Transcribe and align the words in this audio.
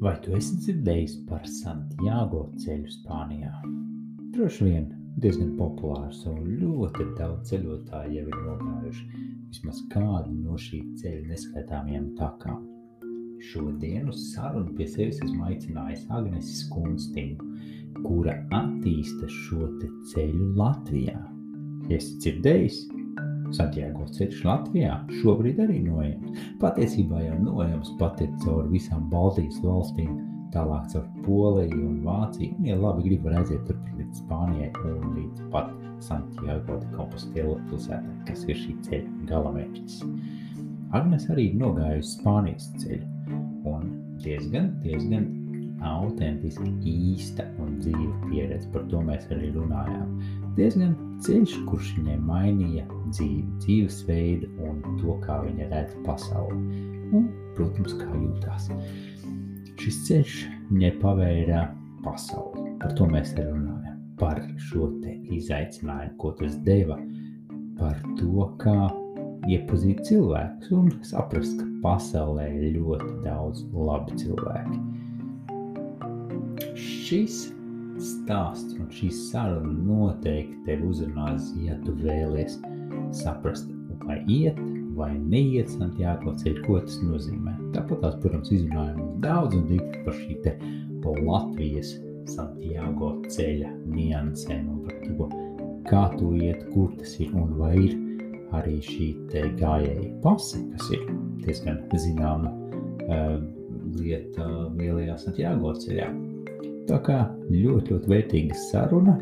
Vai 0.00 0.16
tu 0.24 0.32
esi 0.34 0.56
dzirdējis 0.58 1.12
par 1.28 1.44
Santiago 1.46 2.48
ceļu 2.58 2.90
Spānijā? 2.90 3.52
Droši 4.34 4.66
vien 4.66 4.88
diezgan 5.22 5.52
populārs 5.54 6.24
un 6.26 6.40
ļoti 6.58 7.06
daudz 7.20 7.52
ceļotāju 7.52 8.16
jau 8.18 8.26
ir 8.26 8.38
nogājuši 8.48 9.06
vismaz 9.52 9.78
kādu 9.94 10.34
no 10.34 10.58
šī 10.58 10.82
ceļa 10.98 11.30
neskaitāmajām 11.30 12.10
takām. 12.18 12.66
Šodien 13.52 14.10
uz 14.10 14.32
sarunu 14.32 14.74
pie 14.74 14.90
sevis 14.90 15.22
esmu 15.22 15.46
aicinājis 15.46 16.08
Agnesi 16.10 16.58
Skunstiņu, 16.64 17.38
kura 18.02 18.34
attīsta 18.50 19.30
šo 19.30 19.68
ceļu 20.10 20.56
Latvijā. 20.58 21.20
Esi 21.86 22.18
dzirdējis? 22.18 22.99
Santiago 23.56 24.06
ceļš 24.14 24.42
Latvijā 24.46 24.96
šobrīd 25.20 25.60
arī 25.64 25.80
nojams. 25.84 26.42
Patiesībā 26.62 27.22
jau 27.24 27.38
nojams 27.42 27.94
pat 28.00 28.20
ir 28.24 28.30
cauri 28.44 28.76
visām 28.76 29.08
Baltijas 29.12 29.58
valstīm, 29.64 30.12
tālāk 30.54 30.90
caur 30.92 31.06
Poliju 31.24 31.80
un 31.88 32.00
Vāciju. 32.06 32.54
Un, 32.58 32.68
ja 32.70 32.78
labi 32.78 33.06
grib, 33.08 33.24
var 33.26 33.40
aiziet 33.40 33.64
turp 33.68 33.88
līdz 33.98 34.22
Spānijai 34.24 34.70
un 34.92 35.16
līdz 35.16 35.48
pat 35.54 35.72
Santiago 36.04 36.78
de 36.80 36.92
Compostela 36.94 37.58
pilsētai, 37.70 38.14
kas 38.28 38.46
ir 38.48 38.62
šī 38.62 38.76
ceļa 38.86 39.26
galamērķis. 39.30 40.00
Agnes 40.96 41.28
arī 41.30 41.50
ir 41.50 41.60
nogājusi 41.60 42.16
Spānijas 42.16 42.70
ceļu 42.82 43.36
un 43.70 43.92
diezgan, 44.24 44.72
diezgan 44.84 45.28
autentiski 45.86 46.70
īsta 46.84 47.46
un 47.62 47.78
dzīva 47.80 48.12
pieredze. 48.28 48.68
Par 48.74 48.84
to 48.90 49.00
mēs 49.04 49.26
arī 49.32 49.50
runājām. 49.54 50.16
Diezgan 50.56 50.94
ceļš, 51.24 51.56
kurš 51.68 51.92
viņai 51.98 52.16
mainīja 52.26 52.86
dzīvi, 53.10 53.42
dzīvesveidu 53.62 54.50
un 54.66 54.80
to, 55.00 55.16
kā 55.24 55.40
viņa 55.44 55.68
redz 55.72 55.96
pasauli. 56.06 56.58
Un, 57.16 57.28
protams, 57.56 57.96
kā 58.00 58.08
jūtās. 58.14 58.70
Šis 59.80 60.00
ceļš 60.08 60.38
viņai 60.70 60.92
pavēra 61.02 61.66
pasauli. 62.04 62.74
Par 62.82 62.94
to 62.98 63.08
mēs 63.10 63.34
runājam. 63.38 63.98
Par 64.20 64.42
šo 64.68 64.90
izaicinājumu, 65.32 66.16
ko 66.20 66.34
tas 66.36 66.58
deva, 66.66 66.98
par 67.78 67.96
to, 68.18 68.50
kā 68.60 68.76
iepazīt 69.48 70.02
cilvēkus 70.04 70.74
un 70.76 70.90
saprast, 71.08 71.56
ka 71.56 71.68
pasaulē 71.86 72.50
ir 72.58 72.74
ļoti 72.76 73.14
daudz 73.24 73.64
labi 73.72 74.18
cilvēki 74.20 74.82
šis 77.10 77.50
stāsts 78.02 78.76
un 78.78 78.88
šī 78.94 79.10
saruna 79.14 79.72
noteikti 79.86 80.64
tevi 80.66 80.88
uzrunās, 80.90 81.52
ja 81.64 81.78
tu 81.84 81.94
vēlies 82.00 82.58
saprast, 83.22 83.70
vai 84.06 84.20
iet 84.26 84.58
vai 84.96 85.12
neiet 85.16 85.70
Santiago 85.72 86.34
ceļu, 86.40 86.64
ko 86.66 86.80
tas 86.84 86.98
nozīmē. 87.04 87.54
Tāpat 87.74 88.02
tās, 88.02 88.16
protams, 88.22 88.50
izrunājam 88.52 89.20
daudz 89.24 89.56
un 89.56 89.66
dikti 89.70 90.04
par 90.04 90.16
šī 90.18 90.36
te 90.44 90.54
Latvijas 91.00 91.94
Santiago 92.28 93.14
ceļa 93.32 93.70
niansēm 93.88 94.66
un 94.68 94.82
par 94.84 94.98
to, 95.06 95.28
kā 95.88 96.02
tu 96.18 96.34
iet, 96.38 96.66
kur 96.74 96.92
tas 96.98 97.16
ir 97.22 97.32
un 97.36 97.54
vai 97.58 97.74
ir 97.86 97.96
arī 98.56 98.76
šī 98.84 99.08
te 99.30 99.46
gājēja 99.60 100.10
pase, 100.24 100.60
kas 100.74 100.90
ir 100.96 101.06
diezgan 101.44 101.80
zināma 101.94 102.52
uh, 103.06 103.38
lieta 103.96 104.46
lielajā 104.76 105.16
Santiago 105.24 105.72
ceļā. 105.80 106.10
Tā 106.90 106.96
kā 107.06 107.16
ļoti, 107.46 107.92
ļoti 107.92 108.10
vērtīga 108.10 108.56
saruna. 108.58 109.12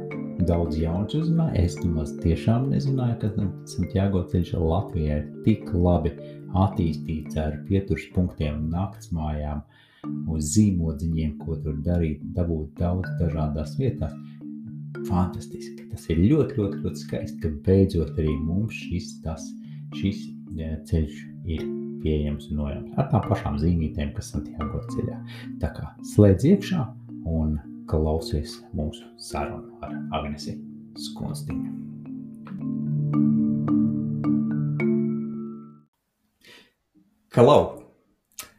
Daudz 0.48 0.78
jauns 0.80 1.12
uzzināju. 1.18 1.52
Es 1.60 1.74
nemaz 1.82 2.14
tiešām 2.22 2.70
nezināju, 2.72 3.16
ka 3.20 3.44
Santiago 3.68 4.22
ceļš 4.30 4.54
Latvijā 4.62 5.18
ir 5.20 5.26
tik 5.44 5.66
labi 5.74 6.14
attīstīts 6.56 7.36
ar 7.36 7.58
pieturas 7.66 8.06
punktiem, 8.14 8.62
naktsmājām, 8.72 9.60
uz 10.32 10.48
zīmodziņiem, 10.54 11.34
ko 11.42 11.58
tur 11.60 11.76
darīt, 11.84 12.22
dabūt 12.38 12.80
daudz 12.80 13.10
dažādās 13.20 13.74
vietās. 13.76 14.14
Fantastiski. 15.10 15.90
Tas 15.90 16.06
ir 16.08 16.22
ļoti, 16.22 16.56
ļoti, 16.56 16.80
ļoti 16.86 17.02
skaisti, 17.02 17.42
ka 17.42 17.50
beidzot 17.66 18.14
arī 18.16 18.32
mums 18.46 18.78
šis, 18.86 19.10
tas, 19.26 19.44
šis 19.98 20.22
ceļš 20.88 21.20
ir 21.52 21.68
pieejams 22.00 22.48
un 22.48 22.62
nojams 22.62 22.96
ar 22.96 23.12
tām 23.12 23.28
pašām 23.28 23.60
zīmītēm, 23.60 24.14
kas 24.16 24.32
Santiago 24.32 24.80
ceļā. 24.94 25.20
Tā 25.60 25.74
kā 25.76 25.90
slēdz 26.14 26.48
iekšā 26.54 26.86
un 27.28 27.58
klausies 27.88 28.58
mūsu 28.76 29.04
sarunu 29.20 29.76
ar 29.84 29.92
Agnesi 30.18 30.56
Skunstiņu. 30.98 31.74
Kalau! 37.34 37.84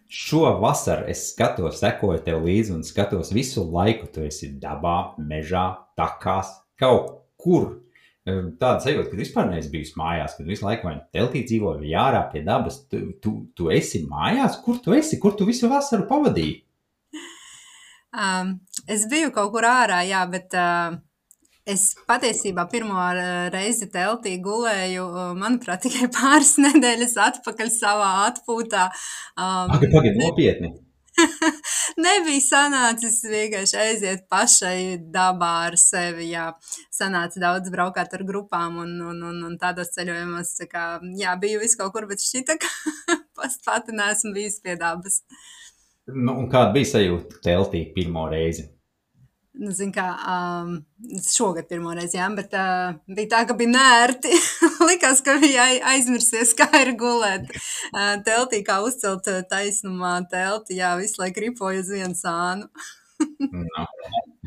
Šo 0.09 0.55
vasaru 0.57 1.05
es 1.11 1.27
skatos, 1.29 1.77
sekoju 1.83 2.21
tev 2.25 2.41
līdzi 2.41 2.73
un 2.73 2.85
skatos 2.85 3.29
visu 3.33 3.61
laiku. 3.69 4.07
Tu 4.09 4.23
esi 4.25 4.49
dabā, 4.61 5.13
mežā, 5.21 5.65
takās, 5.97 6.55
kaut 6.81 7.27
kur. 7.37 7.67
Tāda 8.25 8.77
sajūta, 8.83 9.09
ka 9.11 9.17
vispār 9.17 9.49
neesi 9.49 9.69
bijis 9.73 9.93
mājās, 9.97 10.35
kad 10.37 10.49
visu 10.49 10.65
laiku 10.65 10.89
vai 10.89 10.95
teltī 11.13 11.43
dzīvo, 11.45 11.75
vai 11.81 11.93
ārā 11.97 12.23
pie 12.31 12.41
dabas. 12.45 12.81
Tu, 12.89 13.03
tu, 13.21 13.35
tu 13.57 13.69
esi 13.73 14.03
mājās, 14.09 14.57
kur 14.65 14.81
tu 14.81 14.97
esi, 14.97 15.21
kur 15.21 15.37
tu 15.37 15.45
visu 15.49 15.69
vasaru 15.69 16.05
pavadīji? 16.09 16.57
Um, 18.09 18.55
es 18.89 19.05
biju 19.09 19.29
kaut 19.33 19.51
kur 19.53 19.67
ārā, 19.69 20.01
jā, 20.07 20.23
bet 20.31 20.55
uh, 20.57 20.97
es 21.69 21.91
patiesībā 22.09 22.65
pirmo 22.71 22.97
reizi 23.53 23.89
teltī 23.93 24.37
gulēju, 24.41 25.05
manuprāt, 25.37 25.83
tikai 25.85 26.09
pāris 26.13 26.55
nedēļas 26.61 27.17
atpakaļ 27.29 27.73
savā 27.73 28.11
atpūtā. 28.27 28.89
Um, 29.37 29.75
Pagaid, 29.75 29.91
pagaid, 29.93 30.21
nopietni! 30.21 30.75
Nebija 31.99 32.39
sanācis 32.39 33.17
vienkārši 33.27 33.77
aiziet 33.83 34.21
pašai 34.31 34.97
dabā 35.13 35.51
ar 35.67 35.75
sevi. 35.77 36.29
Jā. 36.31 36.45
Sanāca 36.95 37.41
daudz 37.43 37.73
braukāt 37.73 38.15
ar 38.15 38.23
grupām 38.23 38.79
un, 38.85 38.93
un, 39.11 39.19
un, 39.27 39.41
un 39.49 39.57
tādos 39.59 39.91
ceļojumos. 39.97 40.53
Tā 40.61 40.69
kā, 40.71 40.85
jā, 41.19 41.35
biju 41.41 41.59
vis 41.59 41.75
kaut 41.77 41.91
kur, 41.93 42.07
bet 42.09 42.23
šķita, 42.23 42.55
ka 42.63 43.19
pati 43.67 43.97
neesmu 43.99 44.31
bijis 44.37 44.61
pie 44.63 44.79
dabas. 44.79 45.19
Uh, 45.27 45.58
Nu, 46.15 46.35
kāda 46.51 46.73
bija 46.75 46.93
sajūta 46.95 47.41
teltī 47.45 47.85
pirmo 47.95 48.27
reizi? 48.31 48.69
Nu, 49.59 49.73
zin 49.75 49.89
kā, 49.91 50.05
um, 50.31 50.75
šogad 51.25 51.67
pirmo 51.67 51.91
reizi, 51.97 52.15
jā, 52.15 52.29
bet 52.37 52.53
uh, 52.55 52.93
bija 53.11 53.31
tā, 53.33 53.41
ka 53.49 53.57
bija 53.59 53.73
nērti. 53.73 54.31
Likās, 54.87 55.19
ka 55.25 55.35
bija 55.41 55.65
aizmirsies, 55.91 56.53
kā 56.55 56.69
ir 56.79 56.93
gulēt 56.99 57.49
uh, 57.51 58.15
teltī, 58.23 58.61
kā 58.67 58.79
uzcelt 58.85 59.27
taisnumā 59.51 60.13
telti, 60.31 60.77
jā, 60.79 60.93
visu 61.01 61.19
laiku 61.23 61.43
ripoju 61.47 61.83
uz 61.83 61.91
vienu 61.91 62.15
sānu. 62.15 62.69
no, 63.51 63.85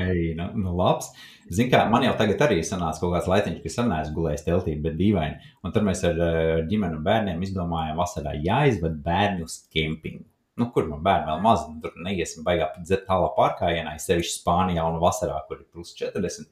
ej, 0.01 0.33
nu, 0.39 0.49
nu 0.65 0.75
labs. 0.81 1.13
Zin 1.53 1.69
kā, 1.69 1.85
man 1.93 2.07
jau 2.07 2.17
tagad 2.17 2.47
arī 2.47 2.63
sanāca 2.65 3.03
kaut 3.03 3.13
kāds 3.19 3.29
laitiņš, 3.29 3.61
ka 3.61 3.69
es 3.69 3.81
neesmu 3.83 4.17
gulējis 4.17 4.47
teltī, 4.49 4.79
bet 4.81 4.97
dīvaini. 4.97 5.53
Un 5.61 5.77
tad 5.77 5.85
mēs 5.85 6.07
ar, 6.09 6.17
ar 6.25 6.65
ģimeni 6.71 7.03
un 7.03 7.05
bērniem 7.05 7.45
izdomājām 7.45 8.01
vasarā 8.01 8.33
jāizved 8.39 9.03
bērni 9.05 9.45
uz 9.45 9.61
kempingu 9.75 10.25
nu, 10.63 10.71
kur 10.75 10.87
man 10.89 11.03
bērni 11.05 11.29
vēl 11.33 11.43
maz, 11.43 11.67
nu, 11.69 11.81
tur 11.83 11.97
neiesim 12.07 12.47
baigā 12.47 12.71
tālā 13.07 13.31
pārkājienā, 13.37 13.97
sevišķi 14.01 14.39
Spānijā 14.39 14.87
un 14.87 15.01
vasarā, 15.03 15.41
kur 15.49 15.61
ir 15.61 15.67
plus 15.75 15.95
40. 15.99 16.49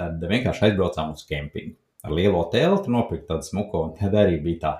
Tad 0.00 0.22
vienkārši 0.28 0.68
aizbraucām 0.68 1.12
uz 1.16 1.24
kempingu. 1.28 1.76
Ar 2.02 2.14
lielo 2.16 2.42
telti 2.50 2.90
nopirkt 2.90 3.28
tādu 3.28 3.46
smuko, 3.46 3.84
un 3.86 3.92
tad 3.98 4.16
arī 4.18 4.40
bija 4.42 4.62
tā 4.64 4.72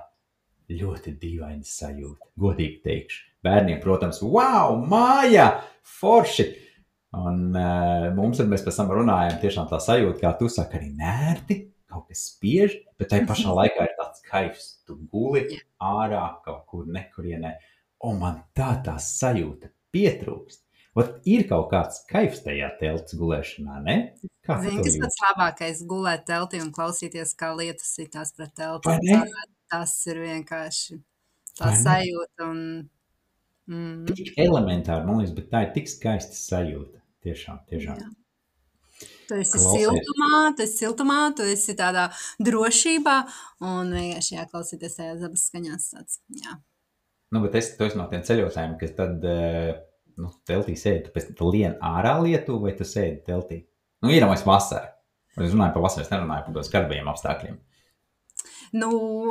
ļoti 0.72 1.14
dīvaina 1.20 1.66
sajūta. 1.66 2.32
Godīgi 2.42 2.80
teikšu. 2.86 3.22
Bērniem, 3.46 3.78
protams, 3.82 4.22
wow, 4.24 4.76
māja, 4.88 5.48
forši! 5.98 6.48
Un 7.18 7.50
uh, 7.52 8.08
mums 8.16 8.40
ar 8.40 8.48
mēs 8.48 8.62
pēc 8.64 8.78
tam 8.80 8.94
runājām, 8.96 9.36
tiešām 9.42 9.68
tā 9.68 9.78
sajūta, 9.84 10.16
kā 10.22 10.30
tu 10.38 10.48
saki, 10.48 10.78
arī 10.78 10.88
nērti, 10.96 11.58
kaut 11.92 12.06
kas 12.08 12.22
spiež, 12.30 12.78
bet 12.96 13.10
tai 13.12 13.20
pašā 13.28 13.52
laikā 13.52 13.84
ir 13.84 13.92
tāds 13.98 14.24
kaifs. 14.24 14.70
Tu 14.88 14.96
guli 15.12 15.60
ārā 15.76 16.24
kaut 16.46 16.64
kur 16.70 16.88
nekurienē. 16.88 17.52
Uh, 17.52 17.71
un 18.08 18.20
man 18.22 18.42
tā 18.56 18.74
tā 18.84 18.96
sajūta 19.00 19.72
pietrūkst. 19.94 20.62
Ot, 21.00 21.14
ir 21.24 21.46
kaut 21.48 21.70
kāds 21.70 22.02
kaifs 22.10 22.42
tajā 22.44 22.68
telts 22.80 23.14
gulēšanā, 23.16 23.78
ne? 23.86 23.96
Kā 24.44 24.58
Zini, 24.60 24.82
kas 24.84 24.98
pats 25.00 25.20
labākais 25.24 25.78
gulēt 25.88 26.26
teltī 26.28 26.60
un 26.60 26.68
klausīties, 26.74 27.32
kā 27.38 27.54
lietas 27.56 27.94
sitās 27.96 28.34
pret 28.36 28.52
telti. 28.58 29.16
Tas 29.72 29.94
ir 30.10 30.20
vienkārši 30.20 30.98
tā 31.56 31.70
sajūta 31.80 32.48
un... 32.48 32.58
Mm. 33.70 34.10
Tik 34.10 34.34
elementāri, 34.42 35.06
man 35.06 35.22
liekas, 35.22 35.32
bet 35.36 35.48
tā 35.52 35.62
ir 35.64 35.70
tik 35.78 35.88
skaista 35.88 36.36
sajūta. 36.36 37.00
Tiešām, 37.24 37.62
tiešām. 37.70 38.02
Jā. 38.02 38.10
Tu 39.30 39.38
esi 39.38 39.56
Klausies. 39.56 39.86
siltumā, 39.86 40.40
tu 40.58 40.64
esi 40.66 40.76
siltumā, 40.82 41.20
tu 41.38 41.46
esi 41.48 41.76
tādā 41.78 42.08
drošībā 42.42 43.16
un 43.64 43.94
vienkārši 43.94 44.36
jāklausīties 44.36 44.98
tajās 44.98 45.22
dabas 45.22 45.46
skaņās 45.48 45.88
tāds, 45.94 46.20
jā. 46.42 46.58
Nu, 47.32 47.40
bet 47.40 47.56
es 47.56 47.72
tu 47.78 47.86
esi 47.86 47.96
no 47.96 48.06
tiem 48.10 48.24
ceļotājiem, 48.26 48.76
kas 48.80 48.94
tad 48.96 49.22
eh, 49.24 49.72
nu, 50.20 50.30
teltī 50.48 50.76
sēdi. 50.76 51.06
Tu 51.06 51.14
pēc 51.14 51.30
tam 51.32 51.52
lien 51.54 51.76
ārā 51.80 52.18
lietu 52.20 52.58
vai 52.60 52.74
tu 52.76 52.86
sēdi 52.88 53.22
teltī? 53.28 53.62
Nu, 54.04 54.12
iedomājies 54.12 54.44
vasarā. 54.48 54.90
Es 55.40 55.54
runāju 55.54 55.72
par 55.72 55.86
vasaru, 55.86 56.04
es 56.04 56.10
nerunāju 56.12 56.44
par 56.44 56.52
tādiem 56.52 56.66
skarbajiem 56.68 57.08
apstākļiem. 57.08 57.60
Nu, 58.72 58.88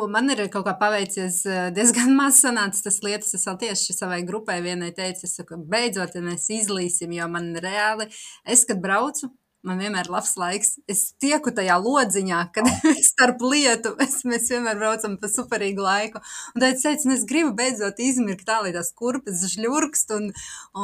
man 0.09 0.29
ir 0.29 0.43
kaut 0.53 0.65
kā 0.67 0.73
paveicies 0.77 1.41
diezgan 1.75 2.13
maz 2.19 2.41
sanācis 2.41 2.85
tas 2.85 2.97
lietas. 3.05 3.35
Es 3.37 3.45
vēl 3.49 3.59
tieši 3.65 3.95
savai 3.97 4.21
grupai 4.25 4.59
vienai 4.65 4.91
teicu, 4.97 5.27
es 5.29 5.37
saku, 5.37 5.59
beidzot, 5.69 6.17
ja 6.17 6.25
mēs 6.25 6.49
izlīsim, 6.57 7.13
jo 7.17 7.29
man 7.29 7.51
reāli, 7.61 8.09
es, 8.49 8.65
kad 8.69 8.81
braucu, 8.81 9.29
man 9.67 9.81
vienmēr 9.81 10.07
ir 10.07 10.13
labs 10.13 10.33
laiks. 10.39 10.75
Es 10.89 11.03
tieku 11.21 11.53
tajā 11.55 11.77
lodziņā, 11.81 12.39
kad 12.55 12.69
starp 13.11 13.43
lietu 13.45 13.93
es, 14.03 14.21
mēs 14.27 14.49
vienmēr 14.53 14.79
braucam 14.79 15.17
pa 15.21 15.29
superīgu 15.31 15.85
laiku. 15.85 16.21
Un 16.55 16.63
tad 16.63 16.69
es 16.71 16.85
teicu, 16.85 17.09
nu, 17.09 17.17
es 17.17 17.25
gribu 17.29 17.53
beidzot 17.57 18.01
izmirkt 18.01 18.47
tā, 18.49 18.61
lai 18.65 18.73
tās 18.75 18.93
kurpes 18.97 19.45
žļurkst. 19.53 20.15
Un, 20.17 20.29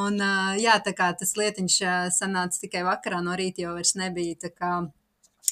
un 0.03 0.21
jā, 0.61 0.77
tā 0.85 0.93
kā 0.97 1.11
tas 1.17 1.35
lietiņš 1.39 1.79
sanāca 2.17 2.63
tikai 2.63 2.85
vakarā 2.87 3.21
no 3.25 3.37
rīta, 3.37 3.65
jau 3.65 3.77
vairs 3.77 3.95
nebija. 3.99 4.51
Kā 4.57 4.73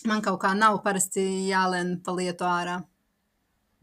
man 0.09 0.21
kaut 0.25 0.41
kā 0.43 0.53
nav 0.57 0.81
parasti 0.85 1.23
jālien 1.49 1.97
pa 2.05 2.13
lietu 2.15 2.47
ārā. 2.47 2.81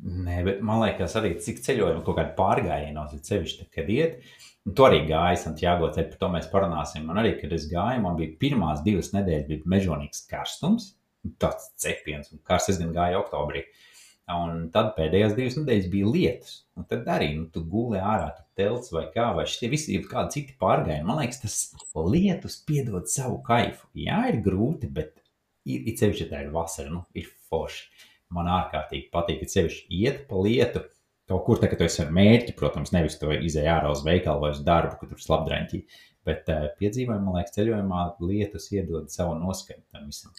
Nē, 0.03 0.41
bet 0.47 0.63
man 0.67 0.81
liekas, 0.83 1.15
arī 1.19 1.37
cik 1.43 1.61
ceļojumi 1.63 2.03
kaut 2.07 2.17
kādi 2.19 2.35
pārgājienos, 2.39 3.13
ir 3.15 3.21
sevišķi, 3.27 3.67
kad 3.71 3.91
iet, 3.93 4.17
Un 4.63 4.75
tu 4.79 4.85
arī 4.87 5.01
gāji 5.09 5.41
Santiago 5.41 5.89
ceļu, 5.91 6.13
par 6.13 6.19
to 6.21 6.29
mēs 6.37 6.51
parunāsim. 6.53 7.07
Man 7.09 7.19
arī, 7.23 7.35
kad 7.41 7.55
es 7.55 7.65
gāju, 7.71 8.03
man 8.05 8.19
bija 8.19 8.37
pirmās 8.39 8.85
divas 8.87 9.11
nedēļas, 9.15 9.49
bija 9.49 9.71
mežonīgs 9.75 10.23
karstums, 10.31 10.93
tāds 11.43 11.73
cepiens, 11.83 12.31
un 12.35 12.43
karsts 12.47 12.75
es 12.75 12.79
gan 12.83 12.93
gāju 12.95 13.23
oktobrī. 13.25 13.65
Un 14.33 14.69
tad 14.73 14.93
pēdējās 14.95 15.35
divas 15.35 15.57
nedēļas 15.59 15.89
bija 15.91 16.13
lietus. 16.15 16.55
Un 16.79 16.87
tad 16.89 17.11
arī 17.11 17.33
nu, 17.35 17.49
tu 17.53 17.65
guli 17.69 17.99
ārā, 17.99 18.31
tu 18.37 18.47
telts 18.61 18.95
vai 18.95 19.09
kā, 19.13 19.33
vai 19.35 19.49
šie 19.51 19.69
visi 19.73 19.97
ir 19.97 20.07
kādi 20.09 20.39
citi 20.39 20.55
pārgājieni. 20.63 21.09
Man 21.09 21.19
liekas, 21.19 21.43
tas 21.43 21.59
lietus 21.99 22.61
piedod 22.69 23.11
savu 23.11 23.41
kaifu. 23.45 23.91
Jā, 23.99 24.23
ir 24.31 24.39
grūti, 24.47 24.89
bet 24.95 25.19
ir, 25.67 25.83
ir 25.83 25.99
sevišķi 25.99 26.31
tā 26.31 26.47
ir 26.47 26.55
vasara, 26.55 26.95
nu, 26.95 27.03
ir 27.19 27.27
forši. 27.51 27.91
Man 28.33 28.49
ārkārtīgi 28.49 29.11
patīk, 29.13 29.43
ka 29.43 29.51
sevišķi 29.59 29.99
iet 29.99 30.23
pa 30.31 30.39
lietu 30.47 30.87
kaut 31.31 31.45
kur 31.47 31.61
tā, 31.63 31.71
ka 31.71 31.79
tu 31.79 31.87
esi 31.87 32.03
ar 32.05 32.11
mērķi, 32.15 32.57
protams, 32.59 32.95
nevis 32.95 33.19
to 33.21 33.31
izēja 33.35 33.79
ārā 33.79 33.93
uz 33.95 34.03
veikalu 34.07 34.47
vai 34.47 34.51
uz 34.57 34.65
darbu, 34.67 34.99
kur 35.01 35.13
tur 35.13 35.23
slapdraņķī. 35.23 35.85
Bet 36.27 36.51
uh, 36.55 36.69
piedzīvojumā, 36.79 37.23
man 37.23 37.41
liekas, 37.41 37.57
ceļojumā 37.57 38.03
lietas 38.23 38.69
iedod 38.75 39.11
savu 39.11 39.35
noskaņu 39.41 39.83
tam 39.91 40.07
visam. 40.07 40.35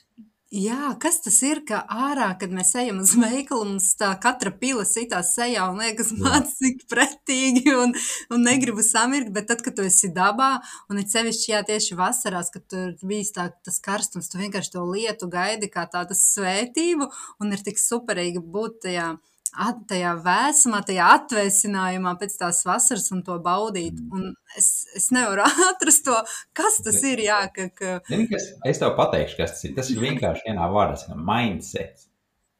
Jā, 0.53 0.91
kas 1.01 1.15
tas 1.25 1.39
ir, 1.41 1.63
ka 1.65 1.80
ārā, 1.89 2.27
kad 2.38 2.51
mēs 2.53 2.75
ejam 2.77 3.00
uz 3.01 3.15
veikalu, 3.18 3.71
mums 3.71 3.88
tā 3.97 4.12
katra 4.21 4.51
pila 4.53 4.83
sitās 4.85 5.31
sejā 5.33 5.65
un 5.71 5.81
liekas, 5.81 6.12
man 6.19 6.45
cik 6.45 6.85
pretīgi 6.91 7.74
un, 7.74 7.95
un 8.30 8.45
negribu 8.45 8.85
samirkt, 8.85 9.33
bet 9.33 9.50
tad, 9.50 9.63
kad 9.65 9.74
tu 9.80 9.88
esi 9.89 10.12
dabā, 10.13 10.51
un 10.94 11.01
ir 11.01 11.09
sevišķi, 11.09 11.50
jā, 11.56 11.63
tieši 11.71 11.97
vasarās, 11.97 12.53
kad 12.53 12.68
tur 12.69 12.94
bijis 13.01 13.33
tā, 13.33 13.50
tas 13.65 13.81
karstums, 13.81 14.30
tu 14.30 14.38
vienkārši 14.44 14.75
to 14.77 14.85
lietu 14.91 15.31
gaidi 15.33 15.74
kā 15.74 15.88
tādu 15.89 16.13
svētību, 16.21 17.09
un 17.41 17.57
ir 17.57 17.65
tik 17.65 17.81
superīgi 17.81 18.45
būt 18.53 18.83
tajā, 18.85 19.09
uh, 19.18 19.32
at, 19.54 19.82
tajā 19.90 20.14
vēsumā, 20.24 20.82
tajā 20.88 21.10
atvēsinājumā 21.18 22.16
pēc 22.22 22.38
tās 22.40 22.64
vasaras 22.68 23.10
un 23.16 23.24
to 23.26 23.38
baudīt. 23.44 24.00
Mm. 24.00 24.14
Un 24.18 24.58
es, 24.60 24.72
es 24.98 25.10
nevaru 25.16 25.46
atrast 25.72 26.06
to, 26.08 26.18
kas 26.58 26.80
tas 26.86 27.02
ir. 27.10 27.24
Jā, 27.28 27.44
ka, 27.54 27.70
ka... 27.78 27.98
Zini, 28.10 28.30
kas, 28.32 28.50
es 28.70 28.82
tev 28.82 28.96
pateikšu, 29.00 29.38
kas 29.42 29.56
tas 29.58 29.68
ir. 29.68 29.76
Tas 29.78 29.92
ir 29.94 30.02
vienkārši 30.04 30.50
vienā 30.50 30.70
vārdā, 30.74 31.18
mindset. 31.18 32.08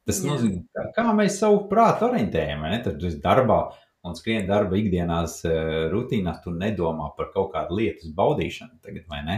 Tas 0.08 0.20
jā. 0.20 0.34
nozīmē, 0.34 0.90
kā 0.96 1.08
mēs 1.16 1.40
savu 1.40 1.64
prātu 1.72 2.10
orientējam. 2.10 2.66
Tad 2.84 3.00
tu 3.00 3.08
esi 3.08 3.22
darbā 3.24 3.62
un 4.04 4.18
skrien 4.20 4.48
darba 4.50 4.78
ikdienās 4.80 5.40
uh, 5.48 5.88
rutīnā, 5.94 6.36
tu 6.44 6.52
nedomā 6.56 7.14
par 7.18 7.32
kaut 7.36 7.54
kādu 7.54 7.80
lietu 7.80 8.12
baudīšanu 8.16 8.82
tagad, 8.84 9.08
vai 9.12 9.22
ne? 9.28 9.38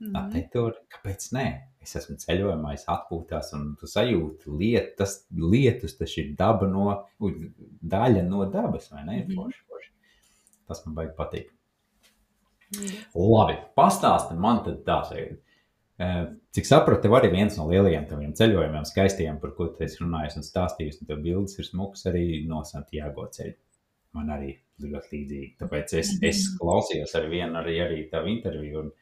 Mm. 0.00 0.14
Tā 0.14 0.22
te 0.32 0.44
tur, 0.52 0.78
kāpēc 0.92 1.28
ne? 1.36 1.48
Es 1.84 1.94
esmu 2.00 2.16
ceļojumā, 2.20 2.74
es 2.76 2.86
atpūtos, 2.90 3.52
un 3.56 3.70
tu 3.80 3.88
sajūti 3.90 4.54
lietas, 4.60 5.20
lietus, 5.30 5.96
tas 5.98 6.16
ir 6.20 6.32
daba 6.38 6.68
no, 6.70 6.88
daļa 7.18 8.24
no 8.26 8.44
dabas, 8.50 8.90
vai 8.92 9.04
ne? 9.04 9.20
Mm 9.20 9.26
-hmm. 9.26 9.34
forši, 9.36 9.62
forši. 9.68 9.92
Tas 10.68 10.84
man 10.86 10.94
baigi 10.94 11.14
patīk. 11.16 11.52
Mm. 12.76 12.96
Labi, 13.16 13.56
pastāsti 13.76 14.36
man 14.36 14.64
tad 14.64 14.82
tā 14.84 15.02
tagad. 15.08 15.38
Cik 16.54 16.66
sapratu, 16.66 17.02
tev 17.02 17.16
arī 17.18 17.32
viens 17.32 17.56
no 17.58 17.64
lielajiem 17.66 18.04
taviem 18.06 18.34
ceļojumiem, 18.38 18.84
skaistiem, 18.86 19.40
par 19.42 19.54
ko 19.56 19.66
tu 19.74 19.82
esi 19.84 19.98
runājis 20.02 20.36
un 20.38 20.44
stāstījis, 20.46 21.00
un 21.00 21.08
tev 21.10 21.24
bildes 21.24 21.58
ir 21.58 21.66
smuks 21.66 22.06
arī 22.06 22.44
no 22.46 22.62
Santiago 22.64 23.26
ceļa. 23.34 23.56
Man 24.14 24.30
arī 24.30 24.52
ļoti 24.78 25.10
līdzīgi. 25.14 25.50
Tāpēc 25.58 25.94
es, 25.98 26.12
es 26.22 26.44
mhm. 26.44 26.60
klausījos 26.60 27.14
ar 27.18 27.26
vienu 27.32 27.58
arī, 27.60 27.78
arī 27.82 28.04
tavu 28.12 28.30
interviju, 28.30 28.84
un 28.84 28.92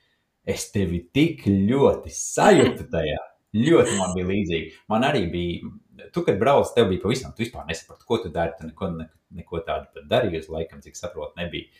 es 0.46 0.68
tevi 0.74 1.02
tik 1.14 1.46
ļoti 1.48 2.12
sajūtu 2.14 2.86
tajā. 2.92 3.18
Ļoti 3.56 3.96
man 3.96 4.12
bija 4.16 4.28
līdzīgi. 4.28 4.72
Man 4.92 5.06
arī 5.06 5.22
bija, 5.32 5.70
tu, 6.12 6.22
kad 6.26 6.36
brauc, 6.40 6.68
tev 6.76 6.90
bija 6.90 7.02
pavisam, 7.02 7.32
tu 7.32 7.44
vispār 7.44 7.64
nesaproti, 7.68 8.04
ko 8.08 8.18
tu 8.20 8.30
dari. 8.32 8.52
Tu 8.58 8.68
neko, 8.68 8.90
ne, 8.98 9.08
neko 9.38 9.62
tādu 9.64 9.88
pat 9.94 10.08
darīji, 10.10 10.42
uz 10.44 10.50
laikam, 10.52 10.82
cik 10.84 10.98
saprotu, 10.98 11.38
nebija. 11.40 11.70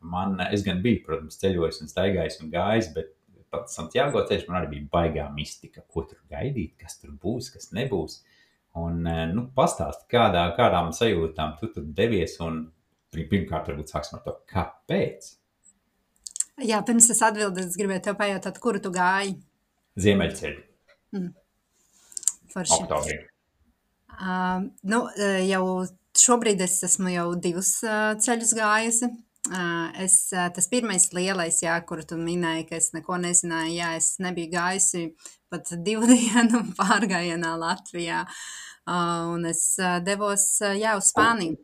Man, 0.00 0.38
es 0.48 0.62
gan 0.64 0.80
biju, 0.82 1.02
protams, 1.04 1.38
ceļojis 1.42 1.82
un 1.82 1.90
staigājis 1.90 2.40
un 2.44 2.52
gājis, 2.54 2.92
bet 2.94 3.12
pats 3.52 3.76
Santiago 3.76 4.22
ceļš 4.28 4.46
man 4.48 4.60
arī 4.60 4.70
bija 4.76 4.88
baigā 4.92 5.26
mistika, 5.34 5.82
ko 5.88 6.04
tur 6.08 6.20
gaidīt, 6.30 6.76
kas 6.80 6.98
tur 7.02 7.14
būs, 7.20 7.50
kas 7.54 7.72
nebūs. 7.76 8.20
Un, 8.78 9.02
nu, 9.34 9.48
pastāst, 9.56 10.06
kādā, 10.12 10.44
kādām 10.56 10.92
sajūtām 10.94 11.56
tu 11.60 11.70
tur 11.74 11.86
devies 11.98 12.36
un 12.44 12.66
pirmkārt, 13.14 13.70
varbūt 13.70 13.90
sāksim 13.90 14.18
ar 14.18 14.24
to, 14.26 14.36
kāpēc? 14.52 15.32
Jā, 16.66 16.80
pirms 16.86 17.06
es 17.12 17.20
atbildēju, 17.22 17.68
es 17.70 17.78
gribēju 17.78 18.02
te 18.08 18.14
pajautāt, 18.18 18.58
kuru 18.62 18.80
tu 18.82 18.90
gāji? 18.94 19.36
Ziemeļceļu. 20.02 20.62
Mm. 21.14 21.28
Forši. 22.54 22.80
Oktobrī. 22.82 23.18
Uh, 24.18 24.66
nu, 24.90 25.04
jau 25.46 25.62
šobrīd 26.18 26.62
es 26.64 26.80
esmu 26.88 27.12
jau 27.12 27.28
divus 27.38 27.76
uh, 27.86 28.16
ceļus 28.18 28.54
gājusi. 28.58 29.10
Uh, 29.48 29.94
es, 30.02 30.16
uh, 30.34 30.48
tas 30.52 30.66
pirmais 30.68 31.06
lielais, 31.16 31.60
jā, 31.62 31.76
kuru 31.88 32.02
tu 32.04 32.18
minēji, 32.20 32.66
ka 32.68 32.76
es 32.80 32.90
neko 32.92 33.20
nezināju, 33.22 33.76
jā, 33.78 33.92
es 33.96 34.16
nebiju 34.20 34.50
gājusi 34.56 35.04
pat 35.52 35.70
divu 35.86 36.08
dienu 36.12 36.64
pārgājienā 36.76 37.54
Latvijā. 37.60 38.24
Uh, 38.88 39.36
un 39.36 39.46
es 39.48 39.62
uh, 39.80 39.98
devos, 40.04 40.50
uh, 40.64 40.74
jā, 40.76 40.96
uz 40.98 41.12
Spāniju. 41.12 41.60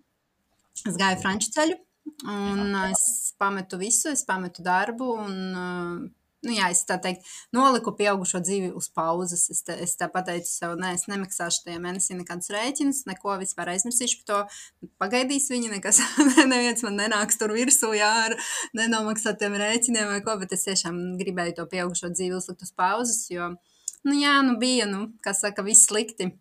Es 0.85 0.97
gāju 1.01 1.21
franču 1.25 1.51
ceļu. 1.55 1.81
Un 2.29 2.75
es 2.91 3.24
pametu 3.45 3.79
visu, 3.81 4.11
es 4.13 4.25
pametu 4.27 4.65
darbu, 4.65 5.11
un, 5.21 5.35
nu, 6.45 6.53
jā, 6.53 6.71
es 6.73 6.83
tā 6.89 6.97
teikt, 7.03 7.29
noliku 7.57 7.93
pieaugušo 7.97 8.41
dzīvi 8.45 8.71
uz 8.77 8.89
pauzes. 8.97 9.47
Es, 9.53 9.63
te, 9.67 9.77
es 9.85 9.95
tā 10.01 10.09
pateicu 10.13 10.49
sev, 10.49 10.77
nē, 10.81 10.95
es 10.97 11.07
nemaksāšu 11.11 11.67
tajā 11.67 11.81
mēnesī 11.85 12.17
nekādus 12.19 12.53
rēķinus, 12.55 13.05
neko 13.09 13.37
vispār 13.41 13.75
aizmirsīšu 13.75 14.23
par 14.23 14.31
to. 14.31 14.41
Pagaidīs 15.03 15.51
viņi, 15.53 15.73
nekas, 15.77 16.01
neviens 16.53 16.85
man 16.87 16.99
nenāks 17.03 17.41
tur 17.41 17.55
virsū, 17.57 17.93
jā, 17.99 18.13
ar 18.29 18.39
nenomaksātiem 18.77 19.59
rēķiniem 19.65 20.17
vai 20.17 20.23
ko, 20.25 20.39
bet 20.41 20.57
es 20.57 20.67
tiešām 20.69 21.19
gribēju 21.21 21.61
to 21.61 21.69
pieaugušo 21.73 22.13
dzīvi 22.15 22.41
uzlikt 22.41 22.65
uz 22.67 22.73
pauzes, 22.77 23.27
jo, 23.33 23.53
nu, 24.05 24.17
jā, 24.17 24.39
nu, 24.47 24.59
bija, 24.61 24.89
nu, 24.91 25.07
kā 25.25 25.37
saka, 25.37 25.65
viss 25.67 25.89
slikti 25.91 26.35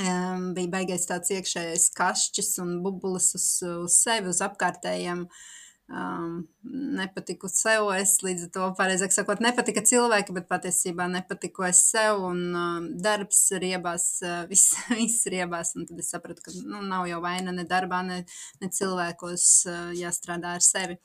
Um, 0.00 0.54
bija 0.56 0.70
baigais 0.72 1.02
tāds 1.04 1.28
iekšējais 1.34 1.90
kašķis 1.92 2.54
un 2.62 2.78
bubulis 2.80 3.34
uz, 3.36 3.44
uz 3.60 3.96
sevi, 4.00 4.30
uz 4.32 4.38
apkārtējiem. 4.40 5.26
Um, 5.92 6.46
nepatiku 6.96 7.50
sev, 7.52 7.90
es 7.98 8.14
līdz 8.24 8.46
ar 8.46 8.50
to, 8.54 8.68
pareizāk 8.78 9.12
sakot, 9.12 9.42
nepatika 9.44 9.82
cilvēki, 9.84 10.32
bet 10.32 10.46
patiesībā 10.48 11.04
nepatiku 11.12 11.66
es 11.68 11.82
sev, 11.90 12.22
un 12.30 12.40
um, 12.56 12.88
darbs 13.04 13.42
riebās, 13.60 14.06
uh, 14.24 14.42
viss, 14.50 14.72
viss 14.88 15.28
riebās, 15.32 15.74
un 15.76 15.84
tad 15.90 16.00
es 16.00 16.08
sapratu, 16.14 16.44
ka 16.46 16.56
nu, 16.62 16.80
nav 16.88 17.04
jau 17.10 17.20
vaina 17.24 17.52
ne 17.52 17.66
darbā, 17.68 18.00
ne, 18.08 18.22
ne 18.62 18.72
cilvēkos 18.72 19.46
uh, 19.68 19.80
jāstrādā 19.98 20.56
ar 20.56 20.64
sevi. 20.64 20.96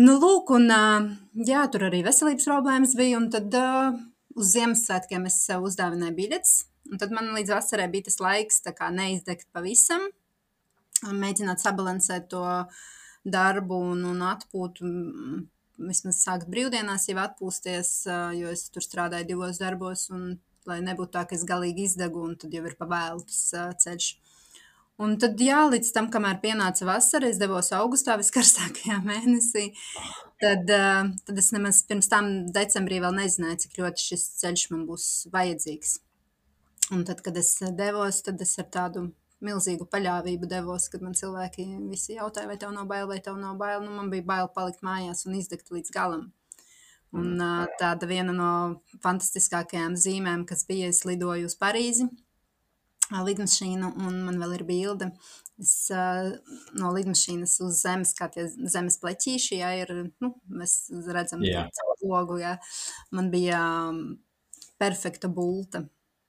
Nu, 0.00 0.16
lūk, 0.16 0.56
un 0.56 0.70
uh, 0.72 1.10
jā, 1.44 1.66
tur 1.70 1.90
arī 1.90 2.00
veselības 2.06 2.48
problēmas 2.48 2.96
bija, 2.98 3.20
un 3.20 3.28
tad 3.34 3.52
uh, 3.60 3.98
uz 4.34 4.54
Ziemassvētkiem 4.56 5.28
es 5.28 5.42
sev 5.44 5.68
uzdāvināju 5.68 6.16
biļetes, 6.22 6.62
Un 6.92 7.00
tad 7.00 7.14
man 7.16 7.32
līdz 7.32 7.54
vasarai 7.54 7.88
bija 7.92 8.10
tas 8.10 8.20
laiks 8.20 8.60
neizdegt 8.92 9.48
pavisam, 9.56 10.04
mēģināt 11.04 11.62
sabalansēt 11.62 12.28
to 12.32 12.44
darbu 13.24 13.80
un, 13.92 14.04
un 14.12 14.24
atpūtu. 14.28 14.88
Vismaz 15.84 16.20
sākt 16.22 16.50
brīvdienās 16.52 17.08
jau 17.08 17.16
atpūsties, 17.18 17.94
jo 18.38 18.50
es 18.52 18.68
tur 18.70 18.84
strādāju 18.84 19.26
divos 19.32 19.58
darbos, 19.58 20.06
un 20.14 20.36
lai 20.70 20.78
nebūtu 20.84 21.16
tā, 21.16 21.24
ka 21.28 21.34
es 21.36 21.42
galīgi 21.48 21.88
izdegu, 21.88 22.22
un 22.28 22.36
tad 22.40 22.54
jau 22.54 22.62
ir 22.64 22.76
pavēlu 22.78 23.24
tas 23.26 23.80
ceļš. 23.82 24.12
Un 25.02 25.16
tad, 25.18 25.40
jā, 25.42 25.64
līdz 25.66 25.90
tam, 25.96 26.06
kamēr 26.14 26.38
pienāca 26.42 26.86
vasara, 26.86 27.26
es 27.26 27.40
devos 27.40 27.72
augustā, 27.74 28.14
viskarstākajā 28.20 29.00
mēnesī. 29.10 29.72
Tad, 30.42 30.70
tad 31.26 31.40
es 31.40 31.50
nemaz 31.54 31.82
pirms 31.88 32.10
tam 32.10 32.30
decembrī 32.54 33.00
vēl 33.02 33.16
nezināju, 33.18 33.64
cik 33.64 33.80
ļoti 33.80 34.08
šis 34.12 34.28
ceļš 34.42 34.64
man 34.70 34.86
būs 34.86 35.08
vajadzīgs. 35.34 35.98
Un 36.94 37.02
tad, 37.08 37.24
kad 37.24 37.36
es 37.40 37.56
devos, 37.74 38.20
tad 38.22 38.42
es 38.44 38.54
ar 38.60 38.70
tādu 38.70 39.08
milzīgu 39.44 39.86
paļāvību 39.90 40.48
devos, 40.50 40.88
kad 40.92 41.04
man 41.04 41.16
cilvēki 41.18 41.66
visi 41.90 42.16
jautāja, 42.18 42.48
vai 42.50 42.56
tev 42.60 42.72
nav 42.74 42.88
bail, 42.90 43.06
vai 43.10 43.20
tev 43.24 43.38
nav 43.40 43.58
bail. 43.60 43.82
Nu, 43.84 43.92
man 43.98 44.10
bija 44.12 44.26
bail 44.26 44.50
palikt 44.54 44.84
mājās 44.86 45.24
un 45.28 45.36
izdegt 45.38 45.72
līdz 45.74 45.94
galam. 45.94 46.28
Un 47.14 47.36
mm. 47.38 47.76
tāda 47.78 48.08
viena 48.10 48.34
no 48.34 48.50
fantastiskākajām 49.04 49.94
zīmēm, 50.00 50.42
kas 50.48 50.64
bija, 50.66 50.90
es 50.90 51.04
lidoju 51.06 51.46
uz 51.50 51.56
Parīzi. 51.60 52.08
lidmašīnu, 53.12 53.94
un 54.02 54.22
man 54.26 54.40
vēl 54.40 54.56
ir 54.58 54.64
bilde. 54.66 55.10
Es 55.60 55.86
no 56.74 56.90
lidmašīnas 56.96 57.60
uz 57.62 57.82
zemes, 57.84 58.14
kā 58.18 58.26
tie 58.34 58.48
zemes 58.50 58.96
pleķīši, 58.98 59.60
ja 59.60 59.70
ir, 59.78 59.92
nu, 60.24 60.32
mēs 60.50 60.88
redzam 61.06 61.44
Jā. 61.46 61.68
caur 61.78 62.02
logu, 62.02 62.40
ja. 62.42 62.56
Man 63.14 63.30
bija 63.30 63.60
perfekta 64.82 65.30
bulta 65.30 65.84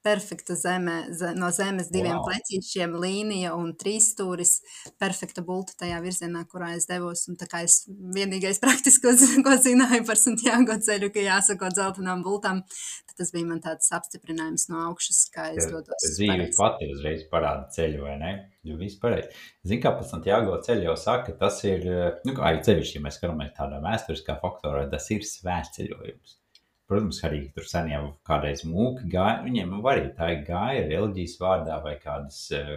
perfekta 0.05 0.55
zeme, 0.55 0.95
ze, 1.09 1.31
no 1.35 1.49
zemes 1.53 1.89
diviem 1.93 2.19
wow. 2.19 2.27
pleķīšiem, 2.27 2.93
līnija 3.01 3.55
un 3.57 3.71
trīs 3.79 4.11
stūris. 4.13 4.59
Perfekta 5.01 5.41
bulta 5.45 5.73
tajā 5.79 5.97
virzienā, 6.03 6.43
kurā 6.51 6.75
es 6.77 6.85
devos. 6.89 7.25
Un 7.31 7.39
tā 7.41 7.47
kā 7.49 7.63
es 7.65 7.79
vienīgais 7.89 8.61
praktiski, 8.63 9.15
ko 9.45 9.55
zināju 9.65 10.03
par 10.05 10.21
Santiago 10.21 10.77
ceļu, 10.87 11.09
ka 11.15 11.25
jāsako 11.25 11.71
dzeltenām 11.73 12.21
bultām, 12.25 12.61
tad 13.09 13.17
tas 13.23 13.33
bija 13.33 13.49
man 13.49 13.63
tāds 13.65 13.89
apstiprinājums 13.97 14.69
no 14.69 14.85
augšas, 14.91 15.25
kā 15.33 15.49
es 15.55 15.69
dodos. 15.73 16.05
Dzīve 16.05 16.51
pati 16.57 16.91
uzreiz 16.93 17.25
parāda 17.31 17.65
ceļu, 17.73 18.05
vai 18.05 18.15
ne? 18.21 18.33
Jo 18.65 18.77
viss 18.79 19.01
pareizi. 19.01 19.33
Zini, 19.65 19.81
kā 19.81 19.95
pat 19.97 20.09
Santiago 20.09 20.57
ceļu 20.65 20.89
jau 20.91 20.97
saka, 21.01 21.33
tas 21.41 21.59
ir, 21.65 21.85
nu, 22.25 22.37
kā 22.37 22.49
arī 22.51 22.61
ceļš, 22.65 22.95
ja 22.97 23.05
mēs 23.05 23.17
skatāmies 23.19 23.53
tādā 23.57 23.81
vēsturiskā 23.83 24.37
faktorā, 24.41 24.85
tas 24.91 25.09
ir 25.13 25.25
svētceļojums. 25.25 26.41
Protams, 26.85 27.17
arī 27.25 27.39
tur 27.53 27.65
sen 27.65 27.87
jau 27.89 28.03
kādreiz 28.29 28.61
mūki 28.69 29.07
gāja. 29.09 29.39
Viņiem 29.45 29.71
arī 29.89 30.09
tā 30.17 30.27
gāja 30.45 30.83
reliģijas 30.85 31.39
vārdā 31.41 31.79
vai 31.81 31.95
kādas 32.01 32.43
eh, 32.53 32.75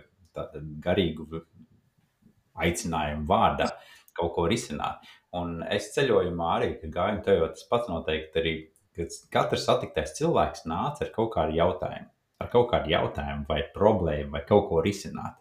garīgu 0.85 1.43
aicinājumu 2.65 3.29
vārdā 3.29 3.67
kaut 4.17 4.33
ko 4.37 4.47
risināt. 4.51 5.05
Un 5.37 5.59
es 5.77 5.91
ceļojumā 5.93 6.53
arī, 6.55 6.71
gāju, 6.95 7.21
tev 7.27 7.43
jau 7.43 7.49
tas 7.53 7.67
pats 7.69 7.91
noteikti 7.93 8.41
arī, 8.41 8.55
kad 8.97 9.19
katrs 9.35 9.67
satiktais 9.69 10.17
cilvēks 10.17 10.65
nāca 10.71 11.05
ar 11.05 11.13
kaut 11.15 11.35
kādu 11.37 11.59
jautājumu, 11.59 12.09
ar 12.41 12.51
kaut 12.55 12.71
kādu 12.73 12.95
jautājumu 12.95 13.45
vai 13.51 13.61
problēmu 13.77 14.39
vai 14.39 14.43
kaut 14.49 14.71
ko 14.71 14.81
risināt. 14.89 15.37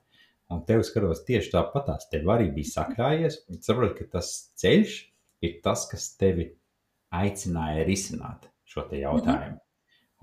Un 0.52 0.66
tev 0.68 0.84
skatos 0.88 1.24
tieši 1.28 1.54
tāpatās, 1.56 2.10
tev 2.12 2.28
arī 2.36 2.52
bija 2.60 2.74
sakrājies, 2.74 3.40
un 3.48 3.64
saproti, 3.64 4.04
ka 4.04 4.20
tas 4.20 4.36
ceļš 4.60 5.00
ir 5.48 5.58
tas, 5.64 5.88
kas 5.88 6.12
tevi 6.20 6.52
aicināja 7.16 7.88
risināt 7.88 8.52
šo 8.68 8.86
Mhm. 8.86 9.00
jautājumu. 9.02 9.56
Mm 9.56 9.58
-hmm. 9.58 9.64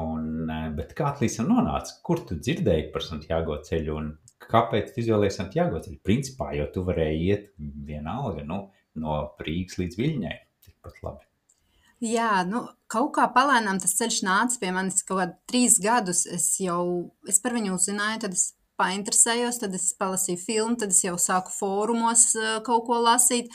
Un, 0.04 0.50
eh, 0.50 0.70
bet 0.74 0.94
kā 0.98 1.12
līdz 1.20 1.36
tam 1.36 1.48
nonāci? 1.52 2.00
Kur 2.02 2.18
tu 2.26 2.34
dzirdēji 2.34 2.92
par 2.92 3.02
Santiago 3.02 3.56
ceļu 3.62 3.96
un 3.96 4.18
kāpēc 4.40 4.94
tu 4.94 5.00
izvēlējies 5.00 5.36
Santiago 5.38 5.78
ceļu? 5.78 6.00
Principā 6.02 6.54
jau 6.56 6.66
tu 6.74 6.82
varēji 6.84 7.28
iet 7.28 7.52
vienalga 7.58 8.44
nu, 8.44 8.70
no 8.96 9.34
Rīgas 9.38 9.78
līdz 9.78 9.96
Viļņai. 10.00 10.38
Tikpat 10.64 10.98
labi. 11.02 11.24
Jā, 12.00 12.44
nu, 12.46 12.66
kaut 12.90 13.12
kā 13.16 13.28
palēnām 13.32 13.78
tas 13.80 13.94
ceļš 13.96 14.18
nāca 14.26 14.58
pie 14.60 14.72
manis 14.72 15.02
kaut 15.02 15.20
kādā 15.20 15.36
trīs 15.46 15.78
gadus. 15.80 16.26
Es 16.26 16.58
jau 16.60 17.12
es 17.28 17.38
par 17.40 17.52
viņu 17.52 17.74
uzzināju, 17.78 18.20
tad 18.20 18.32
es 18.32 18.54
painteresējos, 18.76 19.60
tad 19.60 19.74
es 19.74 19.94
palasīju 19.94 20.38
filmu, 20.42 20.76
tad 20.76 20.88
es 20.90 21.04
jau 21.04 21.14
sāku 21.14 21.54
fórumos 21.54 22.34
uh, 22.34 22.60
kaut 22.66 22.84
ko 22.86 22.98
lasīt. 23.00 23.48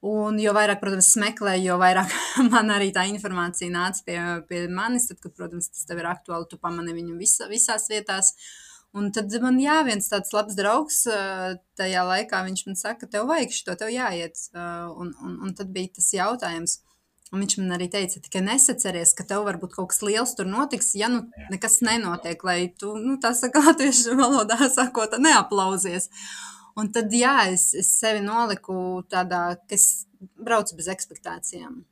Un 0.00 0.38
jo 0.40 0.54
vairāk, 0.56 0.78
protams, 0.80 1.10
meklēju, 1.20 1.66
jo 1.66 1.76
vairāk 1.80 2.12
man 2.52 2.72
arī 2.72 2.88
tā 2.96 3.04
informācija 3.10 3.68
nāca 3.72 4.04
pie, 4.06 4.18
pie 4.48 4.64
manis. 4.72 5.10
Tad, 5.10 5.20
kad, 5.20 5.34
protams, 5.36 5.68
tas 5.68 5.84
tev 5.88 6.00
ir 6.00 6.08
aktuāli, 6.08 6.48
tu 6.48 6.56
pamani 6.60 6.96
viņu 6.96 7.18
visa, 7.20 7.48
visās 7.52 7.88
vietās. 7.92 8.32
Un 8.96 9.12
tad 9.14 9.30
man 9.42 9.60
jā, 9.62 9.76
viens 9.86 10.08
tāds 10.10 10.32
labs 10.34 10.56
draugs 10.58 11.04
tajā 11.78 12.00
laikā, 12.08 12.40
viņš 12.46 12.62
man 12.66 12.78
saka, 12.80 13.06
tev 13.06 13.28
vajag 13.28 13.52
šo, 13.54 13.76
tev 13.78 13.92
jāiet. 13.92 14.40
Un, 14.56 15.12
un, 15.20 15.36
un 15.44 15.52
tad 15.58 15.70
bija 15.74 15.92
tas 16.00 16.08
jautājums. 16.16 16.80
Un 17.30 17.44
viņš 17.44 17.60
man 17.60 17.76
arī 17.76 17.86
teica, 17.92 18.18
ka 18.26 18.40
nesaceries, 18.42 19.12
ka 19.14 19.22
tev 19.28 19.44
varbūt 19.46 19.76
kaut 19.76 19.92
kas 19.92 20.00
liels 20.02 20.32
tur 20.34 20.48
notiks, 20.50 20.96
ja 20.98 21.06
nu 21.12 21.28
nekas 21.52 21.78
nenotiek, 21.86 22.40
lai 22.42 22.72
tu, 22.80 22.96
nu, 22.98 23.20
tā 23.22 23.30
saka, 23.38 23.62
latviešu 23.68 24.16
valodā 24.18 24.58
sakot, 24.72 25.14
neaplausies. 25.22 26.10
Un 26.80 26.90
tad, 26.94 27.12
jā, 27.14 27.36
es, 27.52 27.70
es 27.76 27.92
sevi 28.00 28.22
noliku 28.24 28.74
tādā, 29.12 29.44
ka 29.68 29.76
es 29.76 30.06
braucu 30.40 30.78
bez 30.78 30.90
expectācijām. 30.92 31.82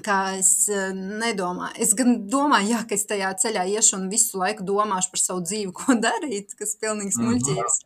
Kā 0.00 0.38
es 0.38 0.70
nedomāju, 0.96 1.76
es 1.84 1.90
gan 1.92 2.14
domāju, 2.32 2.70
jā, 2.72 2.78
ka 2.88 2.96
es 2.96 3.04
tajā 3.10 3.28
ceļā 3.42 3.66
iešu 3.74 3.98
un 3.98 4.06
visu 4.08 4.40
laiku 4.40 4.64
domāšu 4.64 5.12
par 5.12 5.20
savu 5.20 5.44
dzīvi, 5.44 5.74
ko 5.78 5.98
darīt, 6.00 6.56
kas 6.56 6.74
ir 6.74 6.84
pilnīgi 6.86 7.16
smuļķīgs. 7.18 7.78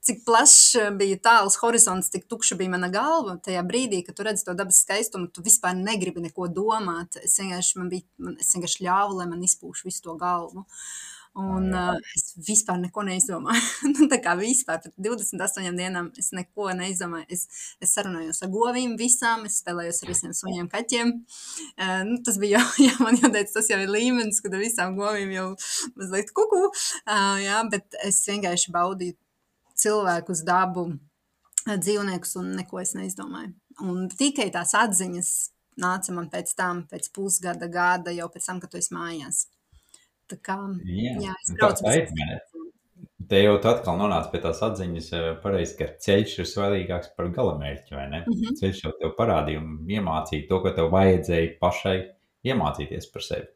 Cik 0.00 0.22
plašs 0.24 0.94
bija 0.96 1.18
tāls 1.20 1.58
horizonts, 1.60 2.08
cik 2.14 2.24
tukša 2.32 2.56
bija 2.56 2.72
mana 2.72 2.88
galva 2.88 3.36
tajā 3.44 3.60
brīdī, 3.68 4.00
kad 4.06 4.16
tu 4.16 4.24
redzi 4.24 4.46
to 4.46 4.54
dabas 4.56 4.80
skaistumu, 4.86 5.28
tu 5.28 5.44
vispār 5.44 5.76
negribi 5.76 6.24
neko 6.24 6.48
domāt. 6.48 7.20
Es 7.20 7.36
vienkārši, 7.36 7.76
man 7.82 7.92
bija, 7.92 8.08
man, 8.16 8.38
es 8.40 8.56
vienkārši 8.56 8.86
ļāvu, 8.86 9.18
lai 9.20 9.28
man 9.28 9.44
izpūš 9.44 9.84
visu 9.84 10.06
to 10.08 10.16
galvu. 10.22 10.64
Un 11.38 11.68
uh, 11.70 11.94
es 12.16 12.32
vispār 12.42 12.80
neko 12.80 13.04
neizdomāju. 13.06 13.62
nu, 13.92 14.08
tā 14.10 14.18
kā 14.22 14.32
vispār 14.38 14.80
par 14.82 14.94
28 14.98 15.76
dienām 15.78 16.08
es 16.18 16.32
neko 16.34 16.72
neizdomāju. 16.74 17.28
Es, 17.30 17.44
es 17.78 17.94
sarunājos 17.94 18.42
ar 18.42 18.50
govīm 18.50 18.96
visām, 18.98 19.44
es 19.46 19.60
spēlējos 19.62 20.02
ar 20.02 20.10
visiem 20.10 20.34
suņiem, 20.34 20.70
kaķiem. 20.72 21.12
Uh, 21.78 22.00
nu, 22.08 22.18
tas 22.26 22.40
bija 22.42 22.58
jau, 22.58 22.64
jā, 22.88 22.96
man 23.04 23.20
jāteic, 23.20 23.52
tas 23.54 23.70
jau 23.70 23.78
ir 23.78 23.92
līmenis, 23.94 24.42
kad 24.42 24.56
ar 24.58 24.64
visām 24.64 24.98
govīm 24.98 25.30
jau 25.36 25.46
mazliet 25.94 26.34
kuku. 26.34 26.64
Uh, 26.66 27.38
jā, 27.44 27.62
bet 27.70 28.00
es 28.02 28.18
vienkārši 28.26 28.74
baudīju 28.74 29.18
cilvēkus, 29.80 30.42
dabu, 30.48 30.88
dzīvniekus 31.70 32.36
un 32.42 32.52
neko 32.58 32.82
es 32.82 32.96
neizdomāju. 32.98 33.54
Un 33.86 34.10
tikai 34.12 34.50
tās 34.52 34.74
atziņas 34.76 35.30
nāca 35.80 36.12
man 36.16 36.28
pēc 36.32 36.52
tam, 36.58 36.84
pēc 36.90 37.08
pusgada, 37.14 37.70
gada, 37.70 38.12
jau 38.12 38.28
pēc 38.32 38.50
tam, 38.50 38.60
kad 38.60 38.72
tu 38.72 38.80
esi 38.80 38.94
mājās. 38.96 39.46
Tā 40.30 40.38
kā, 40.38 40.56
jā, 40.86 41.16
jā 41.26 41.34
es 41.42 41.52
braucu 41.58 41.86
bez 41.88 42.48
Te 43.30 43.38
jau 43.38 43.52
atkal 43.60 43.94
nonāc 43.94 44.26
pie 44.32 44.40
tās 44.42 44.58
atziņas, 44.66 45.08
pareizi, 45.42 45.76
ka 45.78 45.86
ceļš 46.02 46.32
ir 46.40 46.46
svarīgāks 46.50 47.12
par 47.14 47.28
galamērķi, 47.30 47.94
vai 47.94 48.06
ne? 48.10 48.22
Mm 48.24 48.32
-hmm. 48.32 48.56
Ceļš 48.58 48.80
jau 48.84 48.92
tev 48.98 49.12
parādīja 49.18 49.60
un 49.60 49.76
iemācīja 49.86 50.48
to, 50.48 50.58
ko 50.64 50.72
tev 50.74 50.90
vajadzēja 50.90 51.52
pašai 51.60 51.98
iemācīties 52.50 53.06
par 53.12 53.22
sevi. 53.22 53.46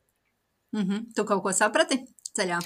Mm 0.77 0.85
-hmm. 0.85 1.01
Tu 1.17 1.25
kaut 1.25 1.43
ko 1.43 1.53
saprati 1.53 1.99
ceļā? 2.39 2.61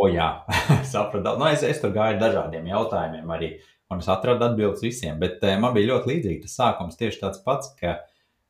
o 0.00 0.08
jā, 0.08 0.28
sapratu. 0.92 1.38
Nu, 1.38 1.46
es, 1.46 1.62
es 1.62 1.80
tur 1.80 1.94
gāju 1.96 2.20
dažādiem 2.20 2.68
jautājumiem 2.68 3.30
arī, 3.30 3.50
un 3.90 3.98
es 3.98 4.08
atradu 4.08 4.44
atbildes 4.44 4.82
visiem, 4.82 5.18
bet 5.18 5.42
man 5.60 5.74
bija 5.74 5.94
ļoti 5.94 6.12
līdzīgi 6.12 6.42
tas 6.42 6.56
sākums 6.60 6.96
tieši 6.96 7.20
tāds 7.20 7.44
pats, 7.44 7.74
ka 7.80 8.00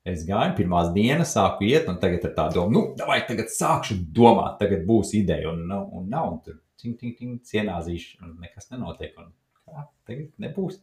Es 0.07 0.23
gāju, 0.29 0.55
pirmās 0.57 0.93
dienas 0.95 1.35
sāku 1.35 1.67
iet, 1.69 1.89
un 1.91 1.99
tagad 2.01 2.25
ir 2.25 2.35
tā 2.37 2.47
doma, 2.55 2.71
nu, 2.73 2.85
vai 3.09 3.19
tagad 3.29 3.51
sākšu 3.53 3.99
domāt, 4.15 4.57
tagad 4.61 4.87
būs 4.89 5.13
ideja, 5.19 5.51
un, 5.51 5.67
nu, 5.69 5.83
un 5.99 6.07
nav, 6.13 6.31
un 6.33 6.39
tur 6.45 6.61
ting, 6.81 6.95
ting, 6.99 7.17
ting, 7.19 7.41
cienāzīšu, 7.45 8.23
un 8.25 8.37
nekas 8.43 8.71
nenotiek, 8.73 9.19
un 9.19 9.33
kā, 9.67 9.89
tagad 10.09 10.31
nebūs. 10.41 10.79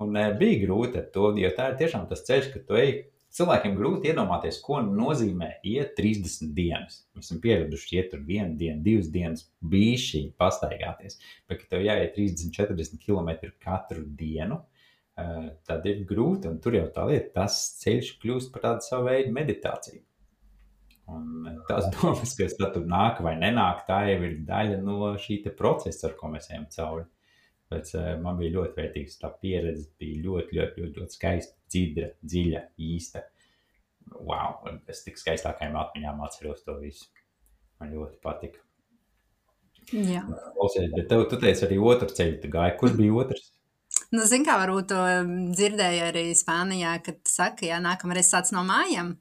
Un 0.00 0.16
e, 0.16 0.26
bija 0.40 0.64
grūti 0.64 1.00
ar 1.00 1.08
to, 1.14 1.30
jo 1.38 1.50
tā 1.56 1.70
ir 1.70 1.80
tiešām 1.80 2.06
tas 2.10 2.24
ceļš, 2.26 2.50
ka 2.52 2.62
tu 2.66 2.78
ej, 2.80 2.92
cilvēkiem 3.36 3.76
grūti 3.78 4.10
iedomāties, 4.10 4.58
ko 4.64 4.80
nozīmē 4.84 5.52
iet 5.70 5.94
30 5.98 6.50
dienas. 6.56 7.04
Mēs 7.14 7.28
esam 7.28 7.40
pieraduši 7.44 7.96
iet 7.98 8.10
tur 8.12 8.24
vienu 8.26 8.56
dienu, 8.58 8.82
divas 8.86 9.10
dienas, 9.12 9.46
bīšķi 9.72 10.24
pastaigāties, 10.40 11.20
bet, 11.46 11.62
ka 11.62 11.76
tev 11.76 11.86
jāiet 11.86 12.16
30, 12.18 12.50
40 12.56 13.04
km 13.04 13.52
katru 13.62 14.04
dienu, 14.18 14.60
tad 15.66 15.86
ir 15.88 16.04
grūti. 16.08 16.50
Un 16.50 16.60
tur 16.62 16.76
jau 16.78 16.86
tā 16.94 17.06
lieta, 17.10 17.32
tas 17.42 17.58
ceļš 17.82 18.14
kļūst 18.22 18.52
par 18.54 18.66
tādu 18.66 18.86
savu 18.86 19.08
veidu 19.10 19.34
meditāciju. 19.36 20.02
Un 21.10 21.48
tās 21.68 21.88
domas, 21.94 22.34
kas 22.38 22.56
tur 22.60 22.84
nāk 22.88 23.22
vai 23.24 23.34
nenāk, 23.40 23.84
tā 23.88 24.02
jau 24.10 24.20
ir 24.28 24.38
daļa 24.46 24.78
no 24.84 25.14
šī 25.20 25.42
procesa, 25.58 26.08
ar 26.10 26.16
ko 26.18 26.30
mēs 26.34 26.50
ejam 26.52 26.68
cauri. 26.74 27.06
Bet 27.70 27.92
man 28.18 28.38
bija 28.38 28.56
ļoti 28.56 28.74
vērtīgs 28.80 29.20
tā 29.20 29.28
pieredze, 29.42 29.92
bija 30.00 30.24
ļoti, 30.24 30.56
ļoti, 30.58 30.80
ļoti, 30.82 31.02
ļoti 31.02 31.14
skaista, 31.14 31.54
dzidra, 31.70 32.08
dziļa, 32.26 32.64
īsta. 32.82 33.22
Wow, 34.10 34.64
es 34.90 35.04
tik 35.04 35.20
skaistākajām 35.20 35.78
atmiņām 35.78 36.24
atceros 36.26 36.64
to 36.66 36.74
visu. 36.80 37.06
Man 37.78 37.94
ļoti 37.94 38.18
patika. 38.24 38.58
Jā. 39.94 40.24
Klausies, 40.56 40.90
bet 40.96 41.06
tev, 41.10 41.24
tu 41.30 41.38
teici 41.40 41.64
arī 41.66 41.78
otru 41.92 42.10
ceļu, 42.10 42.40
tu 42.42 42.50
gāji. 42.50 42.74
Kur 42.82 42.96
bija 42.98 43.14
otrs? 43.22 43.46
Nu, 44.10 44.24
zin 44.26 44.42
kā, 44.46 44.56
varbūt 44.58 44.88
to 44.90 45.00
dzirdēju 45.54 46.06
arī 46.08 46.24
Spānijā, 46.34 46.96
kad 47.06 47.20
saka, 47.30 47.66
jā, 47.68 47.78
nākamreiz 47.82 48.30
sāc 48.32 48.50
no 48.54 48.64
mājām. 48.66 49.14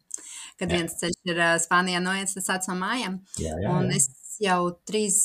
Kad 0.60 0.74
jā. 0.74 0.80
viens 0.80 0.96
ceļš 1.00 1.20
ir 1.30 1.42
Spānijā 1.62 2.02
noiets, 2.04 2.34
tad 2.38 2.48
sāc 2.48 2.70
no 2.72 2.80
mājām. 2.80 3.20
Jā, 3.38 3.54
jā, 3.54 3.60
jā. 3.68 3.76
Un 3.78 3.94
es 3.96 4.10
jau 4.42 4.62
trīs 4.90 5.20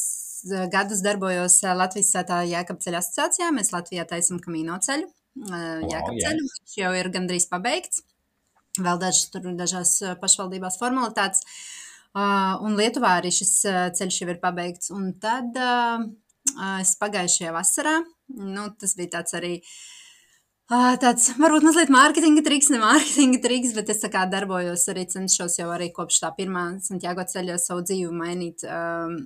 gadus 0.73 1.01
darbojos 1.05 1.61
Latvijas 1.77 2.13
svētā 2.13 2.43
Jēkab 2.49 2.83
ceļa 2.85 3.01
asociācijā. 3.01 3.49
Mēs 3.57 3.73
Latvijā 3.73 4.05
taisam 4.11 4.41
kamīno 4.43 4.77
ceļu. 4.85 5.09
Jēkab 5.35 6.19
ceļu, 6.21 6.51
viņš 6.51 6.77
jau 6.83 6.93
ir 6.99 7.11
gandrīz 7.15 7.49
pabeigts. 7.51 8.05
Vēl 8.85 9.01
dažas 9.01 9.31
tur 9.33 9.49
dažās 9.57 9.97
pašvaldībās 10.21 10.77
formalitātes. 10.81 11.45
Uh, 12.15 12.61
un 12.63 12.77
Lietuvā 12.79 13.17
arī 13.19 13.33
šis 13.35 13.57
ceļš 13.99 14.21
jau 14.21 14.29
ir 14.31 14.39
pabeigts. 14.43 14.93
Un 14.95 15.13
tad 15.23 15.57
uh, 15.59 16.05
es 16.79 16.95
pagājušajā 17.01 17.55
vasarā, 17.55 17.97
nu, 18.33 18.71
tas 18.81 18.97
bija 18.99 19.19
tāds 19.19 19.37
arī 19.37 19.55
tāds, 20.71 21.31
varbūt 21.37 21.67
mazliet 21.67 21.93
mārketinga 21.93 22.45
triks, 22.47 22.71
ne 22.73 22.81
mārketinga 22.83 23.43
triks, 23.45 23.75
bet 23.77 23.93
es 23.93 24.03
tā 24.03 24.11
kā 24.13 24.25
darbojos 24.31 24.89
arī, 24.93 25.07
cenšos 25.11 25.59
jau 25.61 25.71
arī 25.75 25.91
kopš 25.95 26.23
tā 26.25 26.33
pirmā 26.37 26.67
Santiago 26.85 27.27
ceļa 27.29 27.61
savu 27.61 27.85
dzīvi 27.85 28.13
mainīt. 28.17 28.65
Um, 28.65 29.25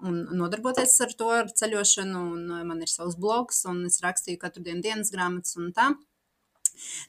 un 0.00 0.22
nodarboties 0.32 0.94
ar 1.04 1.12
to 1.16 1.28
ar 1.34 1.50
ceļošanu. 1.60 2.22
Un 2.34 2.68
man 2.68 2.80
ir 2.84 2.90
savs 2.90 3.18
blogs, 3.20 3.64
un 3.70 3.84
es 3.88 4.00
rakstīju 4.04 4.40
katru 4.40 4.64
dienu 4.66 4.84
dienas 4.84 5.12
grāmatas 5.14 5.58
un 5.60 5.74
tā. 5.76 5.90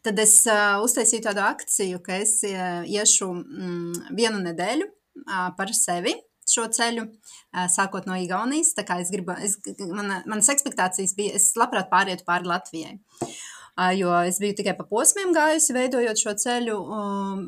Tad 0.03 0.19
es 0.19 0.41
uh, 0.49 0.81
uztaisīju 0.83 1.23
tādu 1.29 1.45
akciju, 1.45 2.01
ka 2.03 2.17
es 2.19 2.41
uh, 2.49 2.81
iešu 2.83 3.29
mm, 3.31 4.15
vienu 4.17 4.41
nedēļu 4.43 4.87
uh, 4.89 5.47
par 5.55 5.71
sevi 5.77 6.17
šo 6.51 6.67
ceļu, 6.75 7.07
sākot 7.73 8.07
no 8.09 8.17
Igaunijas. 8.19 8.73
Tā 8.77 8.85
kā 8.87 8.99
es 9.03 9.11
gribu, 9.13 9.35
es, 9.39 9.57
mana, 9.89 10.21
manas 10.29 10.51
expectācijas 10.53 11.15
bija, 11.17 11.37
es 11.39 11.51
labprāt 11.59 11.89
pārietu 11.91 12.27
pāri 12.27 12.49
Latvijai. 12.51 12.99
Jo 13.97 14.13
es 14.27 14.37
biju 14.41 14.57
tikai 14.59 14.75
pa 14.77 14.85
posmiem 14.89 15.31
gājusi, 15.35 15.73
veidojot 15.75 16.19
šo 16.19 16.35
ceļu, 16.43 16.77
um, 16.97 17.43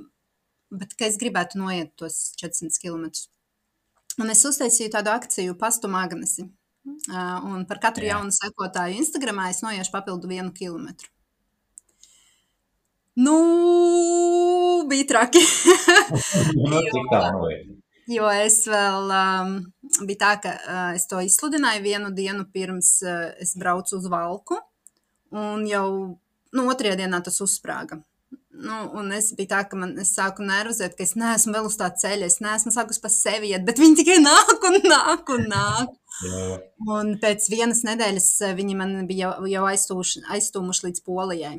bet 0.73 0.95
es 1.05 1.19
gribētu 1.21 1.59
noiet 1.61 1.93
tos 1.99 2.33
400 2.41 2.79
km. 2.81 3.11
Un 4.21 4.29
es 4.29 4.43
uztaisīju 4.45 4.93
tādu 4.93 5.11
akciju 5.13 5.57
Pastu 5.59 5.89
Magnesi. 5.91 6.47
Un 6.83 7.63
par 7.67 7.79
katru 7.83 8.05
Jā. 8.05 8.17
jaunu 8.17 8.33
sekotāju 8.35 8.97
Instagramā 8.99 9.49
es 9.51 9.61
noiešu 9.63 9.93
papildu 9.93 10.29
vienu 10.31 10.51
kilometru. 10.55 11.09
Nu, 13.15 13.37
bija 14.89 15.07
traki. 15.11 15.43
nu, 16.65 16.81
tā 17.11 17.23
noiet? 17.35 17.82
Jo 18.11 18.27
es 18.35 18.63
vēl 18.67 19.11
um, 19.15 19.53
bija 20.07 20.19
tā, 20.25 20.31
ka 20.43 20.53
uh, 20.59 20.87
es 20.97 21.05
to 21.07 21.21
izsludināju 21.23 21.83
vienu 21.85 22.11
dienu 22.15 22.43
pirms 22.51 22.97
uh, 23.05 23.29
es 23.39 23.55
braucu 23.59 23.95
uz 23.95 24.09
Valku, 24.11 24.57
un 25.31 25.63
jau 25.69 25.87
nu, 26.53 26.65
otrajā 26.67 26.97
dienā 26.99 27.21
tas 27.23 27.39
uzsprāga. 27.43 28.01
Nu, 28.53 28.75
un 28.99 29.09
es 29.15 29.31
biju 29.33 29.49
tā, 29.49 29.63
ka 29.65 29.77
man, 29.79 29.95
sāku 30.05 30.43
nervozēt, 30.45 30.93
ka 30.97 31.05
es 31.07 31.15
neesmu 31.17 31.55
vēl 31.55 31.69
uz 31.69 31.77
tā 31.79 31.87
ceļa, 32.03 32.27
es 32.29 32.37
neesmu 32.43 32.73
sākus 32.75 33.01
pa 33.01 33.09
sevi 33.09 33.49
iet, 33.49 33.63
bet 33.65 33.81
viņi 33.81 33.97
tikai 34.01 34.19
nāk 34.21 34.67
un 34.69 34.77
nāk 34.83 35.31
un 35.33 35.47
nāk. 35.49 35.95
Jā. 36.27 36.59
Un 36.93 37.15
pēc 37.23 37.47
vienas 37.49 37.81
nedēļas 37.87 38.29
uh, 38.43 38.53
viņi 38.59 38.77
man 38.77 38.97
bija 39.09 39.31
jau, 39.31 39.47
jau 39.49 39.65
aizstūmuši 39.71 40.89
līdz 40.89 41.05
Polijai. 41.07 41.57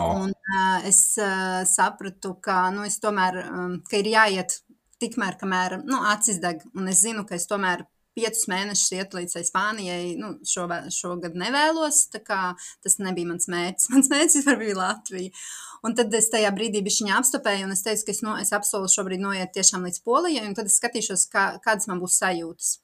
Oh. 0.00 0.24
Un, 0.24 0.32
uh, 0.32 0.78
es 0.88 1.04
uh, 1.20 1.62
sapratu, 1.68 2.34
ka, 2.40 2.64
nu, 2.74 2.86
es 2.88 2.96
tomēr, 3.02 3.42
um, 3.52 3.74
ka 3.86 4.00
ir 4.00 4.08
jāiet 4.14 4.62
tikmēr, 5.02 5.36
kamēr 5.40 5.80
nu, 5.82 5.98
acis 6.12 6.40
deg. 6.42 6.62
Un 6.78 6.88
es 6.92 7.02
zinu, 7.04 7.26
ka 7.28 7.36
es 7.38 7.48
tomēr 7.50 7.84
piecus 8.16 8.46
mēnešus 8.50 8.92
iet 8.96 9.16
līdz 9.16 9.36
Spānijai. 9.48 10.14
Nu, 10.20 10.34
šo, 10.48 10.66
šogad 10.92 11.36
nevēlos. 11.38 12.04
Tas 12.12 12.98
nebija 13.00 13.30
mans 13.30 13.48
mērķis. 13.52 13.90
Mans 13.94 14.10
mērķis 14.12 14.40
vispār 14.40 14.60
bija 14.60 14.78
Latvija. 14.78 15.44
Un 15.82 15.96
tad 15.98 16.14
es 16.14 16.30
tajā 16.30 16.52
brīdī 16.54 16.84
viņa 16.86 17.16
apstopēju, 17.18 17.66
un 17.66 17.74
es 17.74 17.82
teicu, 17.82 18.04
ka 18.06 18.14
es, 18.14 18.20
no, 18.22 18.36
es 18.38 18.52
apsolu 18.54 18.90
šobrīd 18.90 19.22
noiet 19.22 19.50
tiešām 19.56 19.82
līdz 19.88 20.04
Polijai, 20.06 20.44
un 20.46 20.54
tad 20.54 20.70
es 20.70 20.76
skatīšos, 20.78 21.26
kā, 21.32 21.46
kādas 21.64 21.88
man 21.90 21.98
būs 22.02 22.20
sajūtas. 22.22 22.76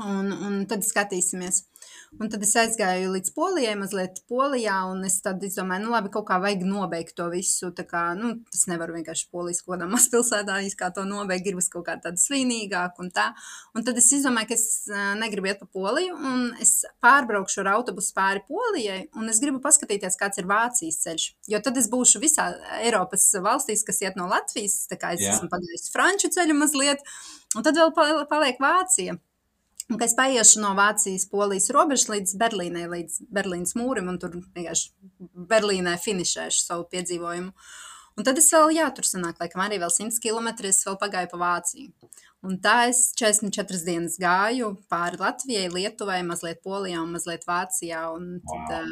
Un, 0.00 0.30
un 0.32 0.62
tad 0.70 0.86
skatīsimies. 0.86 1.66
Un 2.18 2.26
tad 2.26 2.42
es 2.42 2.52
aizgāju 2.58 3.12
līdz 3.14 3.30
Polijai, 3.36 3.76
mazliet 3.78 4.16
Polijā, 4.28 4.80
un 4.90 5.04
es 5.06 5.20
tad 5.22 5.44
izdomāju, 5.46 5.84
nu 5.84 5.92
labi, 5.92 6.10
kaut 6.10 6.26
kā 6.26 6.40
vajag 6.42 6.64
nobeigt 6.66 7.14
to 7.16 7.28
visu. 7.30 7.70
Tā 7.76 7.84
kā, 7.86 8.00
nu, 8.18 8.32
tas 8.50 8.64
nevar 8.66 8.90
vienkārši 8.96 9.28
polijas 9.30 9.62
kaut 9.62 9.76
kādā 9.76 9.86
mazpilsētā, 9.92 10.56
kā 10.80 10.90
to 10.96 11.04
nobeigt, 11.06 11.46
gribas 11.46 11.70
kaut 11.70 11.86
kā 11.86 11.94
tāda 12.02 12.18
svinīgāk 12.18 12.98
un 13.00 13.12
tā. 13.14 13.28
Un 13.78 13.86
tad 13.86 14.02
es 14.02 14.10
izdomāju, 14.18 14.50
ka 14.50 14.58
es 14.58 14.66
negribu 15.22 15.52
iet 15.52 15.62
pa 15.62 15.70
Poliju, 15.70 16.18
un 16.18 16.44
es 16.60 16.80
pārbraukšu 17.04 17.62
ar 17.62 17.72
autobusu 17.76 18.12
pāri 18.18 18.42
Polijai, 18.50 19.04
un 19.14 19.30
es 19.30 19.38
gribu 19.44 19.62
paskatīties, 19.62 20.18
kāds 20.18 20.42
ir 20.42 20.50
Vācijas 20.50 21.00
ceļš. 21.06 21.30
Jo 21.54 21.62
tad 21.62 21.78
es 21.78 21.88
būšu 21.94 22.24
visā 22.26 22.50
Eiropas 22.80 23.30
valstīs, 23.38 23.86
kas 23.86 24.02
iet 24.02 24.18
no 24.18 24.26
Latvijas, 24.30 24.82
tā 24.90 24.98
kā 24.98 25.14
es 25.14 25.22
Jā. 25.22 25.38
esmu 25.38 25.48
pagājis 25.54 25.92
franču 25.94 26.34
ceļu 26.34 26.58
mazliet, 26.58 27.06
un 27.54 27.62
tad 27.62 27.78
vēl 27.78 27.94
paliek 28.26 28.58
Vācija. 28.58 29.20
Un, 29.90 29.98
ka 29.98 30.06
es 30.06 30.14
paiešu 30.14 30.60
no 30.62 30.70
Vācijas, 30.78 31.24
Polijas 31.30 31.70
robežas 31.74 32.06
līdz 32.12 32.34
Berlīnai, 32.38 32.84
līdz 32.92 33.14
Berlīnas 33.34 33.74
mūrim, 33.74 34.06
un 34.12 34.18
tur 34.22 34.30
vienkārši 34.38 34.86
Berlīnē 35.50 35.96
finišēšu 35.98 36.60
savu 36.62 36.84
piedzīvojumu. 36.92 37.50
Un 38.18 38.24
tad 38.26 38.38
es 38.38 38.48
vēl, 38.54 38.68
jā, 38.76 38.86
tur 38.94 39.04
sanāk, 39.08 39.40
laikam 39.42 39.60
arī 39.64 39.76
vēl 39.82 39.90
100 39.90 40.22
km, 40.22 40.48
es 40.68 40.86
vēl 40.86 40.96
pagāju 41.00 41.28
pa 41.32 41.38
Vāciju. 41.40 41.88
Un 42.46 42.52
tā 42.62 42.76
es 42.90 42.98
44 43.18 43.84
dienas 43.84 44.18
gāju 44.20 44.66
pāri 44.92 45.16
Latvijai, 45.20 45.68
Lietuvai, 45.74 46.20
mazliet 46.26 46.58
Polijā 46.64 46.98
un 47.02 47.12
mazliet 47.16 47.44
Vācijā. 47.48 48.00
Un 48.14 48.22
tad 48.46 48.70
wow. 48.70 48.86
uh, 48.86 48.90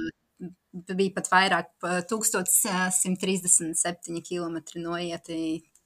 bija 0.98 1.12
pat 1.16 1.26
vairāk, 1.32 1.66
1137 2.10 4.22
km 4.26 4.56
noieti. 4.82 5.38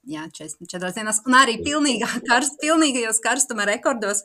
Jā, 0.03 0.27
44 0.35 0.91
dienās. 0.97 1.21
Un 1.23 1.31
arī 1.39 1.55
pilnīgā 1.63 2.09
karst, 2.27 2.59
pilnīgajos 2.59 3.23
karstuma 3.23 3.63
rekordos 3.69 4.19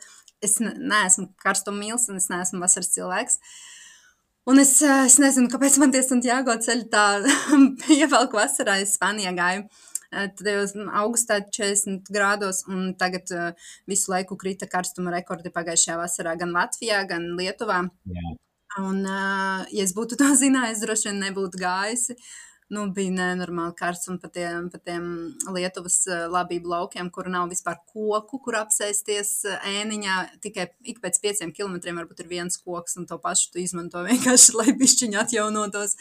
es 0.44 0.58
neesmu 0.60 1.28
karstuma 1.42 1.80
mīlis 1.82 2.08
un 2.12 2.20
es 2.20 2.28
neesmu 2.32 2.62
vasaras 2.62 2.92
cilvēks. 2.94 3.38
Un 4.48 4.62
es, 4.62 4.78
eh, 4.82 5.04
es 5.04 5.18
nezinu, 5.20 5.50
kāpēc 5.52 5.76
man 5.82 5.92
tie 5.92 6.00
Santiago 6.04 6.54
ceļi 6.56 6.88
tā 6.92 7.04
ievelk 8.00 8.36
vasarā. 8.38 8.78
Es 8.80 8.96
Spānijā 8.96 9.34
gāju. 9.36 9.66
Eh, 10.08 10.30
tad 10.38 10.48
jau 10.48 10.86
augustā 11.02 11.42
40 11.44 12.08
grādos, 12.14 12.62
un 12.72 12.94
tagad 12.96 13.28
uh, 13.36 13.72
visu 13.90 14.08
laiku 14.08 14.38
krita 14.40 14.64
karstuma 14.70 15.12
rekordi 15.12 15.52
pagājušajā 15.52 15.98
vasarā 16.00 16.32
gan 16.40 16.54
Latvijā, 16.56 17.02
gan 17.10 17.34
Lietuvā. 17.36 17.82
Jā. 18.08 18.36
Un, 18.78 19.02
ja 19.04 19.84
es 19.84 19.92
būtu 19.96 20.16
to 20.20 20.28
zinājis, 20.38 20.80
droši 20.84 21.10
vien 21.10 21.20
nebūtu 21.26 21.60
gājusi. 21.60 22.14
Uh, 22.14 22.47
nu, 22.74 22.84
bija 22.92 23.12
nenormāli 23.14 23.72
karsts 23.78 24.10
un 24.12 24.18
pa 24.20 24.28
tiem, 24.32 24.68
pa 24.72 24.78
tiem 24.84 25.04
Lietuvas 25.54 26.02
eh, 26.10 26.26
labību 26.28 26.68
laukiem, 26.68 27.08
kur 27.12 27.30
nav 27.32 27.48
vispār 27.48 27.78
koku, 27.88 28.40
kur 28.44 28.58
apsēsties 28.60 29.30
eh, 29.48 29.68
ēniņā. 29.80 30.16
Tikai 30.44 30.66
ik 30.92 31.00
pēc 31.04 31.16
pieciem 31.22 31.52
kilometriem 31.56 31.96
varbūt 31.96 32.20
ir 32.24 32.28
viens 32.28 32.60
koks, 32.60 32.98
un 33.00 33.06
to 33.08 33.16
pašu 33.22 33.54
tu 33.54 33.62
izmanto 33.62 34.02
vienkārši, 34.08 34.56
lai 34.58 34.74
pišķiņi 34.80 35.20
atjaunotos. 35.22 35.96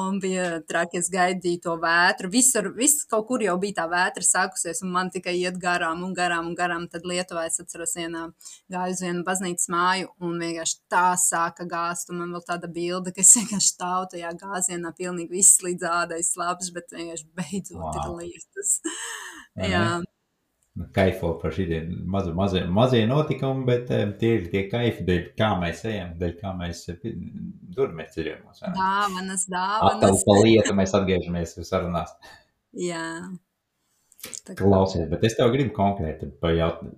Un 0.00 0.16
bija 0.22 0.62
traki, 0.68 1.02
es 1.02 1.10
gaidīju 1.12 1.62
to 1.66 1.76
vētru. 1.82 2.32
Visur, 2.32 2.70
viss 2.76 3.04
kaut 3.08 3.28
kur 3.28 3.44
jau 3.44 3.58
bija 3.60 3.82
tā 3.82 3.88
vētra 3.92 4.24
sākusies, 4.24 4.80
un 4.86 4.94
man 4.96 5.12
tikai 5.12 5.36
iet 5.36 5.60
garām 5.60 6.06
un 6.06 6.16
garām 6.16 6.48
un 6.48 6.56
garām. 6.56 6.88
Tad 6.88 7.04
Lietuvā 7.08 7.44
es 7.50 7.60
atceros 7.60 7.92
vienā 7.98 8.30
gāju 8.72 8.96
uz 8.96 9.04
vienu 9.04 9.26
baznīcas 9.28 9.68
māju, 9.72 10.08
un 10.24 10.40
vienkārši 10.40 10.80
tā 10.88 11.06
sāka 11.20 11.68
gāzt, 11.68 12.08
un 12.08 12.22
man 12.22 12.32
vēl 12.32 12.48
tāda 12.48 12.72
bilde, 12.72 13.12
ka 13.12 13.20
es 13.20 13.36
vienkārši 13.42 13.74
stāvu 13.74 14.08
tajā 14.16 14.32
gāzienā 14.40 14.96
pilnīgi 14.96 15.36
viss 15.36 15.60
līdz 15.64 15.97
tādais 15.98 16.30
labs, 16.40 16.70
bet 16.74 16.94
vienkārši 16.94 17.28
beidzot 17.38 17.82
wow. 17.82 17.98
ir 17.98 18.14
lietas. 18.22 18.78
Jā. 19.58 19.82
Nu, 20.78 20.86
kaifo 20.94 21.32
par 21.40 21.50
šiem 21.56 21.88
mazu, 22.06 22.30
mazie, 22.38 22.60
mazie 22.70 23.00
notikumi, 23.10 23.64
bet 23.66 23.88
um, 23.96 24.12
tie 24.20 24.36
ir 24.36 24.44
tie 24.52 24.60
kaifi, 24.70 25.02
dēļ 25.08 25.24
kā 25.38 25.48
mēs 25.58 25.82
ejam, 25.90 26.12
dēļ 26.20 26.36
kā 26.38 26.52
mēs 26.54 26.84
duramies 27.74 28.14
ceļojumos. 28.14 28.62
Dāvanas, 28.76 29.48
dāvanas. 29.50 29.96
Atkal 29.96 30.20
pa 30.28 30.38
lietu 30.44 30.76
mēs 30.78 30.94
atgriežamies 30.94 31.56
sarunās. 31.66 32.14
Jā. 32.78 33.02
Klausies, 34.58 35.08
bet 35.10 35.26
es 35.26 35.34
tev 35.38 35.50
gribu 35.54 35.74
konkrēti 35.74 36.30
pajautāt. 36.42 36.94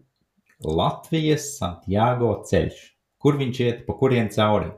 Latvijas 0.61 1.55
Santiago 1.57 2.35
ceļš. 2.45 2.81
Kur 3.21 3.37
viņš 3.41 3.61
iet, 3.65 3.79
pa 3.87 3.97
kurien 3.97 4.29
cauri? 4.33 4.69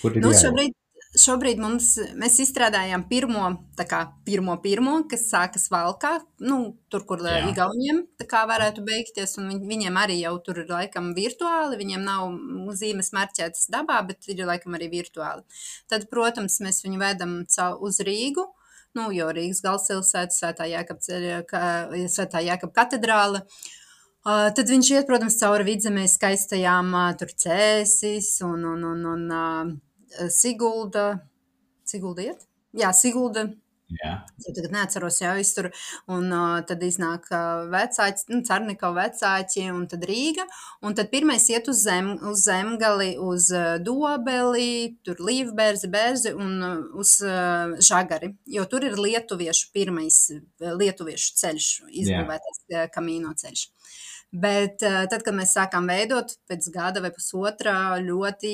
Kur 0.00 0.16
nu, 0.16 0.30
jāiet? 0.30 0.46
šobrīd, 0.46 0.72
šobrīd 1.18 1.60
mums, 1.60 1.90
mēs 2.18 2.38
izstrādājām 2.44 3.04
pirmo, 3.08 3.44
kā 3.88 4.00
pirmo, 4.26 4.54
pirmo, 4.62 4.94
kas 5.10 5.26
sākas 5.28 5.68
valkā, 5.72 6.14
nu, 6.44 6.58
tur, 6.92 7.04
kur. 7.08 7.20
Igauniem 7.22 8.02
varētu 8.32 8.84
beigties, 8.86 9.36
un 9.40 9.50
viņ, 9.50 9.60
viņiem 9.68 9.98
arī 10.00 10.18
jau 10.22 10.34
tur 10.44 10.62
ir 10.62 10.72
laikam 10.72 11.12
virtuāli, 11.16 11.78
viņiem 11.80 12.06
nav 12.06 12.72
zīmes 12.78 13.12
marķētas 13.16 13.68
dabā, 13.72 14.00
bet 14.08 14.30
ir 14.32 14.44
laikam 14.48 14.78
arī 14.78 14.88
virtuāli. 14.92 15.44
Tad, 15.92 16.08
protams, 16.12 16.60
mēs 16.64 16.82
viņu 16.86 17.02
vedam 17.02 17.36
uz 17.84 18.00
Rīgu, 18.00 18.48
nu, 18.96 19.10
jo 19.12 19.28
Rīgas 19.32 19.62
galvaspilsēta, 19.64 20.32
Svētā 20.32 20.70
Jēkab, 20.72 21.04
ka, 21.48 21.62
Svētā 22.08 22.44
Jēkab 22.48 22.74
katedrāla, 22.76 23.46
Uh, 24.22 24.52
tad 24.54 24.68
viņš 24.70 24.88
iet, 24.92 25.06
protams, 25.08 25.34
cauri 25.40 25.64
vidzemē 25.66 26.04
skaistajām 26.06 26.92
uh, 26.94 27.08
tur 27.18 27.32
cēsis 27.42 28.28
un, 28.46 28.60
un, 28.70 28.84
un, 28.86 29.00
un 29.10 29.24
uh, 29.34 29.72
Sigulda, 30.32 31.06
Sigulda 31.88 32.30
iet? 32.30 32.46
Jā, 32.76 32.92
Sigulda. 32.96 33.50
Jā. 34.00 34.12
Es 34.40 34.46
tagad 34.56 34.72
neatceros, 34.72 35.18
jau 35.20 35.32
tur. 35.56 35.68
Un 36.12 36.30
uh, 36.32 36.60
tad 36.68 36.82
iznāk 36.86 37.26
uh, 37.32 37.66
vecāki, 37.72 38.24
nu, 38.32 38.40
Cernika 38.46 38.88
vecāki, 38.96 39.66
un 39.72 39.84
tad 39.90 40.06
Rīga. 40.08 40.46
Un 40.86 40.96
tad 40.98 41.10
pirmais 41.12 41.44
iet 41.52 41.68
uz, 41.68 41.82
zem, 41.84 42.14
uz 42.30 42.46
zemgali, 42.46 43.12
uz 43.20 43.50
uh, 43.52 43.74
dobeli, 43.84 44.96
tur 45.04 45.20
līvbērzi, 45.20 45.90
bērzi 45.92 46.34
un 46.36 46.54
uh, 46.62 46.78
uz 47.02 47.18
uh, 47.26 47.76
žagari. 47.84 48.32
Jo 48.56 48.64
tur 48.70 48.86
ir 48.88 48.96
lietuviešu 49.00 49.72
pirmais, 49.76 50.24
lietuviešu 50.62 51.36
ceļš, 51.42 51.70
izbūvētais 52.04 52.64
uh, 52.72 52.88
kamīno 52.94 53.36
ceļš. 53.38 53.68
Bet 54.32 54.80
uh, 54.80 55.02
tad, 55.12 55.20
kad 55.26 55.36
mēs 55.36 55.50
sākām 55.52 55.90
veidot, 55.92 56.30
pēc 56.48 56.70
gada 56.72 57.02
vai 57.04 57.10
pusotra, 57.12 57.98
ļoti 58.00 58.52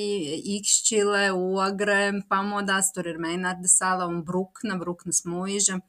īkšķile, 0.57 1.29
ogre 1.31 1.99
pamodās, 2.27 2.91
tur 2.91 3.07
ir 3.07 3.21
Meinarda 3.23 3.71
sala 3.71 4.09
un 4.11 4.19
Brukna, 4.27 4.75
Bruknas 4.81 5.23
mūža. 5.23 5.79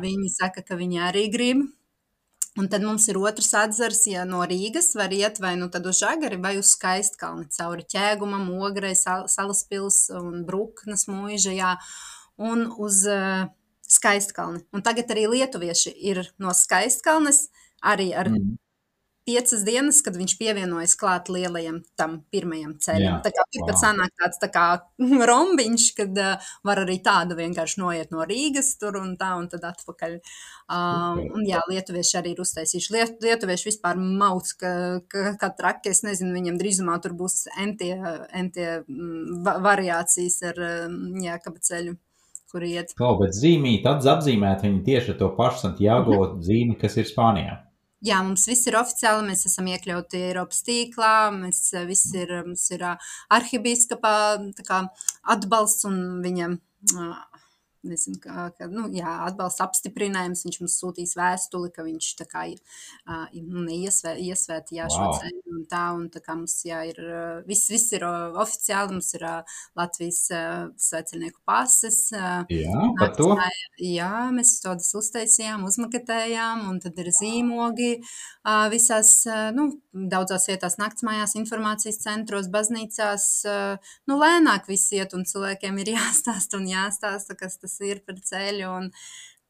Viņi 0.00 0.32
saka, 0.32 0.64
ka 0.64 0.80
viņi 0.80 1.04
arī 1.10 1.26
grib. 1.28 1.66
Un 2.56 2.70
tad 2.72 2.80
mums 2.80 3.04
ir 3.12 3.20
otrs 3.20 3.52
atzars, 3.60 4.06
ja 4.08 4.24
no 4.24 4.40
Rīgas 4.48 4.94
var 4.96 5.12
iet 5.12 5.36
vai 5.44 5.52
nu 5.60 5.68
uz 5.68 5.98
Žagari 6.00 6.40
vai 6.40 6.56
uz 6.56 6.72
Skaistkalni, 6.72 7.50
cauri 7.52 7.84
ķēgumam, 7.84 8.48
ograi, 8.64 8.94
sal 8.96 9.28
salaspils 9.28 10.06
un 10.16 10.46
bruknas 10.48 11.04
mūža, 11.12 11.52
jā, 11.52 11.76
un 12.40 12.64
uz 12.80 13.04
uh, 13.04 13.50
Skaistkalni. 13.84 14.64
Un 14.72 14.80
tagad 14.80 15.12
arī 15.12 15.28
lietuvieši 15.36 15.92
ir 16.08 16.24
no 16.40 16.56
Skaistkalnes, 16.56 17.50
arī 17.84 18.14
ar 18.16 18.32
mm 18.32 18.62
piecas 19.26 19.64
dienas, 19.66 19.98
kad 20.06 20.16
viņš 20.16 20.36
pievienojas 20.38 20.94
klāt 20.98 21.30
lielajam 21.32 21.80
tam 21.98 22.20
pirmajam 22.30 22.76
ceļam. 22.82 23.16
Jā, 23.16 23.16
tā 23.24 23.32
kā 23.34 23.44
wow. 23.44 23.66
pat 23.68 23.80
sanāk 23.80 24.14
tāds 24.22 24.40
tā 24.42 24.48
kā 24.54 24.66
rombiņš, 25.30 25.86
kad 25.98 26.20
uh, 26.22 26.52
var 26.66 26.82
arī 26.84 26.98
tādu 27.04 27.38
vienkārši 27.38 27.82
noiet 27.82 28.14
no 28.14 28.26
Rīgas 28.28 28.72
tur 28.80 29.00
un 29.00 29.16
tā, 29.18 29.32
un 29.40 29.50
tad 29.52 29.66
atpakaļ. 29.66 30.16
Um, 30.66 31.18
okay. 31.18 31.28
un 31.34 31.44
jā, 31.46 31.60
lietuvieši 31.70 32.16
arī 32.22 32.34
ir 32.34 32.42
uztaisījuši. 32.46 32.94
Liet, 32.94 33.20
lietuvieši 33.26 33.70
vispār 33.72 33.98
mauc, 34.00 34.50
ka, 34.60 34.72
ka, 35.10 35.34
ka 35.42 35.52
traki, 35.58 35.92
es 35.94 36.02
nezinu, 36.06 36.34
viņam 36.38 36.58
drīzumā 36.62 36.96
tur 37.02 37.14
būs 37.18 37.44
entie, 37.62 37.94
entie 38.34 38.68
mm, 38.80 39.44
va, 39.46 39.58
variācijas 39.72 40.40
ar 40.52 40.64
jā, 41.22 41.38
kabaceļu 41.42 41.98
kur 42.52 42.64
iet. 42.66 42.94
Kaut 42.98 43.20
bet 43.24 43.34
zīmīt, 43.36 43.86
apzīmēt 43.86 44.62
viņu 44.64 44.82
tieši 44.86 45.18
to 45.20 45.32
pašu 45.38 45.66
Santiago 45.66 46.18
mhm. 46.22 46.42
zīmi, 46.46 46.78
kas 46.80 46.98
ir 47.00 47.08
Spānijā. 47.10 47.65
Jā, 48.06 48.20
mums 48.22 48.44
viss 48.46 48.68
ir 48.70 48.76
oficiāli, 48.78 49.24
mēs 49.26 49.46
esam 49.48 49.66
iekļauti 49.72 50.20
Eiropas 50.28 50.60
tīklā, 50.66 51.14
mēs 51.34 51.58
eh, 51.74 51.86
visi 51.88 52.20
ir, 52.22 52.34
mums 52.46 52.68
ir 52.76 52.84
eh, 52.86 53.08
arhibīskapā 53.34 54.12
atbalsts 55.34 55.88
un 55.88 55.98
viņam 56.22 56.58
nezinu, 57.90 58.20
kā, 58.22 58.48
ka, 58.58 58.68
nu, 58.72 58.86
jā, 58.94 59.12
atbalsta 59.28 59.66
apstiprinājums, 59.66 60.44
viņš 60.46 60.60
mums 60.62 60.78
sūtīs 60.82 61.16
vēstuli, 61.18 61.72
ka 61.74 61.86
viņš 61.86 62.12
kā 62.26 62.46
uh, 62.52 63.26
iesvē, 63.32 64.16
iesvēt, 64.22 64.72
jā, 64.76 64.88
wow. 64.90 64.96
šo 64.96 65.22
ceļu 65.22 65.56
un 65.56 65.64
tā, 65.70 65.82
un 65.96 66.06
tā 66.12 66.22
kā 66.24 66.36
mums, 66.38 66.56
jā, 66.66 66.82
ir, 66.90 67.00
viss, 67.48 67.70
viss 67.72 67.94
ir 67.96 68.06
oficiāli, 68.06 68.96
mums 68.96 69.12
ir 69.16 69.26
uh, 69.26 69.58
Latvijas 69.78 70.22
uh, 70.34 70.68
sveceļnieku 70.80 71.42
pases. 71.48 72.00
Uh, 72.14 72.42
jā, 72.52 72.88
par 72.98 73.14
to? 73.16 73.30
Jā, 73.82 74.28
mēs 74.34 74.56
tādas 74.64 74.92
uztaisījām, 74.98 75.66
uzmaketējām, 75.68 76.66
un 76.70 76.80
tad 76.82 76.98
ir 77.02 77.10
zīmogi 77.14 77.92
uh, 78.00 78.66
visās, 78.72 79.18
uh, 79.28 79.48
nu, 79.56 79.68
daudzās 79.92 80.48
vietās 80.50 80.78
naktsmājās, 80.80 81.36
informācijas 81.40 82.00
centros, 82.02 82.50
baznīcās, 82.52 83.28
uh, 83.48 83.94
nu, 84.10 84.18
lēnāk 84.20 84.68
viss 84.70 84.92
iet, 84.96 85.16
un 85.16 85.26
cilvēkiem 85.28 85.82
ir 85.82 85.94
jāstāsta 85.98 86.60
un 86.60 86.68
jāstāsta, 86.70 87.38
kas 87.38 87.60
tas 87.62 87.75
ir 87.84 88.04
par 88.06 88.20
ceļu. 88.30 88.68
Un, 88.80 88.92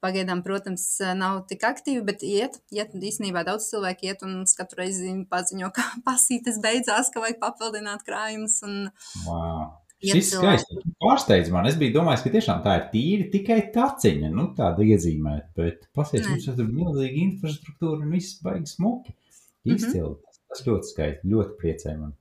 Pagaidām, 0.05 0.43
protams, 0.45 0.83
nav 1.17 1.39
tik 1.49 1.63
aktīvi, 1.65 2.03
bet 2.05 2.21
iet, 2.23 2.59
iet 2.71 2.93
īstenībā 2.95 3.41
daudz 3.47 3.71
cilvēku 3.71 4.05
iet 4.11 4.21
un 4.27 4.43
katru 4.59 4.83
reizi 4.83 5.15
paziņo, 5.31 5.71
ka 5.77 5.87
pasītes 6.05 6.61
beidzās, 6.63 7.09
ka 7.15 7.23
vajag 7.25 7.41
papildināt 7.41 8.05
krājumus. 8.07 8.61
Un... 8.69 8.91
Wow. 9.25 9.73
Šis 10.05 10.35
skaisti 10.35 10.77
pārsteidz 11.01 11.49
man. 11.55 11.67
Es 11.71 11.79
biju 11.81 11.95
domājis, 11.95 12.27
ka 12.27 12.33
tiešām 12.35 12.61
tā 12.67 12.75
ir 12.77 12.85
tīri 12.93 13.29
tikai 13.33 13.59
taciņa, 13.73 14.29
nu 14.35 14.51
tāda 14.59 14.85
iezīmēta, 14.85 15.49
bet 15.57 15.89
pasies, 15.97 16.29
mums 16.29 16.47
ir 16.53 16.69
milzīga 16.69 17.23
infrastruktūra 17.23 18.05
un 18.05 18.13
viss 18.13 18.37
baigs 18.45 18.77
smuki. 18.77 19.17
Mhm. 19.65 19.75
Izcili. 19.75 20.13
Mm 20.13 20.15
-hmm. 20.15 20.43
Tas 20.53 20.67
ļoti 20.67 20.93
skaisti, 20.93 21.33
ļoti 21.33 21.57
priecē 21.63 21.97
man. 21.99 22.13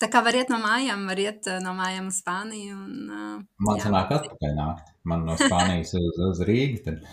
Tā 0.00 0.08
kā 0.08 0.22
var 0.24 0.36
iet 0.38 0.48
no 0.48 0.56
mājām, 0.62 1.04
var 1.10 1.20
iet 1.20 1.48
eh, 1.50 1.58
no 1.60 1.74
mājām 1.76 2.08
uz 2.08 2.22
Spāniju. 2.22 2.76
Un, 2.86 3.10
uh, 3.12 3.66
Man 3.66 3.76
jā. 3.76 3.84
sanāk 3.84 4.14
atpakaļ 4.16 4.56
nākt. 4.56 4.94
Man 5.10 5.26
no 5.28 5.36
Spānijas 5.36 5.92
uz, 5.98 6.16
uz 6.30 6.40
Rīgu. 6.48 6.80
Tad... 6.86 7.04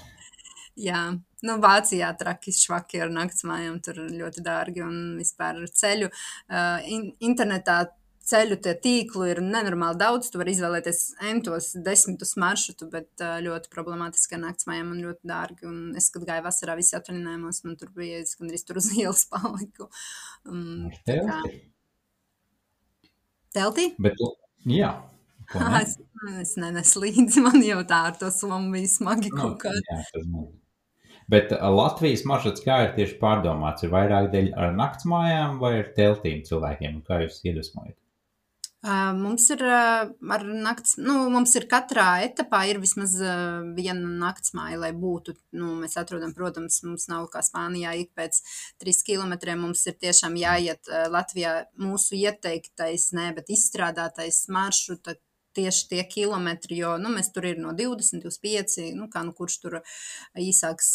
Jā, 0.79 1.01
nu 1.43 1.57
Vācijā 1.63 2.13
traki 2.19 2.53
švaki 2.55 3.01
ar 3.03 3.11
nakts 3.11 3.43
mājām, 3.49 3.81
tur 3.83 3.99
ļoti 4.07 4.43
dārgi 4.45 4.85
un 4.87 4.97
vispār 5.19 5.59
ceļu. 5.67 6.11
Uh, 6.47 6.79
in, 6.87 7.09
internetā 7.27 7.81
ceļu 8.27 8.61
tie 8.63 8.77
tīklu 8.79 9.27
ir 9.33 9.43
nenormāli 9.43 9.99
daudz. 9.99 10.31
Tu 10.31 10.39
vari 10.39 10.55
izvēlēties 10.55 11.03
entos 11.27 11.73
desmitus 11.83 12.37
maršrutu, 12.39 12.87
bet 12.93 13.23
ļoti 13.43 13.71
problemātiski 13.73 14.39
ar 14.39 14.45
nakts 14.47 14.67
mājām 14.69 14.93
un 14.95 15.03
ļoti 15.09 15.27
dārgi. 15.27 15.67
Un 15.67 15.95
es, 15.99 16.07
kad 16.13 16.27
gāju 16.27 16.47
vasarā 16.47 16.79
visi 16.79 16.95
atvaļinājumos, 16.95 17.65
man 17.67 17.79
tur 17.79 17.91
bija, 17.95 18.23
es 18.23 18.39
gandrīz 18.39 18.63
tur 18.67 18.79
uz 18.79 18.93
ielas 18.99 19.27
paliku. 19.31 19.91
Um, 20.47 20.87
Teltī? 23.55 23.91
Bet, 24.01 24.19
jā. 24.67 24.95
Es, 25.79 25.93
es 26.41 26.55
nenesu 26.59 26.99
līdzi, 27.05 27.39
man 27.45 27.61
jau 27.63 27.79
tā 27.87 28.01
ar 28.09 28.15
to 28.19 28.27
somu 28.35 28.73
bija 28.73 28.89
smagi 28.91 29.29
no, 29.31 29.37
kaut 29.37 29.61
kā. 29.61 29.71
Jā, 29.71 30.01
tas 30.11 30.25
man. 30.27 30.49
Bet 31.31 31.51
Latvijas 31.51 32.23
maršruts 32.27 32.63
kā 32.63 32.81
ir 32.85 32.91
tieši 32.95 33.15
pārdomāts? 33.21 33.83
Ir 33.83 33.91
vairāk 33.91 34.29
dēļ 34.33 34.49
ar 34.59 34.75
nakts 34.75 35.07
mājām 35.07 35.57
vai 35.61 35.73
ar 35.81 35.89
teltīm 35.95 36.43
cilvēkiem? 36.47 37.01
Kā 37.07 37.21
jūs 37.23 37.41
iedvesmojat? 37.43 37.95
Mums 38.85 39.47
ir 39.49 39.61
ar 39.65 40.43
nakts, 40.45 40.93
nu, 41.01 41.15
mums 41.33 41.55
ir 41.57 41.65
katrā 41.67 42.21
etapā 42.27 42.59
ir 42.69 42.77
vismaz 42.77 43.15
viena 43.73 44.11
naktsmāja, 44.21 44.77
lai 44.83 44.91
būtu, 44.93 45.33
nu, 45.57 45.71
mēs 45.81 45.97
atrodam, 45.97 46.35
protams, 46.37 46.83
mums 46.85 47.07
nav 47.09 47.25
kā 47.33 47.41
Spānijā 47.41 47.95
ik 47.97 48.11
pēc 48.15 48.37
trīs 48.77 49.01
kilometriem, 49.07 49.63
mums 49.65 49.81
ir 49.89 49.97
tiešām 49.97 50.37
jāiet 50.37 50.91
Latvijā 51.09 51.55
mūsu 51.81 52.19
ieteiktais, 52.21 53.09
ne, 53.17 53.31
bet 53.33 53.49
izstrādātais 53.49 54.43
maršruta, 54.53 55.17
tieši 55.57 55.87
tie 55.91 56.03
kilometri, 56.07 56.77
jo 56.81 56.93
nu, 57.01 57.09
mēs 57.13 57.31
tur 57.33 57.47
ir 57.49 57.59
no 57.61 57.73
20, 57.77 58.21
25, 58.23 58.77
nu, 58.97 59.07
kā 59.11 59.23
nu 59.25 59.33
kurš 59.37 59.57
tur 59.63 59.77
īsāks, 60.37 60.91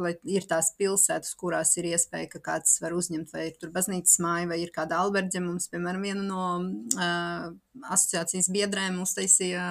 lai 0.00 0.14
ir 0.36 0.46
tās 0.50 0.72
pilsētas, 0.78 1.34
kurās 1.40 1.74
ir 1.80 1.90
iespēja, 1.92 2.30
ka 2.34 2.42
kāds 2.50 2.78
var 2.82 2.96
uzņemt, 2.96 3.32
vai 3.34 3.48
ir 3.50 3.58
tur 3.60 3.72
baznīcas 3.74 4.18
māja, 4.24 4.48
vai 4.50 4.62
ir 4.62 4.72
kāda 4.74 5.02
alberģe. 5.04 5.42
Mums, 5.44 5.68
piemēram, 5.72 6.06
viena 6.06 6.24
no 6.26 6.46
uh, 6.62 7.50
asociācijas 7.92 8.50
biedrēm 8.52 9.00
uztaisīja 9.04 9.66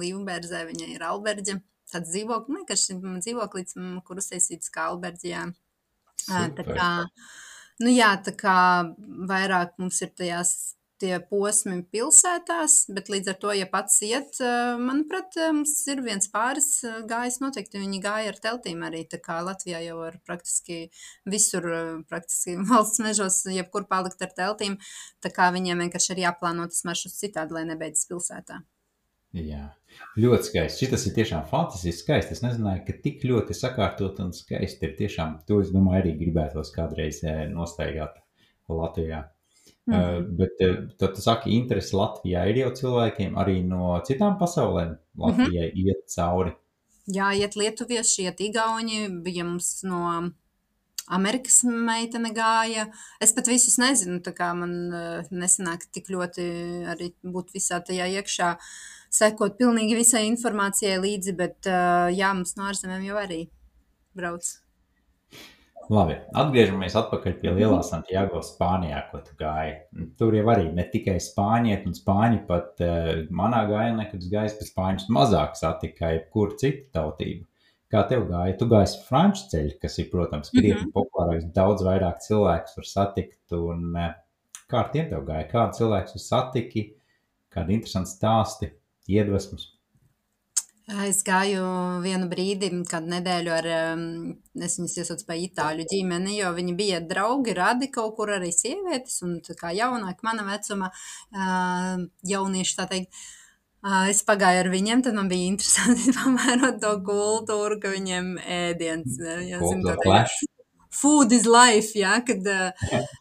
Līvbērzē, 0.00 0.64
viņai 0.70 0.90
ir 0.96 1.06
alberģe. 1.06 1.60
Tāds 1.90 2.12
dzīvoklis, 2.12 2.60
vienkārši 2.60 2.98
dzīvoklis, 3.02 3.78
kur 4.06 4.20
uztaisīts 4.22 4.72
kā 4.72 4.90
alberģijā. 4.92 5.46
Uh, 6.30 6.50
tā 6.56 6.66
kā, 6.66 6.90
nu 7.82 7.92
jā, 7.92 8.12
tā 8.24 8.36
kā 8.38 8.58
vairāk 9.30 9.74
mums 9.80 9.98
ir 10.04 10.12
tajās 10.14 10.54
tie 11.00 11.14
posmi 11.30 11.80
pilsētās, 11.92 12.76
bet 12.94 13.10
līdz 13.12 13.32
ar 13.32 13.38
to, 13.42 13.52
ja 13.56 13.66
pats 13.70 14.00
iet, 14.06 14.40
manuprāt, 14.80 15.38
mums 15.56 15.74
ir 15.90 16.02
viens 16.04 16.28
pāris 16.32 16.68
gājis 17.08 17.40
noteikti, 17.42 17.80
viņi 17.82 18.02
gāja 18.04 18.34
ar 18.34 18.40
teltīm 18.44 18.84
arī, 18.86 19.04
tā 19.08 19.20
kā 19.22 19.40
Latvijā 19.44 19.80
jau 19.86 20.00
var 20.02 20.18
praktiski 20.26 20.82
visur, 21.28 21.68
praktiski 22.10 22.58
valsts 22.70 23.02
mežos, 23.04 23.42
jebkur 23.50 23.88
palikt 23.90 24.22
ar 24.26 24.34
teltīm, 24.36 24.76
tā 25.24 25.32
kā 25.34 25.50
viņiem 25.54 25.86
vienkārši 25.86 26.14
ir 26.16 26.26
jāplāno 26.26 26.68
tas 26.70 26.84
maršruts 26.88 27.22
citādi, 27.24 27.56
lai 27.56 27.64
nebeidzas 27.72 28.08
pilsētā. 28.10 28.60
Jā, 29.30 29.68
ļoti 30.18 30.48
skaisti. 30.48 30.86
Šis 30.90 31.04
ir 31.06 31.12
tiešām 31.20 31.44
fantastiski 31.46 32.02
skaisti. 32.02 32.34
Es 32.34 32.42
nezināju, 32.42 32.82
ka 32.88 32.96
tik 33.04 33.22
ļoti 33.22 33.54
sakārtot 33.54 34.18
un 34.24 34.32
skaisti 34.34 34.88
ir 34.88 34.96
tiešām. 34.98 35.36
To 35.46 35.60
es 35.62 35.70
domāju, 35.70 36.00
arī 36.02 36.14
gribētos 36.18 36.72
kādreiz 36.74 37.22
nostaigāt 37.52 38.18
Latvijā. 38.70 39.22
Mm. 39.88 39.94
Uh, 39.96 40.24
bet 40.36 40.60
uh, 40.60 40.76
tad 41.00 41.14
tu 41.16 41.22
saki, 41.24 41.54
interesi 41.56 41.96
Latvijā 41.96 42.44
ir 42.50 42.60
jau 42.60 42.72
cilvēkiem 42.82 43.38
arī 43.40 43.60
no 43.66 43.94
citām 44.06 44.36
pasaulēm. 44.40 44.98
Latvijai 45.18 45.70
mm 45.70 45.74
-hmm. 45.74 45.86
iet 45.86 46.14
cauri. 46.14 46.52
Jā, 47.10 47.32
iet 47.34 47.56
lietuvieši, 47.56 48.22
iet 48.28 48.40
igauņi, 48.40 49.08
bija 49.24 49.44
mums 49.44 49.82
no 49.82 50.30
Amerikas 51.08 51.62
meitene 51.64 52.30
gāja. 52.30 52.86
Es 53.20 53.32
pat 53.32 53.48
visus 53.48 53.78
nezinu, 53.78 54.20
tā 54.20 54.32
kā 54.36 54.52
man 54.54 54.92
uh, 54.92 55.24
nesanāk 55.30 55.88
tik 55.92 56.10
ļoti 56.10 56.46
arī 56.94 57.12
būt 57.22 57.50
visā 57.54 57.80
tajā 57.80 58.06
iekšā, 58.06 58.56
sekot 59.10 59.58
pilnīgi 59.58 59.96
visai 59.96 60.26
informācijai 60.26 61.00
līdzi, 61.00 61.32
bet 61.36 61.66
jā, 62.14 62.34
mums 62.34 62.54
no 62.56 62.68
ārzemēm 62.70 63.02
jau 63.02 63.16
arī 63.16 63.48
brauc. 64.14 64.60
Labi, 65.90 66.14
atgriežamies 66.38 66.94
atpakaļ 67.00 67.32
pie 67.40 67.50
Lielā 67.50 67.80
Santiago, 67.82 68.38
Spānijā, 68.46 69.00
ko 69.10 69.18
tu 69.26 69.32
gāji. 69.40 69.72
Tur 70.20 70.36
jau 70.38 70.44
arī 70.52 70.68
ne 70.70 70.84
tikai 70.92 71.16
spāņieti 71.18 71.90
un 71.90 71.96
spāņi, 71.96 72.38
pat 72.46 72.82
uh, 72.86 73.08
manā 73.34 73.64
gājienā, 73.66 74.04
kad 74.12 74.22
es 74.22 74.28
gāju, 74.30 74.52
bet 74.60 74.70
spāņus 74.70 75.08
mazāk 75.16 75.58
satika 75.58 76.12
jebkura 76.14 76.54
cita 76.62 77.00
tautība. 77.00 77.42
Kā 77.90 78.04
tev 78.06 78.28
gāja? 78.28 78.54
Tu 78.60 78.70
gāji 78.70 79.00
franču 79.08 79.48
ceļu, 79.50 79.74
kas 79.82 79.98
ir, 79.98 80.06
protams, 80.12 80.52
krietni 80.54 80.76
mm 80.76 80.84
-hmm. 80.84 80.94
populārāks, 80.94 81.50
daudz 81.58 81.82
vairāk 81.82 82.22
cilvēku 82.22 82.76
var 82.76 82.90
satikt. 82.92 83.42
Un, 83.58 83.90
uh, 83.90 84.14
kā 84.70 84.84
ar 84.84 84.94
tiem 84.94 85.10
tev 85.10 85.26
gāja? 85.26 85.50
Kādu 85.50 85.80
cilvēku 85.80 86.22
satiki, 86.22 86.86
kādi 87.50 87.80
interesanti 87.80 88.14
stāsti, 88.14 88.70
iedvesmas? 89.10 89.72
Es 90.90 91.20
gāju 91.22 91.62
vienu 92.02 92.26
brīdi, 92.30 92.70
kādu 92.90 93.12
nedēļu 93.12 93.52
ar, 93.54 93.66
es 94.66 94.76
viņas 94.80 94.96
iesaucu 95.02 95.26
par 95.28 95.38
itāļu 95.38 95.86
ģimeni, 95.90 96.38
jo 96.40 96.50
viņi 96.56 96.74
bija 96.78 97.00
draugi, 97.04 97.54
radi 97.54 97.90
kaut 97.94 98.16
kur 98.16 98.32
arī 98.34 98.50
sievietes, 98.54 99.20
un 99.26 99.38
tā 99.44 99.54
kā 99.58 99.70
jaunāk 99.76 100.24
mana 100.26 100.46
vecuma 100.48 100.90
jaunieši, 102.26 102.76
tā 102.80 102.88
teikt, 102.90 103.20
es 104.10 104.24
pagāju 104.26 104.64
ar 104.64 104.70
viņiem, 104.72 105.04
tad 105.06 105.18
man 105.18 105.30
bija 105.30 105.52
interesanti 105.52 106.14
pamērot 106.18 106.80
to 106.82 106.94
kultūru, 107.06 107.78
ka 107.82 107.94
viņiem 107.94 108.34
ēdiens, 108.42 109.20
jā, 109.46 109.62
zin, 109.62 109.86
to 109.86 109.96
clash. 110.02 110.40
food 110.90 111.32
is 111.36 111.46
life, 111.46 111.94
ja, 111.98 112.18
kad 112.26 112.50
uh, 112.50 112.98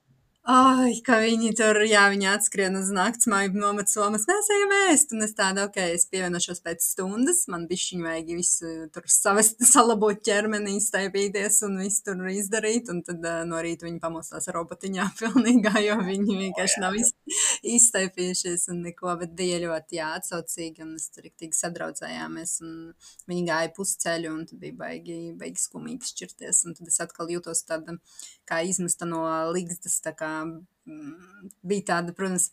Ai, 0.49 0.95
ka 1.05 1.19
viņi 1.21 1.51
tur, 1.53 1.77
jā, 1.85 2.07
viņi 2.09 2.25
atskrien 2.31 2.73
uz 2.79 2.87
nakts 2.95 3.27
māju, 3.29 3.51
nomet 3.61 3.91
somas, 3.91 4.23
mēs 4.25 4.47
ejam 4.49 4.71
ēst, 4.79 5.11
un 5.13 5.21
es 5.21 5.35
tādu, 5.37 5.61
ok, 5.67 5.75
es 5.93 6.07
pievienošos 6.09 6.63
pēc 6.65 6.87
stundas, 6.87 7.43
man 7.53 7.67
bišķiņ 7.69 8.01
vajag 8.01 8.31
visu 8.33 8.71
tur 8.89 9.05
savest, 9.13 9.61
salabot 9.73 10.23
ķermenī, 10.25 10.79
staipīties 10.81 11.59
un 11.67 11.77
visu 11.83 12.01
tur 12.07 12.23
izdarīt, 12.33 12.89
un 12.89 13.03
tad 13.05 13.21
uh, 13.29 13.43
no 13.45 13.59
rīta 13.61 13.85
viņi 13.85 14.01
pamostās 14.01 14.49
robotiņā 14.55 15.05
pilnīgā, 15.19 15.75
jo 15.85 15.99
viņi 16.07 16.39
vienkārši 16.39 16.81
nav 16.81 16.97
iz, 16.97 17.13
izstaipījušies 17.75 18.71
un 18.73 18.81
neko, 18.87 19.13
bet 19.21 19.37
bija 19.37 19.61
ļoti, 19.67 19.99
jā, 19.99 20.09
atsaucīgi, 20.17 20.81
un 20.87 20.95
mēs 20.95 21.11
tur 21.13 21.29
tik 21.29 21.53
sadraudzējāmies, 21.59 22.55
un 22.65 22.73
viņi 23.29 23.45
gāja 23.51 23.69
pusceļu, 23.77 24.33
un 24.33 24.49
tad 24.49 24.65
bija 24.65 24.79
baigi, 24.81 25.21
baigi 25.37 25.67
skumīgi 25.67 26.09
šķirties, 26.09 26.65
un 26.65 26.81
tad 26.81 26.89
es 26.89 26.99
atkal 27.05 27.29
jūtos 27.37 27.67
tāda, 27.69 27.99
kā 28.49 28.63
izmesta 28.65 29.05
no 29.05 29.27
ligzdas, 29.53 30.01
tā 30.01 30.17
kā 30.17 30.38
bija 31.65 31.85
tāda, 31.93 32.15
protams, 32.17 32.49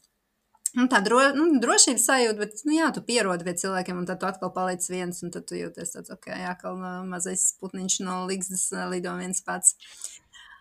nu, 0.77 0.87
tā 0.93 1.01
dro, 1.05 1.21
nu, 1.37 1.49
drošības 1.63 2.05
sajūta, 2.11 2.41
bet, 2.43 2.61
nu, 2.69 2.77
jā, 2.77 2.91
tu 2.95 3.03
pierodi 3.07 3.47
pie 3.47 3.57
cilvēkiem, 3.63 4.03
un 4.03 4.09
tad 4.09 4.21
tu 4.21 4.29
atkal 4.29 4.53
paliec 4.55 4.85
viens, 4.91 5.23
un 5.25 5.33
tad 5.35 5.49
tu 5.49 5.59
jūties 5.59 5.97
tāds, 5.97 6.13
ok, 6.13 6.31
atkal 6.53 6.79
mazais 7.09 7.49
putniņš 7.63 7.99
no 8.07 8.23
ligzdas 8.29 8.69
lido 8.93 9.17
viens 9.21 9.43
pats. 9.47 9.77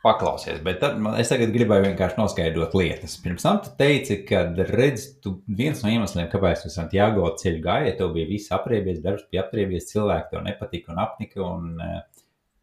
Paklausies, 0.06 0.60
bet 0.62 0.78
tad, 0.84 1.00
man, 1.02 1.16
es 1.18 1.32
tagad 1.32 1.50
gribēju 1.50 1.88
vienkārši 1.88 2.20
noskaidrot 2.20 2.76
lietas. 2.78 3.16
Pirms 3.24 3.42
tam 3.42 3.58
tu 3.66 3.72
teici, 3.80 4.20
ka 4.30 4.44
redz, 4.70 5.08
tu 5.24 5.40
viens 5.50 5.80
no 5.82 5.90
iemesliem, 5.90 6.28
kāpēc 6.30 6.62
tu 6.62 6.70
Santiago 6.70 7.32
ceļu 7.42 7.64
gāji, 7.64 7.96
tev 7.98 8.12
bija 8.14 8.30
viss 8.30 8.54
apriebies, 8.54 9.02
darbs 9.02 9.26
bija 9.32 9.48
apriebies, 9.48 9.90
cilvēki 9.90 10.30
tev 10.36 10.46
nepatika 10.46 10.94
un 10.94 11.02
apnika, 11.02 11.42
un 11.42 11.82
uh, 11.82 12.14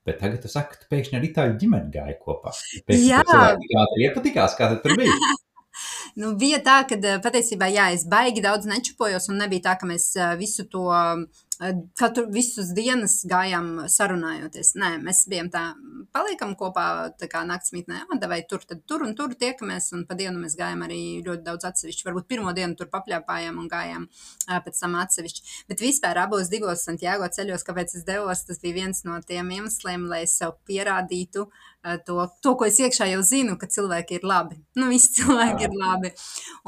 Bet 0.06 0.18
tagad 0.18 0.40
tu 0.42 0.50
saki, 0.50 0.80
ka 0.80 0.90
pēkšņi 0.90 1.18
ar 1.18 1.24
itāļu 1.28 1.58
ģimeni 1.60 1.92
gāji 1.94 2.18
kopā. 2.22 2.50
Pēkšņi 2.88 3.06
Jā, 3.06 3.22
tā 3.28 3.84
iepatikās, 4.02 4.56
kā 4.58 4.72
tur 4.82 4.96
bija. 4.98 5.14
nu, 6.20 6.32
bija 6.38 6.58
tā, 6.64 6.80
ka 6.90 6.98
patiesībā 7.22 7.70
jā, 7.70 7.92
es 7.94 8.02
baigi 8.10 8.42
daudz 8.44 8.66
nečupojos, 8.70 9.30
un 9.30 9.38
nebija 9.44 9.68
tā, 9.68 9.76
ka 9.78 9.86
mēs 9.88 10.10
visu 10.40 10.66
to 10.72 10.88
katru 11.98 12.24
visus 12.32 12.72
dienas 12.74 13.20
gājām 13.28 13.84
sarunājoties. 13.90 14.72
Nē, 14.80 14.96
mēs 15.04 15.24
bijām 15.30 15.50
tā, 15.52 15.62
paliekam 16.14 16.54
kopā 16.58 16.86
tā 17.20 17.28
kā 17.30 17.44
naktsmītnē, 17.46 18.02
vai 18.30 18.40
tur, 18.48 18.64
tad 18.66 18.82
tur 18.88 19.04
un 19.06 19.14
tur 19.18 19.34
tiekamies, 19.38 19.90
un 19.96 20.04
pa 20.08 20.16
dienu 20.18 20.42
mēs 20.42 20.56
gājām 20.58 20.82
arī 20.86 21.02
ļoti 21.26 21.46
daudz 21.46 21.68
atsevišķi. 21.70 22.06
Varbūt 22.08 22.28
pirmo 22.30 22.54
dienu 22.56 22.76
tur 22.78 22.90
papļāpājām 22.92 23.60
un 23.62 23.68
gājām 23.70 24.08
pēc 24.48 24.80
tam 24.80 24.96
atsevišķi. 25.02 25.44
Bet 25.70 25.84
vispār 25.84 26.22
abos 26.24 26.50
divos 26.52 26.86
Santiago 26.88 27.28
ceļos, 27.30 27.66
kāpēc 27.68 27.96
es 27.98 28.06
devos, 28.08 28.46
tas 28.48 28.62
bija 28.62 28.80
viens 28.82 29.04
no 29.06 29.20
tiem 29.26 29.52
iemesliem, 29.58 30.08
lai 30.10 30.24
es 30.26 30.38
sev 30.40 30.56
pierādītu 30.68 31.46
to, 32.06 32.26
to 32.42 32.54
ko 32.58 32.66
es 32.68 32.78
iekšā 32.78 33.08
jau 33.10 33.22
zinu, 33.26 33.56
ka 33.58 33.68
cilvēki 33.70 34.20
ir 34.20 34.26
labi. 34.26 34.58
Nu, 34.78 34.88
visi 34.92 35.12
cilvēki 35.18 35.68
ir 35.68 35.76
labi. 35.76 36.12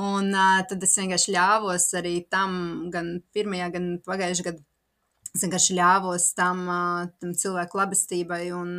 Un 0.02 0.30
uh, 0.34 0.60
tad 0.68 0.82
es 0.82 0.94
vienkārši 0.98 1.34
ļāvos 1.36 1.88
arī 2.00 2.16
tam, 2.30 2.54
gan 2.94 3.16
pirmajā, 3.34 3.70
gan 3.74 3.90
pagājušajā 4.06 4.50
gadā 4.50 4.64
Es 5.34 5.42
vienkārši 5.42 5.74
ļāvos 5.74 6.28
tam, 6.38 6.62
tam 7.18 7.32
cilvēku 7.34 7.78
labestībai 7.80 8.44
un 8.54 8.76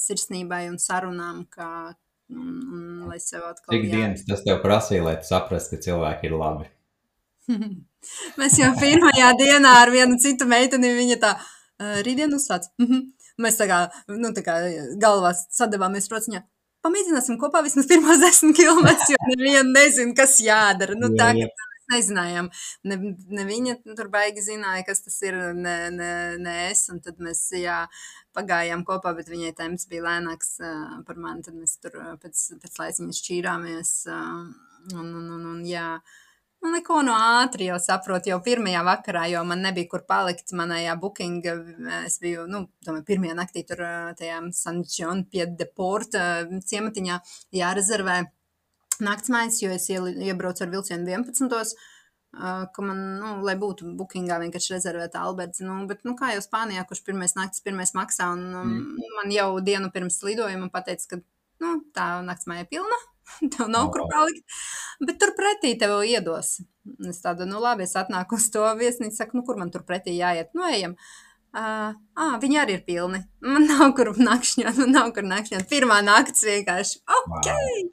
sirsnībai 0.00 0.62
un 0.70 0.78
sarunām, 0.80 1.42
kā, 1.52 1.92
un, 2.32 2.48
un, 2.72 2.86
lai 3.10 3.18
sev 3.20 3.44
atkal. 3.50 3.74
Cik 3.74 3.84
dienas 3.92 4.24
tas 4.28 4.44
tev 4.46 4.62
prasīja, 4.64 5.04
lai 5.04 5.18
tu 5.20 5.28
saprastu, 5.28 5.76
ka 5.76 5.84
cilvēki 5.84 6.30
ir 6.30 6.36
labi? 6.40 6.70
Mēs 8.40 8.58
jau 8.60 8.72
pirmajā 8.80 9.28
dienā 9.36 9.74
ar 9.82 9.92
vienu 9.92 10.16
citu 10.22 10.48
meiteni, 10.48 10.94
viņa 10.96 11.20
tā, 11.20 11.36
rītdien 12.06 12.32
uzsāc. 12.36 12.70
Mhm. 12.80 13.06
Mēs 13.38 13.54
tā 13.60 13.68
kā, 13.70 13.84
nu, 14.10 14.32
tā 14.34 14.42
kā 14.42 14.56
galvās 14.98 15.44
sadavāmies 15.54 16.08
rociņā. 16.10 16.40
Pamēģināsim 16.82 17.36
kopā 17.38 17.60
vismaz 17.62 17.86
pirmos 17.90 18.18
desmit 18.22 18.56
kilometrus, 18.56 19.12
jo 19.12 19.18
neviena 19.30 19.68
nezina, 19.68 20.14
kas 20.16 20.40
jādara. 20.42 20.96
Nu, 20.98 21.12
tā, 21.18 21.30
jā, 21.36 21.46
jā 21.46 21.67
nezinājām. 21.92 22.50
Ne, 22.88 22.98
ne 23.38 23.46
viņa 23.48 23.78
tur 23.88 24.10
baigi 24.12 24.44
zināja, 24.44 24.84
kas 24.88 25.02
tas 25.06 25.18
ir, 25.26 25.38
ne, 25.56 25.76
ne, 25.94 26.12
ne 26.42 26.54
es. 26.68 26.86
Un 26.92 27.02
tad 27.04 27.20
mēs 27.24 27.44
jā, 27.58 27.80
pagājām 28.36 28.84
kopā, 28.88 29.14
bet 29.18 29.30
viņai 29.32 29.56
temps 29.58 29.88
bija 29.90 30.06
lēnāks 30.06 30.56
uh, 30.62 31.02
par 31.08 31.20
mani. 31.20 31.44
Tad 31.46 31.58
mēs 31.58 31.78
tur 31.82 31.98
pēc, 32.22 32.46
pēc 32.62 32.80
laiciņa 32.84 33.18
šķīrāmies. 33.20 33.92
Uh, 34.12 34.48
un, 34.94 35.12
un, 35.12 35.28
un, 35.36 35.44
un, 35.54 35.60
jā. 35.66 35.90
Nu, 36.58 36.72
neko 36.74 37.04
no 37.06 37.14
ātri 37.14 37.68
jau 37.68 37.76
saprotu, 37.78 38.32
jau 38.32 38.40
pirmajā 38.42 38.80
vakarā, 38.86 39.28
jo 39.30 39.44
man 39.46 39.60
nebija 39.62 39.86
kur 39.92 40.02
palikt 40.08 40.50
manajā 40.58 40.96
bookinga. 40.98 41.54
Es 42.02 42.18
biju, 42.22 42.48
nu, 42.50 42.64
domāju, 42.86 43.04
pirmajā 43.12 43.36
naktī 43.38 43.62
tur 43.68 43.84
tajā 44.18 44.40
San 44.58 44.82
John 44.82 45.22
pie 45.30 45.46
deporta 45.60 46.24
ciematiņā 46.72 47.20
jārezervē 47.60 48.18
naktsmaiņas, 49.04 49.60
jo 49.62 49.70
es 49.74 49.86
iebraucu 49.92 50.64
ar 50.64 50.72
vilcienu 50.72 51.08
11. 51.08 51.74
Uh, 52.38 52.66
ka 52.74 52.84
man, 52.84 52.98
nu, 53.18 53.28
lai 53.46 53.54
būtu 53.56 53.94
bookingā 53.96 54.36
vienkārši 54.42 54.74
rezervēta 54.74 55.22
Alberts, 55.24 55.62
nu, 55.64 55.78
bet, 55.88 56.02
nu, 56.04 56.12
kā 56.18 56.34
jau 56.34 56.42
Spānijā, 56.44 56.84
kurš 56.86 57.00
pirmais 57.06 57.32
naktis, 57.38 57.62
pirmais 57.64 57.94
maksā, 57.96 58.28
un 58.36 58.42
um, 58.52 58.74
mm. 58.74 59.14
man 59.16 59.32
jau 59.32 59.48
dienu 59.64 59.88
pirms 59.94 60.20
lidojuma 60.26 60.68
pateica, 60.74 61.14
ka, 61.14 61.20
nu, 61.64 61.78
tā 61.96 62.10
naktsmāja 62.26 62.68
pilna, 62.68 62.98
tev 63.54 63.72
nav 63.72 63.88
kur 63.94 64.04
palikt, 64.12 64.44
bet 65.00 65.16
turpretī 65.22 65.72
tev 65.80 65.96
iedos. 66.04 66.58
Es 67.08 67.24
tādu, 67.24 67.48
nu, 67.48 67.62
labi, 67.64 67.88
es 67.88 67.96
atnāku 67.96 68.36
uz 68.36 68.50
to 68.52 68.66
viesnīcu, 68.76 69.16
saku, 69.16 69.40
nu, 69.40 69.46
kur 69.48 69.56
man 69.60 69.72
turpretī 69.72 70.12
jāiet, 70.20 70.52
nu, 70.56 70.68
ejam. 70.68 70.98
Uh, 70.98 71.27
Uh, 71.58 71.94
ah, 72.14 72.34
viņi 72.38 72.58
arī 72.60 72.74
ir 72.76 72.82
pilni. 72.86 73.18
Man 73.42 73.64
nav 73.66 73.88
kur 73.98 74.12
nakšņot, 74.14 74.76
man 74.78 74.92
nav 74.94 75.08
kur 75.16 75.24
nakšņot. 75.26 75.64
Pirmā 75.70 75.96
naktis 76.06 76.44
vienkārši 76.46 77.00
ok. 77.02 77.48
Wow. 77.48 77.88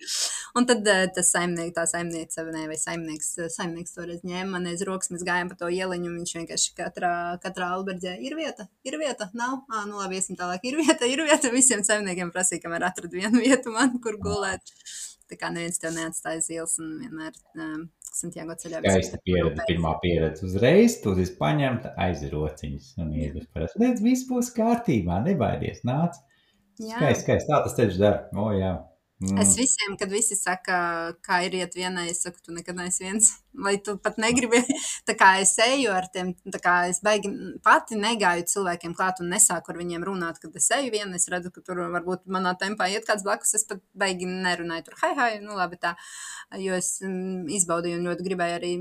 Un 0.60 0.68
tad 0.70 0.86
uh, 0.92 1.06
tas 1.16 1.32
saimnieks, 1.34 1.74
tā 1.74 1.88
saimniece, 1.90 2.46
ne, 2.54 2.66
vai 2.70 2.78
saimnieks, 2.78 3.32
saimnieks 3.56 3.98
toreiz 3.98 4.22
ņēma 4.28 4.52
man 4.52 4.70
aiz 4.70 4.84
rokas, 4.86 5.10
mēs 5.14 5.26
gājām 5.26 5.50
pa 5.50 5.58
to 5.64 5.72
ieliņu, 5.74 6.12
un 6.12 6.20
viņš 6.22 6.36
vienkārši 6.38 6.76
katrā, 6.78 7.16
katrā 7.42 7.72
alberģē 7.80 8.16
ir 8.28 8.38
vieta, 8.38 8.68
ir 8.86 9.00
vieta, 9.02 9.32
nav. 9.34 9.64
Ah, 9.72 9.88
nu 9.90 9.98
labi, 10.04 10.22
iesim 10.22 10.38
tālāk, 10.38 10.68
ir 10.70 10.78
vieta, 10.84 11.10
ir 11.10 11.26
vieta. 11.26 11.54
Visiem 11.56 11.82
saimniekiem 11.88 12.30
prasīja, 12.36 12.68
kamēr 12.68 12.90
atradu 12.92 13.18
vienu 13.18 13.42
vietu 13.42 13.74
man, 13.74 13.98
kur 14.04 14.20
gulēt. 14.22 14.76
Tā 15.26 15.40
kā 15.42 15.50
neviens 15.50 15.82
tev 15.82 15.96
neatstāja 15.96 16.44
zīles 16.46 16.78
un 16.84 17.00
vienmēr. 17.02 17.34
Um, 17.58 17.88
Santiago 18.16 18.56
ceļā. 18.60 18.80
Skaista 18.86 19.20
pieredze, 19.28 19.66
pirmā 19.68 19.92
pieredze 20.04 20.46
uzreiz, 20.48 21.00
tu 21.04 21.12
esi 21.20 21.36
paņemta 21.40 21.92
aiz 22.06 22.24
rociņas 22.32 22.94
un 23.04 23.12
iedus 23.12 23.50
parasti. 23.52 23.82
Redz, 23.84 24.04
viss 24.06 24.28
būs 24.30 24.54
kārtībā, 24.56 25.20
nebaidies, 25.26 25.84
nāc. 25.88 26.22
Skaisti, 26.80 27.24
skaisti, 27.26 27.50
tā 27.52 27.60
tas 27.66 27.76
ceļš 27.76 28.00
dara. 28.00 28.22
O, 28.40 28.50
jā. 28.56 28.72
Mm. 29.24 29.38
Es 29.40 29.54
visiem, 29.56 29.94
kad 29.96 30.12
visi 30.12 30.36
saka, 30.36 30.78
kā 31.24 31.38
ir 31.46 31.54
iet 31.56 31.76
vienai, 31.78 32.10
es 32.12 32.20
saku, 32.26 32.42
tu 32.44 32.52
nekad 32.52 32.76
neesi 32.76 33.06
viens. 33.06 33.30
Vai 33.56 33.78
tu 33.80 33.94
pat 34.04 34.18
negribi? 34.20 34.60
tā 35.08 35.14
kā 35.16 35.30
es 35.40 35.54
eju 35.64 35.94
ar 35.96 36.10
tiem, 36.12 36.34
tā 36.52 36.60
kā 36.60 36.74
es 36.92 37.00
baigi 37.06 37.32
pati 37.64 37.96
negāju 37.96 38.44
cilvēkiem 38.52 38.96
klāt 38.98 39.22
un 39.24 39.32
nesāku 39.32 39.72
ar 39.72 39.80
viņiem 39.80 40.04
runāt, 40.04 40.42
kad 40.44 40.58
es 40.60 40.68
eju 40.76 40.92
viena, 40.92 41.16
es 41.16 41.30
redzu, 41.32 41.54
ka 41.56 41.64
tur 41.64 41.80
varbūt 41.94 42.26
manā 42.28 42.58
tempā 42.60 42.90
iet 42.92 43.08
kāds 43.08 43.24
blakus, 43.24 43.56
es 43.56 43.64
pat 43.70 43.80
baigi 43.96 44.28
nerunāju 44.28 44.90
tur, 44.90 45.00
hai, 45.06 45.14
hai, 45.22 45.32
nu 45.46 45.56
labi 45.56 45.80
tā, 45.80 45.94
jo 46.60 46.76
es 46.76 46.98
izbaudīju 47.00 48.02
un 48.02 48.10
ļoti 48.10 48.28
gribēju 48.28 48.60
arī 48.60 48.74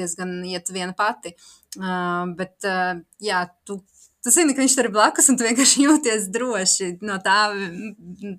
diezgan 0.00 0.38
iet 0.48 0.72
viena 0.72 0.96
pati. 0.96 1.36
Uh, 1.76 2.24
bet, 2.38 2.56
uh, 2.64 2.96
jā, 3.20 3.44
tu 3.68 3.82
tu 4.26 4.32
zini, 4.34 4.56
ka 4.56 4.64
viņš 4.64 4.74
tur 4.74 4.88
ir 4.88 4.94
blakus, 4.94 5.28
un 5.30 5.38
tu 5.38 5.46
vienkārši 5.46 5.84
jūties 5.86 6.26
droši. 6.34 6.90
No 7.06 7.20
tā 7.22 7.38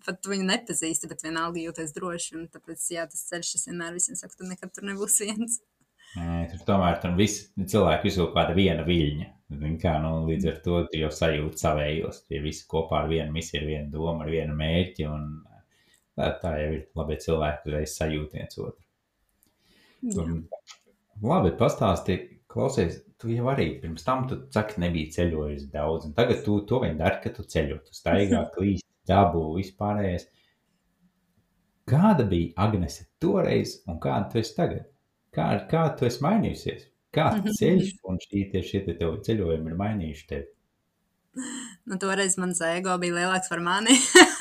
pat 0.04 0.20
tu 0.20 0.34
viņu 0.34 0.50
nepazīsti, 0.50 1.08
bet 1.08 1.24
vienalga 1.24 1.62
jūties 1.64 1.96
droši. 1.96 2.36
Un 2.36 2.46
tāpēc, 2.52 2.84
jā, 2.92 3.08
tas 3.08 3.24
ceļš 3.30 3.54
es 3.56 3.68
vienmēr 3.70 3.96
visiem 3.96 4.20
saku, 4.20 4.36
tu 4.42 4.50
nekad 4.50 4.74
tur 4.76 4.88
nebūs 4.90 5.16
viens. 5.24 5.62
Nē, 6.18 6.44
tur 6.52 6.64
tomēr 6.68 7.00
tam 7.04 7.16
visi 7.20 7.48
cilvēki 7.72 8.12
izlūk 8.12 8.36
kāda 8.36 8.56
viena 8.58 8.84
viļņa. 8.88 9.32
Kā, 9.80 9.96
nu, 10.04 10.26
līdz 10.28 10.50
ar 10.52 10.58
to 10.66 10.80
jau 10.98 11.12
sajūti 11.14 11.62
savējos. 11.62 12.26
Tie 12.28 12.44
visi 12.44 12.66
kopā 12.68 13.04
ar 13.04 13.12
vienu 13.12 13.32
misiju, 13.36 13.62
ar 13.62 13.70
vienu 13.72 13.92
domu, 13.94 14.26
ar 14.26 14.32
vienu 14.32 14.56
mērķi. 14.60 15.08
Un 15.08 15.30
tā, 16.18 16.34
tā 16.42 16.56
jau 16.60 16.72
ir 16.76 16.82
labi 17.00 17.20
cilvēki, 17.24 17.70
uzreiz 17.70 17.96
sajūt 17.96 18.36
viens 18.36 18.60
otru. 18.60 18.84
Un, 20.20 20.42
labi, 21.24 21.54
pastāsti, 21.60 22.18
klausies, 22.52 23.02
tu 23.20 23.32
jau 23.34 23.48
arī 23.52 23.68
pirms 23.82 24.06
tam, 24.08 24.26
tu 24.30 24.40
saki, 24.54 24.80
nebija 24.84 25.14
ceļojis 25.18 25.70
daudz, 25.74 26.10
un 26.10 26.16
tagad 26.18 26.44
tu 26.46 26.60
to 26.70 26.82
vien 26.84 27.00
dari, 27.00 27.22
ka 27.24 27.34
tu 27.36 27.46
ceļo, 27.56 27.80
tu 27.86 27.96
staigā, 27.98 28.44
klīst, 28.56 28.86
dabu, 29.10 29.44
vispārējais. 29.58 30.28
Kāda 31.88 32.26
bija 32.28 32.52
Agnese 32.66 33.08
toreiz 33.24 33.78
un 33.88 34.02
kāda 34.04 34.28
tu 34.32 34.42
esi 34.42 34.56
tagad? 34.58 34.88
Kā, 35.36 35.54
kā 35.72 35.86
tu 35.96 36.08
esi 36.08 36.24
mainījusies? 36.26 36.88
Kā 37.16 37.30
ceļš 37.60 37.94
un 38.10 38.20
šī 38.24 38.48
tie 38.52 38.64
šie 38.66 38.84
te 38.88 38.98
tev 39.00 39.20
ceļojumi 39.28 39.72
ir 39.72 39.82
mainījuši 39.82 40.28
tevi? 40.32 40.50
Nu, 41.88 41.96
toreiz 42.02 42.36
mans 42.42 42.60
ego 42.66 42.98
bija 43.00 43.20
lielāks 43.20 43.52
par 43.52 43.62
mani. 43.64 43.96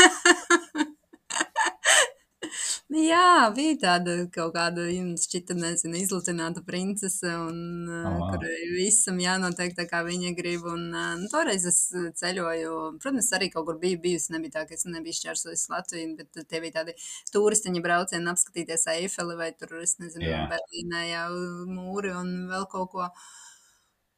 Jā, 2.96 3.50
bija 3.52 3.74
tāda 3.80 4.12
kaut 4.32 4.54
kāda, 4.54 4.86
jums 4.88 5.26
šķita, 5.26 5.56
nezinu, 5.58 5.98
izlutināta 6.00 6.62
princese, 6.64 7.28
un 7.28 7.88
uh, 7.90 8.06
Oh, 8.06 8.30
kurai 8.30 8.70
visam 8.72 9.18
jānotiek 9.20 9.74
tā, 9.76 9.84
kā 9.90 10.00
viņa 10.06 10.32
grib. 10.38 10.64
Un, 10.70 10.86
uh, 10.94 11.12
nu, 11.20 11.28
toreiz 11.32 11.66
es 11.68 11.80
ceļoju, 12.20 12.76
protams, 13.02 13.28
arī 13.36 13.50
kaut 13.52 13.66
kur 13.68 13.80
biju 13.82 14.00
bijusi, 14.04 14.32
nebija 14.32 14.58
tā, 14.58 14.64
ka 14.68 14.78
es 14.78 14.86
nebiju 14.88 15.18
šķērsojis 15.18 15.66
Latviju, 15.72 16.12
bet 16.20 16.40
tie 16.48 16.62
bija 16.64 16.78
tādi 16.78 16.96
turistiņa 17.34 17.82
braucieni 17.84 18.32
apskatīties 18.32 18.88
Eifeli 18.94 19.36
vai 19.42 19.50
tur, 19.58 19.76
es 19.82 19.98
nezinu, 20.00 20.30
jā. 20.30 20.46
Berlīnē 20.54 21.08
jau 21.10 21.32
mūri 21.68 22.14
un 22.16 22.32
vēl 22.52 22.64
kaut 22.72 22.94
ko. 22.94 23.10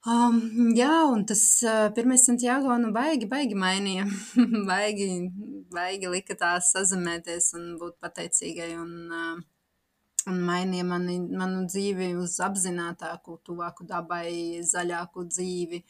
Um, 0.08 0.38
jā, 0.78 0.92
un 1.10 1.24
tas 1.26 1.42
uh, 1.66 1.88
pirmais 1.96 2.22
Santiago, 2.24 2.76
nu, 2.78 2.92
baigi, 2.94 3.26
baigi 3.28 3.58
mainīja. 3.58 4.06
baigi, 4.70 5.08
baigi 5.74 6.10
lika 6.12 6.36
tā 6.38 6.56
sazemēties 6.64 7.52
un 7.58 7.70
būt 7.80 7.98
pateicīgai. 8.04 8.72
Un, 8.80 8.92
uh, 9.12 9.38
un 10.28 10.42
mainīja 10.44 10.84
mani, 10.88 11.18
manu 11.40 11.64
dzīvi 11.68 12.12
uz 12.20 12.38
apzinātāku, 12.44 13.38
tuvāku 13.46 13.86
dabai, 13.88 14.60
zaļāku 14.66 15.24
dzīvi. 15.30 15.82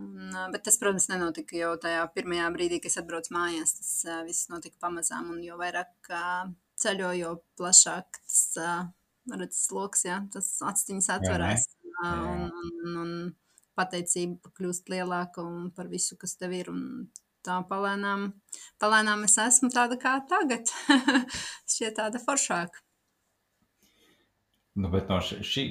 Un, 0.00 0.32
uh, 0.32 0.48
bet 0.54 0.66
tas, 0.66 0.80
protams, 0.80 1.08
nenotika 1.12 1.56
jau 1.58 1.74
tajā 1.80 2.02
pirmajā 2.16 2.50
brīdī, 2.56 2.80
kad 2.82 2.92
es 2.92 3.00
atbraucu 3.02 3.34
mājās. 3.36 3.76
Tas 3.78 3.94
uh, 4.08 4.20
viss 4.26 4.50
notika 4.52 4.80
pamazām, 4.82 5.30
un 5.36 5.40
jo 5.44 5.60
vairāk 5.60 6.12
uh, 6.12 6.50
ceļoju, 6.82 7.20
jo 7.22 7.36
plašāk 7.60 8.20
tas 8.24 8.42
uh, 8.60 8.84
redz, 9.32 9.64
sloks, 9.68 10.04
jā, 10.08 10.20
tas 10.34 10.50
astiņas 10.72 11.10
atverās. 11.18 11.68
Jā, 11.94 12.12
un, 12.34 12.48
un, 12.50 12.96
un 13.04 13.12
pateicība 13.78 14.52
kļūst 14.56 14.90
lielāka 14.92 15.44
par 15.76 15.90
visu, 15.92 16.18
kas 16.20 16.36
tev 16.40 16.54
ir. 16.56 16.72
Tā 17.44 17.58
palēnām, 17.68 18.30
palēnām 18.80 19.26
es 19.26 19.36
esmu 19.42 19.68
tāda 19.74 19.98
kā 20.00 20.16
tagad. 20.30 20.70
Šķiet 21.72 21.98
tāda 21.98 22.20
foršāka. 22.22 22.80
Nu, 24.74 24.88
bet 24.90 25.10
no 25.12 25.20
šī, 25.22 25.64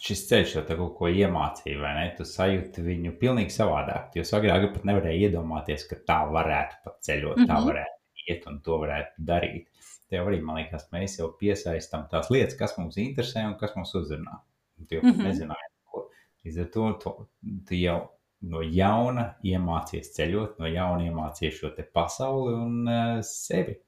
šis 0.00 0.22
ceļš 0.30 0.54
jau 0.54 0.62
kaut 0.68 0.94
ko 0.96 1.10
iemācīja, 1.12 1.76
vai 1.82 1.90
ne? 1.98 2.06
Tu 2.16 2.24
sajūti 2.24 2.84
viņu 2.86 3.12
pilnīgi 3.20 3.52
savādāk. 3.52 4.16
Jo 4.16 4.24
agrāk 4.38 4.70
pat 4.72 4.86
nevarēja 4.88 5.28
iedomāties, 5.28 5.84
ka 5.90 5.98
tā 6.08 6.22
varētu 6.32 6.80
pat 6.84 7.02
ceļot, 7.04 7.36
mm 7.36 7.42
-hmm. 7.42 7.50
tā 7.50 7.58
Mhm. 7.58 7.68
varētu 7.68 7.96
iet 8.26 8.46
un 8.46 8.60
to 8.60 8.78
varētu 8.84 9.26
darīt. 9.30 9.68
Tev 10.08 10.28
arī, 10.30 10.40
man 10.42 10.56
liekas, 10.56 10.88
mēs 10.92 11.18
jau 11.18 11.32
piesaistām 11.40 12.08
tās 12.10 12.30
lietas, 12.30 12.56
kas 12.58 12.78
mums 12.78 12.96
interesē 12.96 13.44
un 13.46 13.58
kas 13.58 13.74
mums 13.76 13.94
uzrunā. 13.94 14.40
Tu 14.88 14.94
jau 14.94 15.02
mm. 15.02 15.10
-hmm. 15.10 15.24
nezināji, 15.26 15.70
ko. 15.90 16.10
Līdz 16.44 16.60
ar 16.60 16.70
to 16.72 16.92
tu, 17.02 17.28
tu 17.68 17.74
jau 17.74 17.98
no 18.42 18.60
jauna 18.62 19.30
iemācies 19.44 20.12
ceļot, 20.16 20.58
no 20.60 20.68
jauna 20.70 21.06
iemācies 21.08 21.56
šo 21.56 21.72
pasauli 21.92 22.54
un 22.54 22.88
uh, 22.88 23.22
sevi. 23.22 23.78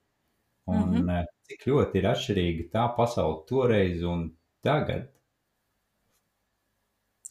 Un 0.69 0.99
Mhm. 0.99 1.09
uh, 1.09 1.25
cik 1.49 1.65
ļoti 1.69 2.01
ir 2.01 2.09
atšķirīga 2.11 2.71
tā 2.73 2.89
pasaule 2.97 3.45
toreiz 3.49 4.03
un 4.05 4.29
tagad. 4.65 5.09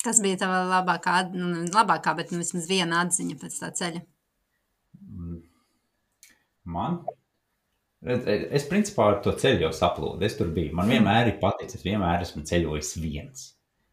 Kas 0.03 0.21
bija 0.21 0.37
tava 0.37 0.61
labākā, 0.69 1.33
nu, 1.33 1.65
labākā 1.73 2.15
bet 2.15 2.31
nu, 2.31 2.37
vismaz 2.37 2.67
viena 2.69 3.03
atziņa 3.03 3.37
pēc 3.41 3.59
tā 3.59 3.71
ceļa? 3.79 4.01
Mm. 5.01 5.41
Man? 6.65 6.99
Es, 8.05 8.25
es 8.59 8.67
principā 8.69 9.07
ar 9.11 9.21
to 9.25 9.33
ceļu 9.33 9.65
jau 9.65 9.73
saplūdu. 9.73 10.23
Es 10.25 10.37
tur 10.37 10.51
biju. 10.53 10.73
Man 10.77 10.89
vienmēr 10.91 11.31
ir 11.31 11.39
paticis, 11.41 11.79
es 11.79 11.85
vienmēr 11.85 12.21
esmu 12.25 12.43
ceļojis 12.47 12.93
viens. 13.01 13.47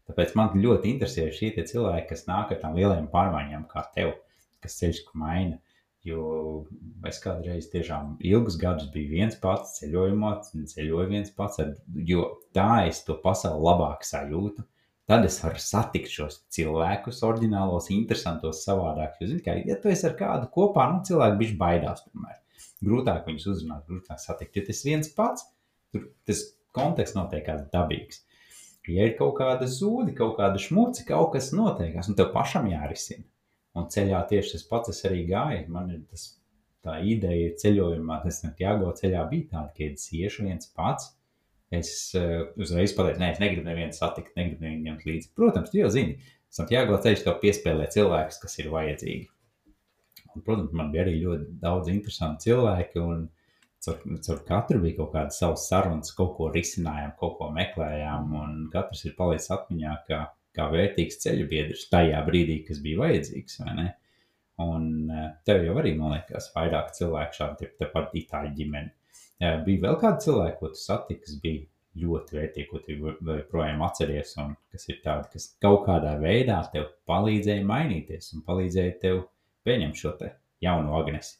Tāpēc 0.09 0.35
man 0.37 0.53
ļoti 0.61 0.91
interesē 0.93 1.29
šie 1.33 1.51
cilvēki, 1.57 2.09
kas 2.11 2.27
nāk 2.29 2.53
ar 2.53 2.59
tām 2.61 2.75
lielām 2.77 3.07
pārmaiņām, 3.13 3.65
kā 3.71 3.87
tev, 3.95 4.13
kas 4.61 4.77
ceļš 4.81 5.01
maina. 5.17 5.57
Jo 6.05 6.21
es 7.09 7.17
kādreiz 7.23 7.65
tiešām 7.71 8.19
ilgus 8.29 8.59
gadus 8.61 8.91
biju 8.93 9.15
viens 9.15 9.37
pats, 9.41 9.79
ceļojumā, 9.79 10.35
ceļoju 10.53 11.07
viens 11.09 11.31
pats, 11.33 11.57
ar, 11.63 11.71
jo 12.11 12.27
tā 12.53 12.85
es 12.91 13.01
to 13.07 13.15
pasauli 13.23 13.65
labāk 13.65 14.05
sajūtu. 14.05 14.67
Tad 15.09 15.25
es 15.25 15.37
varu 15.41 15.61
satikt 15.61 16.09
šos 16.09 16.39
cilvēkus, 16.53 17.23
oriģinālos, 17.25 17.91
interesantos, 17.93 18.63
savādākus. 18.65 19.21
Jo, 19.21 19.31
zini, 19.31 19.41
kā, 19.45 19.57
ja 19.65 19.77
tu 19.81 19.89
esi 19.89 20.07
ar 20.09 20.15
kādu 20.17 20.49
kopā, 20.53 20.85
nu, 20.93 21.03
cilvēki 21.05 21.41
bišķi 21.41 21.57
baidās 21.61 22.05
tomēr. 22.05 22.39
Grūtāk 22.85 23.29
viņus 23.29 23.49
uzrunāt, 23.53 23.85
grūtāk 23.89 24.21
satikt. 24.21 24.57
Ja 24.57 24.65
tas 24.69 24.81
viens 24.85 25.11
pats, 25.13 25.45
tur 25.93 26.07
tas 26.25 26.41
konteksts 26.75 27.17
notiek 27.17 27.45
kāds 27.45 27.69
dabīgs. 27.73 28.24
Ja 28.91 29.07
ir 29.07 29.15
kaut 29.17 29.37
kāda 29.39 29.67
zūda, 29.69 30.13
kaut 30.17 30.35
kāda 30.39 30.61
šmuca, 30.61 31.05
kaut 31.07 31.31
kas 31.33 31.51
notiekās, 31.57 32.09
un 32.11 32.17
tev 32.17 32.31
pašam 32.35 32.67
jārisina. 32.69 33.25
Un 33.75 33.89
ceļā 33.91 34.21
tieši 34.29 34.55
tas 34.55 34.65
pats 34.69 34.91
es 34.93 35.01
arī 35.07 35.25
gāju. 35.27 35.65
Man 35.73 35.89
ir 35.91 36.03
tas, 36.07 36.27
tā 36.85 36.99
ideja 37.03 37.51
ceļojumā, 37.59 38.21
tas 38.23 38.39
Santiago 38.43 38.91
ceļā 38.95 39.25
bija 39.31 39.49
tāda, 39.51 39.73
ka 39.75 39.87
es 39.89 40.07
iešu 40.15 40.47
viens 40.47 40.69
pats. 40.77 41.11
Es 41.73 41.89
uh, 42.15 42.45
uzreiz 42.61 42.93
pateicu, 42.95 43.19
nē, 43.19 43.31
es 43.33 43.41
negribu 43.41 43.65
nevienu 43.65 43.95
satikt, 43.97 44.35
negribu 44.37 44.63
nevienu 44.63 44.91
ņemt 44.91 45.07
līdzi. 45.09 45.31
Protams, 45.35 45.71
tu 45.73 45.81
jau 45.81 45.89
zini, 45.91 46.19
Santiago 46.53 46.99
ceļš 47.01 47.25
tev 47.25 47.39
piespēlē 47.41 47.89
cilvēkus, 47.91 48.37
kas 48.43 48.59
ir 48.61 48.69
vajadzīgi. 48.71 49.25
Un, 50.35 50.43
protams, 50.45 50.75
man 50.77 50.91
bija 50.93 51.03
arī 51.07 51.17
ļoti 51.23 51.57
daudz 51.63 51.89
interesantu 51.91 52.47
cilvēku, 52.47 53.01
un 53.01 53.25
caur, 53.85 54.41
katru 54.47 54.81
bija 54.83 54.99
kaut 54.99 55.13
kāda 55.13 55.35
sava 55.35 55.59
sarunas, 55.59 56.13
kaut 56.17 56.33
ko 56.37 56.49
risinājām, 56.53 57.13
kaut 57.19 57.37
ko 57.39 57.51
meklējām, 57.55 58.33
un 58.41 58.57
katrs 58.73 59.05
ir 59.05 59.15
palicis 59.17 59.51
atmiņā 59.55 59.93
kā, 60.09 60.21
kā 60.55 60.67
vērtīgs 60.73 61.21
ceļu 61.23 61.47
biedrs 61.51 61.87
tajā 61.91 62.23
brīdī, 62.27 62.61
kas 62.67 62.81
bija 62.83 63.03
vajadzīgs? 63.03 63.61
Un 64.65 64.83
eh, 65.11 65.31
tev 65.47 65.65
jau 65.67 65.75
arī, 65.81 65.93
man 65.99 66.13
liekas, 66.15 66.51
vairāk 66.55 66.93
cilvēku 66.95 67.35
šādi 67.35 67.71
tepat 67.79 68.13
itāļu 68.15 68.53
ģimeni. 68.59 68.91
Eh, 69.43 69.57
Bija 69.65 69.81
vēl 69.89 69.97
kādi 69.99 70.27
cilvēki, 70.29 70.59
ko 70.61 70.71
tu 70.71 70.79
satiki, 70.79 71.23
kas 71.25 71.39
bija 71.43 71.65
ļoti 72.05 72.37
vērtīgi, 72.37 72.67
ko 72.69 72.81
tu 72.83 72.95
joprojām 72.95 73.83
atceries, 73.83 74.35
un 74.43 74.55
kas 74.71 74.87
ir 74.91 75.01
tādi, 75.03 75.31
kas 75.35 75.49
kaut 75.63 75.85
kādā 75.87 76.15
veidā 76.21 76.61
tev 76.71 76.89
palīdzēja 77.09 77.67
mainīties 77.67 78.33
un 78.35 78.43
palīdzēja 78.47 78.99
tev 79.03 79.25
pieņemt 79.67 79.99
šo 79.99 80.15
te 80.19 80.31
jaunu 80.63 80.95
Agnesi. 80.99 81.37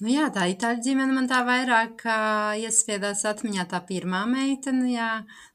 Nu 0.00 0.08
jā, 0.08 0.26
tā 0.32 0.46
itāļu 0.48 0.80
ģimene 0.86 1.12
man 1.12 1.26
tā 1.28 1.42
vairāk 1.44 2.02
uh, 2.08 2.54
iespiedās 2.56 3.20
atmiņā 3.28 3.66
tā 3.68 3.82
pirmā 3.84 4.22
meitene, 4.30 4.86
jā. 4.94 5.08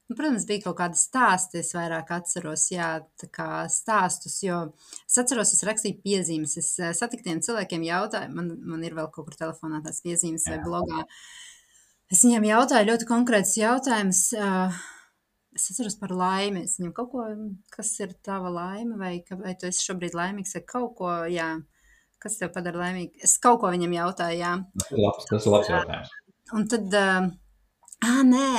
Nu, 0.06 0.14
protams, 0.14 0.44
bija 0.46 0.62
kaut 0.68 0.76
kādi 0.78 1.00
stāsti, 1.00 1.64
es 1.64 1.72
vairāk 1.74 2.12
atceros, 2.14 2.68
jā, 2.70 2.92
tā 3.18 3.26
kā 3.34 3.48
stāstus, 3.72 4.36
jo 4.46 4.60
es 5.02 5.18
atceros, 5.18 5.50
es 5.56 5.64
rakstīju 5.66 5.98
piezīmes, 6.04 6.54
es 6.62 6.68
uh, 6.78 6.92
satiktiem 6.94 7.42
cilvēkiem 7.42 7.88
jautāju, 7.88 8.30
man, 8.38 8.52
man 8.70 8.86
ir 8.86 8.94
vēl 8.94 9.10
kaut 9.10 9.26
kur 9.32 9.38
telefonā 9.40 9.82
tās 9.82 9.98
piezīmes 10.06 10.46
vai 10.46 10.60
Jā. 10.60 10.64
blogā. 10.68 11.02
Es 12.14 12.22
viņiem 12.22 12.46
jautāju 12.52 12.86
ļoti 12.92 13.08
konkrētus 13.10 13.56
jautājumus. 13.58 14.20
Uh, 14.38 14.78
es 15.58 15.70
atceros 15.72 15.96
par 15.98 16.12
laimi. 16.14 16.62
Es 16.68 16.76
viņam 16.78 16.92
kaut 16.94 17.10
ko, 17.16 17.24
kas 17.74 17.90
ir 18.04 18.14
tava 18.22 18.52
laime, 18.52 18.94
vai, 19.00 19.16
ka- 19.26 19.38
vai 19.40 19.56
tu 19.58 19.66
esi 19.66 19.88
šobrīd 19.88 20.14
laimīgs, 20.14 20.54
vai 20.54 20.62
kaut 20.70 20.94
ko, 21.00 21.10
jā, 21.32 21.48
kas 22.22 22.38
tev 22.40 22.52
padara 22.54 22.86
laimīgu. 22.86 23.18
Es 23.26 23.36
kaut 23.42 23.60
ko 23.62 23.70
viņam 23.72 23.94
jautāju, 23.96 24.40
jā. 24.40 24.54
Labs, 24.96 25.28
tas 25.30 25.46
ir 25.46 25.54
labs 25.54 25.70
jautājums. 25.72 26.16
Un 26.56 26.66
tad, 26.70 26.96
ah, 26.96 28.20
nē, 28.26 28.50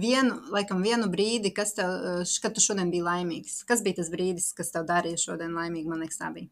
vienu, 0.00 0.36
laikam, 0.54 0.82
vienu 0.84 1.08
brīdi, 1.12 1.54
kas 1.56 1.74
tev, 1.78 1.94
kad 2.42 2.56
tu 2.56 2.64
šodien 2.64 2.92
biji 2.92 3.06
laimīgs. 3.06 3.62
Kas 3.68 3.84
bija 3.86 4.00
tas 4.00 4.12
brīdis, 4.12 4.52
kas 4.56 4.72
tev 4.74 4.86
darīja 4.88 5.20
šodien 5.24 5.56
laimīgu? 5.56 5.90
Man 5.92 6.04
liekas, 6.04 6.20
tā 6.20 6.30
bija. 6.34 6.50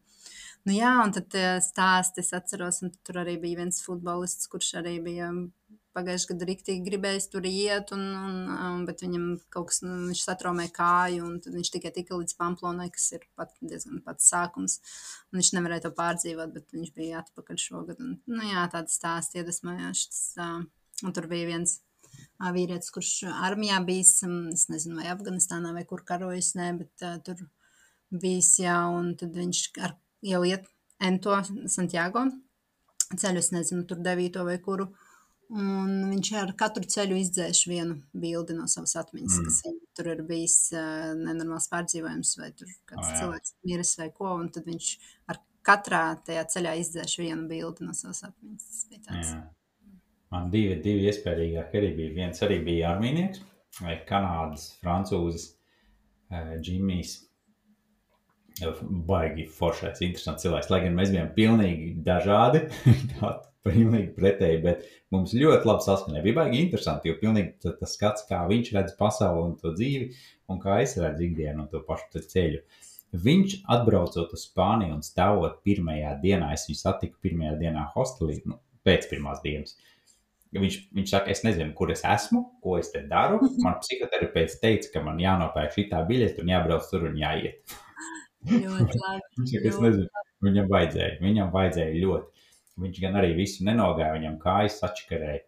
Nu, 0.67 0.73
jā, 0.75 0.91
un 1.05 1.13
tad 1.15 1.35
stāsti 1.63 2.23
es 2.23 2.33
atceros, 2.35 2.81
un 2.83 2.91
tur 3.07 3.21
arī 3.21 3.37
bija 3.41 3.61
viens 3.61 3.79
futbolists, 3.85 4.49
kurš 4.51 4.73
arī 4.81 4.97
bija 5.05 5.31
pagājušajā 5.97 6.31
gadā 6.33 6.47
rīktīgi 6.49 6.85
gribējis 6.85 7.27
tur 7.33 7.45
iet, 7.49 7.91
un, 7.95 8.03
un, 8.15 8.37
um, 8.53 8.85
bet 8.87 9.03
viņam 9.03 9.25
kaut 9.53 9.69
kas, 9.71 9.81
nu, 9.85 9.95
viņš 10.09 10.23
satraumēja 10.25 10.73
kāju, 10.75 11.25
un 11.25 11.37
tad 11.43 11.55
viņš 11.57 11.71
tikai 11.75 11.91
tika 11.95 12.17
līdz 12.19 12.35
Pamplonai, 12.39 12.89
kas 12.93 13.07
ir 13.17 13.25
pat 13.39 13.53
diezgan 13.59 14.01
pats 14.05 14.29
sākums, 14.31 14.79
un 15.29 15.41
viņš 15.41 15.51
nevarēja 15.57 15.87
to 15.87 15.93
pārdzīvot, 15.97 16.55
bet 16.55 16.75
viņš 16.77 16.95
bija 16.97 17.21
atpakaļ 17.23 17.61
šogad, 17.65 18.01
un, 18.05 18.17
nu 18.29 18.49
jā, 18.51 18.65
tāda 18.73 18.93
stāsta 18.93 19.41
iedvesmojās, 19.41 20.09
uh, 20.39 20.59
un 21.05 21.15
tur 21.15 21.29
bija 21.31 21.49
viens 21.49 21.79
vīrietis, 22.39 22.91
kurš 22.95 23.13
armijā 23.49 23.79
bijis, 23.85 24.19
es 24.53 24.67
nezinu, 24.71 24.99
vai 25.01 25.09
Afganistānā 25.13 25.73
vai 25.75 25.85
kur 25.89 26.05
karojis, 26.07 26.53
ne, 26.59 26.71
bet 26.83 27.07
uh, 27.07 27.17
tur 27.25 27.41
bijis, 28.09 28.55
jā, 28.61 28.77
un 28.93 29.15
tad 29.19 29.33
viņš 29.37 29.63
ar, 29.85 29.97
jau 30.25 30.43
iet 30.47 30.69
ento 30.99 31.35
Santiago 31.71 32.27
ceļu, 33.17 33.41
es 33.41 33.51
nezinu, 33.53 33.85
tur 33.89 34.01
devīto 34.05 34.43
vai 34.45 34.59
kuru, 34.61 34.89
un 35.49 35.91
viņš 36.11 36.31
ar 36.37 36.51
katru 36.59 36.85
ceļu 36.85 37.17
izdzēš 37.23 37.63
vienu 37.71 37.99
bildi 38.13 38.53
no 38.57 38.67
savas 38.69 38.95
atmiņas, 39.01 39.37
Mm. 39.39 39.45
kas 39.47 39.61
viņam 39.65 39.77
tur 39.97 40.09
ir 40.13 40.23
bijis 40.29 40.57
uh, 40.77 41.13
nenormāls 41.17 41.69
pārdzīvojums, 41.71 42.33
vai 42.41 42.51
tur 42.51 42.67
kāds 42.89 43.07
O, 43.07 43.09
jā. 43.09 43.19
cilvēks 43.21 43.55
miris 43.65 43.93
vai 43.97 44.09
ko, 44.13 44.33
un 44.37 44.49
tad 44.53 44.65
viņš 44.69 44.89
ar 45.33 45.39
katrā 45.65 46.03
tajā 46.25 46.43
ceļā 46.53 46.75
izdzēš 46.83 47.17
vienu 47.23 47.47
bildi 47.49 47.85
no 47.87 47.93
savas 47.97 48.23
atmiņas. 48.29 48.67
Tas 48.69 48.85
bija 48.91 49.01
tāds. 49.07 49.31
Jā. 49.33 49.41
Man 50.31 50.51
divi, 50.53 50.75
divi 50.85 51.07
iespējīgākie 51.09 51.81
arī 51.81 51.89
bija. 51.97 52.13
Viens 52.19 52.43
arī 52.45 52.59
bija 52.63 52.91
armīnieks, 52.93 53.41
vai 53.81 53.95
kanādas, 54.09 54.69
francūzes, 54.83 55.49
uh, 56.29 56.55
Džimijs. 56.61 57.17
Baigi 59.09 59.45
foršais, 59.47 60.01
interesants 60.03 60.43
cilvēks. 60.43 60.69
Lai 60.69 60.81
gan 60.83 60.97
mēs 60.97 61.13
bijām 61.13 61.29
pilnīgi 61.33 61.93
dažādi. 62.03 62.65
Pilnīgi 63.67 64.13
pretēji, 64.15 64.59
bet 64.63 64.85
mums 65.11 65.33
ļoti 65.35 65.67
labi 65.67 65.83
saskanēja. 65.83 66.23
Bija 66.23 66.37
baigi 66.37 66.61
interesanti, 66.63 67.09
jo 67.11 67.17
pilnīgi 67.19 67.73
tas 67.81 67.95
skats, 67.97 68.23
kā 68.29 68.45
viņš 68.47 68.71
redz 68.77 68.93
pasauli 68.99 69.49
un 69.49 69.57
to 69.59 69.73
dzīvi, 69.75 70.13
un 70.49 70.61
kā 70.63 70.79
es 70.83 70.95
redzu 70.99 71.27
ikdienu 71.27 71.65
un 71.65 71.67
to 71.71 71.81
pašu 71.87 72.23
ceļu. 72.23 72.63
Viņš 73.25 73.55
atbraucot 73.73 74.31
uz 74.37 74.45
Spāniju 74.45 74.95
un 74.95 75.03
stāvot 75.03 75.59
pirmajā 75.65 76.13
dienā, 76.21 76.53
es 76.53 76.67
viņu 76.69 76.79
satiku 76.79 77.17
pirmajā 77.25 77.55
dienā 77.59 77.87
hostelī, 77.95 78.37
nu, 78.45 78.59
pēc 78.85 79.09
pirmās 79.11 79.41
dienas. 79.43 79.75
Viņš, 80.55 80.77
viņš 80.97 81.11
saka, 81.11 81.29
es 81.33 81.43
nezinu, 81.45 81.73
kur 81.77 81.91
es 81.93 82.01
esmu, 82.05 82.45
ko 82.63 82.79
es 82.79 82.89
te 82.93 83.03
daru. 83.09 83.41
Man 83.65 83.77
psihoterapeits 83.83 84.57
teica, 84.61 84.93
ka 84.95 85.03
man 85.05 85.19
jānopērk 85.21 85.75
šī 85.75 85.89
tā 85.91 85.99
biļete 86.07 86.41
un 86.41 86.53
jābrauc 86.53 86.87
tur 86.89 87.05
un 87.09 87.17
jāiet. 87.19 87.75
Ļoti 88.49 89.01
labi. 89.03 89.27
Viņš 89.37 89.53
saka, 89.53 89.69
es 89.73 89.79
nezinu, 89.83 90.25
viņam 90.47 90.69
vajadzēja, 90.71 91.17
viņam 91.25 91.51
vajadzēja 91.53 91.99
ļoti. 92.05 92.38
Viņš 92.79 92.99
gan 93.03 93.17
arī 93.19 93.33
visu 93.37 93.65
nenogāja, 93.67 94.15
viņam 94.17 94.37
kājas 94.41 94.79
atšķirēja. 94.87 95.45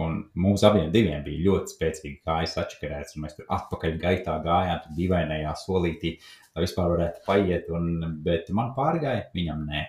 Un 0.00 0.20
mums 0.38 0.62
abiem 0.62 0.92
diviem 0.94 1.22
bija 1.26 1.42
ļoti 1.48 1.72
spēcīgi 1.74 2.20
kājas 2.26 2.54
atšķirētas, 2.62 3.16
un 3.16 3.24
mēs 3.24 3.34
tur 3.38 3.48
atpakaļ 3.56 3.96
gaitā 4.02 4.36
gājām, 4.44 4.84
tur 4.84 4.94
dīvainajā 4.98 5.54
solītī, 5.58 6.12
lai 6.54 6.62
vispār 6.62 6.92
varētu 6.92 7.24
paiet. 7.26 7.72
Un, 7.74 7.88
bet 8.26 8.52
man 8.54 8.70
pārgāja, 8.76 9.26
viņam 9.34 9.64
nē. 9.66 9.82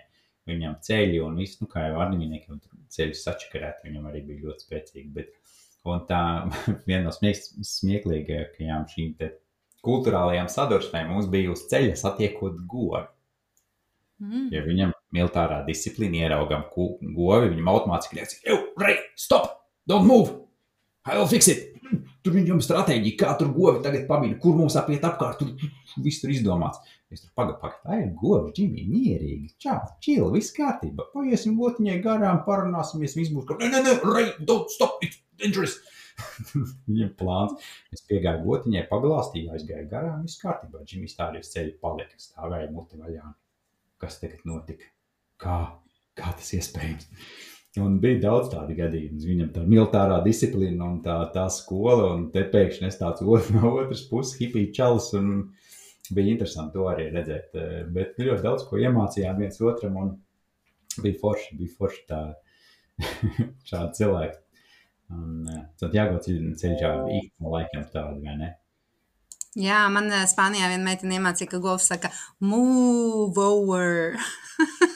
Viņam 0.49 0.79
ceļi 0.81 1.19
un 1.21 1.37
viss, 1.37 1.59
nu, 1.61 1.67
kā 1.69 1.85
jau 1.85 1.99
arnīmniekiem, 2.01 2.57
ceļi 2.91 3.13
sačakarēti, 3.19 3.85
viņam 3.91 4.07
arī 4.09 4.23
bija 4.25 4.47
ļoti 4.47 4.65
spēcīgi. 4.65 5.11
Bet, 5.13 5.29
un 5.85 6.01
tā 6.09 6.23
viena 6.87 7.05
no 7.05 7.13
smieklīgākajām 7.13 8.89
šīm 8.89 9.13
kultūrālajām 9.85 10.49
sadursmēm 10.51 11.13
mums 11.13 11.29
bija 11.29 11.53
uz 11.53 11.67
ceļa 11.69 11.93
satiekot 11.99 12.57
govi. 12.69 13.05
Mm. 14.21 14.49
Ja 14.53 14.65
viņam 14.65 14.97
militārā 15.15 15.61
disciplīna 15.67 16.25
ieraugām 16.25 16.67
govi, 16.71 17.51
viņam 17.51 17.73
automātiski 17.73 18.19
liekas, 18.19 18.39
ej, 18.45 18.61
rei, 18.81 18.95
stop, 19.19 19.51
don't 19.89 20.07
move, 20.07 20.37
I 21.05 21.17
will 21.17 21.29
fix 21.29 21.49
it. 21.51 21.67
Tur 22.21 22.35
viņam 22.37 22.59
stratēģija, 22.61 23.17
kā 23.19 23.31
tur 23.39 23.49
govi 23.51 23.81
tagad 23.83 24.05
pamina, 24.07 24.37
kur 24.39 24.53
mums 24.55 24.77
apiet 24.79 25.03
apkārt, 25.03 25.41
tur 25.41 26.03
viss 26.05 26.21
tur 26.21 26.31
izdomāts. 26.31 26.79
Es 27.11 27.23
tur 27.25 27.31
pagaidu, 27.35 27.57
pagaidu, 27.59 27.81
tā 27.87 27.97
ir 27.97 28.11
govi, 28.15 28.53
Džimī, 28.55 28.85
mierīgi, 28.87 29.49
čau, 29.59 29.79
čili, 30.05 30.29
viss 30.37 30.53
kārtībā. 30.55 31.09
Paiesim 31.11 31.57
gotiņai 31.59 31.97
garām, 32.05 32.43
parunāsimies, 32.45 33.17
viss 33.17 33.33
būs, 33.33 33.49
ka, 33.49 33.57
nē, 33.59 33.71
nē, 33.73 33.81
nē, 33.87 33.97
rei, 34.13 34.29
don't 34.47 34.71
stop, 34.71 35.01
it's 35.03 35.19
dangerous. 35.41 35.81
Viņam 36.87 37.11
plāns. 37.19 37.69
Es 37.91 38.05
piegāju 38.07 38.45
gotiņai, 38.45 38.87
paglāstīju, 38.93 39.51
aizgāju 39.57 39.89
garām, 39.91 40.23
viss 40.29 40.39
kārtībā. 40.39 40.85
Džimis 40.85 41.17
stādījis 41.17 41.55
ceļu, 41.57 41.79
palika, 41.81 42.21
stāvēja 42.21 42.71
muti 42.71 43.01
vaļā 43.01 43.33
kas 44.01 44.17
tagad 44.21 44.41
notika, 44.49 44.87
kā, 45.41 45.57
kā 46.17 46.33
tas 46.37 46.51
iespējams. 46.57 47.07
Un 47.79 47.95
bija 48.03 48.19
daudz 48.25 48.49
tādu 48.51 48.75
gadījumu. 48.75 49.21
Viņam 49.23 49.51
tā 49.55 49.63
militārā 49.63 50.17
disciplīna 50.25 50.89
un 50.89 50.97
tā, 51.05 51.15
tā 51.31 51.45
skola, 51.53 52.09
un 52.17 52.27
te 52.33 52.43
pēkšņi 52.51 52.87
es 52.89 52.99
tāds 52.99 53.23
otrs, 53.23 53.53
no 53.55 53.71
otras 53.77 54.03
puses 54.09 54.35
hipija 54.41 54.73
čalis. 54.81 55.11
Bija 56.11 56.33
interesanti 56.33 56.75
to 56.75 56.89
arī 56.91 57.07
redzēt. 57.13 57.55
Bet 57.95 58.19
ļoti 58.19 58.43
daudz 58.43 58.67
ko 58.67 58.81
iemācījām 58.81 59.39
viens 59.39 59.61
otram, 59.63 59.95
un 60.01 60.13
bija 60.99 61.19
forši, 61.21 61.55
bija 61.61 61.77
forši 61.77 62.07
tā, 62.11 62.21
šādi 63.69 64.01
cilvēki. 64.01 64.41
Un, 65.11 65.47
tad 65.79 65.95
jāgot 65.95 66.27
ceļš 66.27 66.83
jau 66.83 66.95
īstenībā 67.07 67.55
laikam 67.55 67.87
tādu, 67.91 68.19
vai 68.23 68.35
ne? 68.39 68.51
Jā, 69.59 69.81
man 69.91 70.07
eh, 70.07 70.23
Spānijā 70.31 70.69
viena 70.71 70.85
meitene 70.85 71.17
iemācīja, 71.17 71.49
ka 71.51 71.59
golfs 71.63 71.89
saka, 71.91 72.11
move 72.39 73.35
over. 73.35 74.15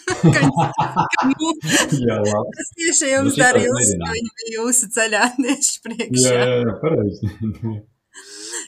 jā, 2.06 2.16
labi. 2.22 2.54
Tas 2.60 2.72
tieši 2.78 3.12
jums 3.12 3.38
darīja, 3.40 3.72
jūs, 3.72 3.92
ka 4.00 4.48
jūsu 4.54 4.90
ceļā 4.96 5.26
tieši 5.38 5.76
Jā, 5.76 5.84
priekšā. 5.88 6.32
jā, 6.32 6.48
jā, 6.62 6.74
pareizi. 6.82 7.32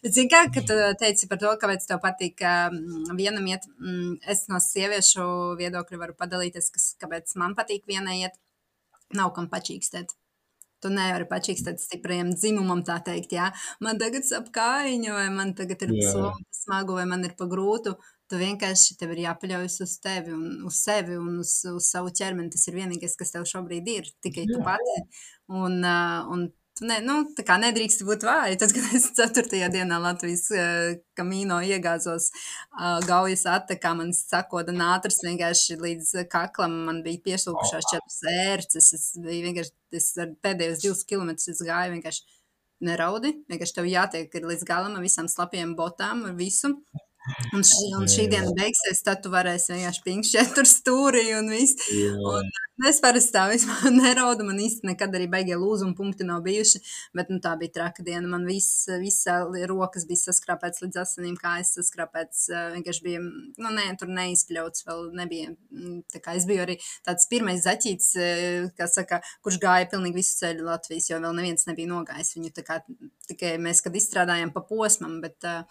Zini, 0.05 0.27
kā, 0.29 0.43
ka 0.53 0.61
tu 0.67 0.75
teici 1.01 1.27
par 1.31 1.39
to, 1.41 1.53
kāpēc 1.61 1.87
tev 1.89 2.01
patīk 2.03 2.43
vienam 3.17 3.47
iet, 3.49 3.65
es 4.29 4.45
no 4.51 4.59
sieviešu 4.61 5.25
viedokļa 5.59 6.01
varu 6.03 6.15
padalīties, 6.19 6.69
kas, 6.75 6.87
kāpēc 7.01 7.33
man 7.41 7.55
patīk 7.57 7.87
vienai 7.89 8.19
iet, 8.25 8.37
nav 9.17 9.33
kam 9.35 9.47
pačīkstēt. 9.51 10.13
Tu 10.83 10.91
nevari 10.93 11.25
pačīkstēt 11.25 11.81
stipriem 11.81 12.29
dzimumam, 12.35 12.83
tā 12.85 12.99
teikt, 13.01 13.31
jā. 13.33 13.47
Man 13.81 13.97
tagad 13.97 14.27
sap 14.27 14.51
kājiņu, 14.53 15.09
vai 15.15 15.25
man 15.33 15.55
tagad 15.57 15.87
ir 15.87 15.95
Jā. 15.97 16.27
smagu, 16.53 16.99
vai 16.99 17.07
man 17.09 17.25
ir 17.25 17.33
pa 17.39 17.47
grūtu. 17.49 17.95
Tu 18.27 18.39
vienkārši 18.39 18.97
tev 18.99 19.13
ir 19.15 19.23
jāpaļaujas 19.23 19.79
uz 19.85 19.97
tevi 20.03 20.33
un 20.35 20.65
uz 20.67 20.81
sevi 20.83 21.15
un 21.15 21.39
uz, 21.39 21.53
uz 21.71 21.89
savu 21.93 22.11
ķermeni. 22.11 22.51
Tas 22.51 22.67
ir 22.67 22.75
vienīgais, 22.75 23.15
kas 23.19 23.31
tev 23.31 23.47
šobrīd 23.47 23.87
ir, 23.93 24.09
tikai 24.25 24.43
tu 24.49 24.59
Jā. 24.59 24.63
pati. 24.65 24.95
Un, 25.47 25.77
uh, 25.79 26.27
un 26.33 26.49
tu 26.77 26.85
ne, 26.89 26.97
nu, 27.05 27.21
tā 27.37 27.45
kā 27.47 27.55
nedrīkst 27.61 28.03
būt 28.07 28.25
vāja. 28.27 28.57
Tad, 28.59 28.75
kad 28.75 28.97
es 28.97 29.07
4. 29.17 29.69
dienā 29.73 30.01
Latvijas 30.03 30.43
uh, 30.51 30.91
kamīno 31.17 31.61
iegāzos 31.65 32.29
uh, 32.33 32.99
gaujas 33.07 33.47
attekā, 33.49 33.93
man 33.97 34.11
sakoda 34.17 34.75
nātras 34.75 35.21
vienkārši 35.23 35.79
līdz 35.81 36.13
kaklam. 36.33 36.75
Man 36.89 37.01
bija 37.07 37.23
pieslūkušās 37.31 37.91
četras 37.93 38.21
ērces. 38.33 38.91
Es 38.99 39.09
biju 39.23 39.47
vienkārši, 39.47 39.75
es 40.03 40.11
pēdējos 40.43 40.83
divus 40.83 41.07
kilometrus 41.07 41.63
gāju 41.63 41.95
vienkārši 41.95 42.27
neraudi. 42.83 43.37
Vienkārši 43.49 43.79
tev 43.79 43.89
jātiek 43.89 44.39
līdz 44.43 44.67
galam 44.67 44.99
ar 44.99 45.05
visām 45.05 45.31
slapjām 45.31 45.77
botām, 45.79 46.27
ar 46.27 46.35
visu. 46.37 46.75
Un 47.55 47.63
šī, 47.67 47.87
un 47.97 48.07
šī 48.11 48.27
diena 48.31 48.51
beigsies, 48.55 49.01
tad 49.05 49.21
tu 49.23 49.31
varēsi 49.33 49.73
vienkārši 49.73 50.03
pinkšķēt 50.05 50.53
tur 50.55 50.67
stūrī 50.69 51.25
un 51.37 51.49
viss. 51.51 51.75
Jā. 51.91 52.13
Un 52.15 52.87
es 52.87 52.99
parasti 53.03 53.33
tā 53.35 53.45
vispār 53.51 53.91
neraudu. 53.97 54.45
Man 54.47 54.61
īsti 54.63 54.87
nekad 54.87 55.15
arī 55.17 55.27
beigie 55.31 55.57
lūzuma 55.59 55.95
punkti 55.97 56.27
nav 56.27 56.43
bijuši. 56.45 56.81
Bet 57.17 57.31
nu, 57.33 57.39
tā 57.43 57.55
bija 57.59 57.73
traka 57.79 58.05
diena. 58.05 58.27
Man 58.31 58.45
viss, 58.47 58.85
visa 59.01 59.39
rokas 59.71 60.07
bija 60.09 60.23
saskrāpēts 60.27 60.83
līdz 60.85 61.01
asinīm, 61.03 61.35
kājas 61.41 61.73
saskrāpēts. 61.79 62.45
eh, 62.53 62.69
Vienkārši 62.77 63.05
bija, 63.07 63.23
nu, 63.23 63.73
nē, 63.79 63.87
tur 63.99 64.11
neizpļauts 64.13 64.87
vēl 64.87 65.03
nebija. 65.17 65.55
Mm, 65.73 65.99
Tā 66.13 66.21
kā 66.23 66.37
es 66.39 66.45
biju 66.49 66.63
arī 66.63 66.77
tāds 67.05 67.27
pirmais 67.29 67.59
zaķīts, 67.65 68.13
kas 68.77 68.95
saka, 68.97 69.19
kurš 69.45 69.59
gāja 69.61 69.89
pilnīgi 69.91 70.21
visu 70.21 70.37
ceļu 70.39 70.65
Latvijas, 70.67 71.09
jo 71.11 71.19
vēl 71.23 71.35
neviens 71.37 71.67
nebija 71.67 71.91
nogājis 71.91 72.35
viņu. 72.37 72.53
Tā 72.55 72.63
kā 72.67 72.79
tikai 73.27 73.55
mēs, 73.61 73.83
kad 73.85 73.95
izstrādājām 73.99 74.53
pa 74.55 74.63
posmam, 74.69 75.19
bet, 75.23 75.37
eh, 75.43 75.63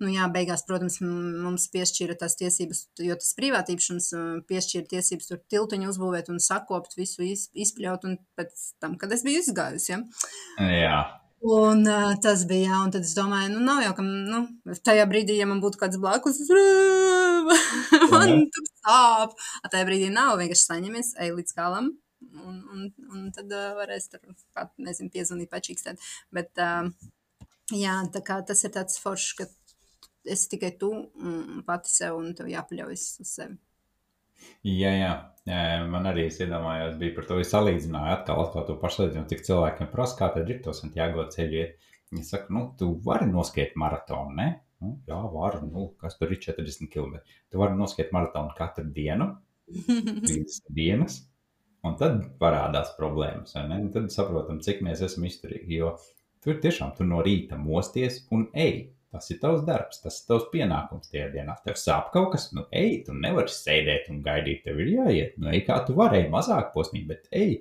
nu 0.00 0.08
jā, 0.12 0.26
beigās, 0.32 0.62
protams, 0.68 0.98
mums 1.04 1.66
piešķīra 1.74 2.16
tās 2.20 2.36
tiesības, 2.40 2.82
jo 3.04 3.16
tas 3.20 3.34
privātīšums 3.38 4.10
eh, 4.16 4.26
piešķīra 4.50 4.88
tiesības 4.94 5.30
tur 5.30 5.40
tiltiņu 5.52 5.90
uzbūvēt 5.92 6.30
un 6.32 6.40
sakopt 6.40 6.96
visu, 6.98 7.22
iz- 7.26 7.48
izpļaut, 7.54 8.04
un 8.08 8.18
pēc 8.40 8.66
tam, 8.80 8.96
kad 9.00 9.12
es 9.16 9.24
biju 9.26 9.42
izgājusi, 9.44 9.92
ja. 9.94 10.02
Jā. 10.80 11.00
Un 11.40 11.86
uh, 11.88 12.10
tas 12.20 12.42
bija, 12.44 12.66
jā, 12.68 12.78
un 12.84 12.90
tad 12.92 13.06
es 13.06 13.14
domāju, 13.16 13.48
nu, 13.54 13.62
nav 13.64 13.78
jau, 13.80 13.94
ka, 13.96 14.02
nu, 14.04 14.40
tajā 14.84 15.06
brīdī, 15.08 15.38
ja 15.40 15.46
man 15.48 15.62
būtu 15.64 15.78
kāds 15.80 15.96
blakus, 16.02 16.36
man 18.12 18.28
Mhm. 18.28 18.42
tur 18.52 18.66
sāp. 18.82 19.32
A 19.64 19.70
tajā 19.72 19.86
brīdī 19.88 20.10
nav, 20.12 20.34
vienkārši 20.40 20.66
saņemies, 20.68 21.14
ej 21.24 21.32
līdz 21.38 21.54
galam, 21.56 21.88
un, 22.44 22.58
un, 22.74 22.82
un 23.14 23.30
tad 23.32 23.52
uh, 23.56 23.70
varēs 23.78 24.10
tur, 24.12 24.20
pat, 24.56 24.72
nezinu, 24.78 25.08
piezvanīt, 25.14 25.48
pačīkstēt. 25.52 26.04
Bet, 26.36 26.52
uh, 26.60 26.90
jā, 27.72 27.96
tā 28.12 28.20
kā 28.26 28.40
tas 28.46 28.60
ir 28.68 28.74
tāds 28.76 29.00
foršs, 29.00 29.32
ka 29.40 29.48
esi 30.34 30.52
tikai 30.54 30.72
tu 30.80 30.92
un 30.94 31.64
pati 31.66 31.92
sev, 31.92 32.16
un 32.20 32.32
tev 32.36 32.48
jāpaļaujas 32.50 33.06
uz 33.24 33.34
sevi. 33.38 33.58
Jā, 34.64 34.90
jā. 34.96 35.12
man 35.92 36.08
arī 36.08 36.26
es 36.30 36.40
iedomājos, 36.40 36.96
bija 37.00 37.14
par 37.16 37.28
to 37.28 37.38
es 37.42 37.52
salīdzināju, 37.52 38.12
atkal, 38.14 38.42
atkal 38.44 38.66
to 38.68 38.76
pašsalīdzināju, 38.80 39.28
cik 39.32 39.46
cilvēkiem 39.46 39.90
prasa, 39.92 40.16
kā 40.18 40.30
tad 40.34 40.50
ir 40.52 40.60
to 40.64 40.74
Santiago 40.76 41.26
ceļu. 41.32 41.66
Viņi 42.10 42.26
saka, 42.26 42.50
nu, 42.56 42.64
tu 42.78 42.90
vari 43.04 43.28
noskiet 43.30 43.76
maratonu, 43.78 44.34
ne? 44.36 44.48
Nu, 44.80 44.94
jā, 45.06 45.18
varu, 45.34 45.60
nu, 45.68 45.84
kas 46.00 46.16
tur 46.18 46.32
ir 46.32 46.40
40 46.42 46.88
km. 46.90 47.20
Tu 47.52 47.60
vari 47.60 47.76
noskiet 47.78 48.14
maratonu 48.16 48.56
katru 48.56 48.86
dienu, 48.96 49.28
30 49.76 50.72
dienas, 50.74 51.20
un 51.86 51.96
tad 52.00 52.24
parādās 52.40 52.94
problēmas, 52.96 53.54
vai 53.56 53.66
ne? 53.68 53.82
Un 53.84 53.92
tad 53.94 54.08
saprotam, 54.12 54.58
cik 54.64 54.82
mēs 54.86 55.04
esam 55.06 55.28
izturīgi, 55.28 55.78
jo 55.82 55.94
tur 56.44 56.58
tiešām 56.64 56.96
tu 56.96 57.06
no 57.06 57.20
rīta 57.24 57.60
mosties 57.60 58.24
un 58.34 58.48
ej. 58.56 58.90
Tas 59.10 59.26
ir 59.32 59.40
tavs 59.42 59.64
darbs, 59.66 59.98
tas 60.04 60.20
ir 60.20 60.26
tavs 60.28 60.44
pienākums 60.52 61.10
tajā 61.10 61.26
dienā. 61.32 61.56
Tev 61.64 61.74
sāp 61.80 62.12
kaut 62.14 62.30
kas, 62.36 62.46
nu, 62.54 62.62
ej, 62.70 63.00
tu 63.08 63.14
nevari 63.18 63.50
sēdēt 63.50 64.06
un 64.12 64.20
gaidīt, 64.22 64.62
tev 64.66 64.78
ir 64.84 64.92
jāiet. 64.92 65.32
Nu, 65.42 65.50
ej, 65.50 65.64
kā 65.66 65.80
tu 65.86 65.96
vari, 65.98 66.22
mazāk 66.30 66.70
posmī, 66.76 67.02
bet 67.08 67.26
ej. 67.34 67.56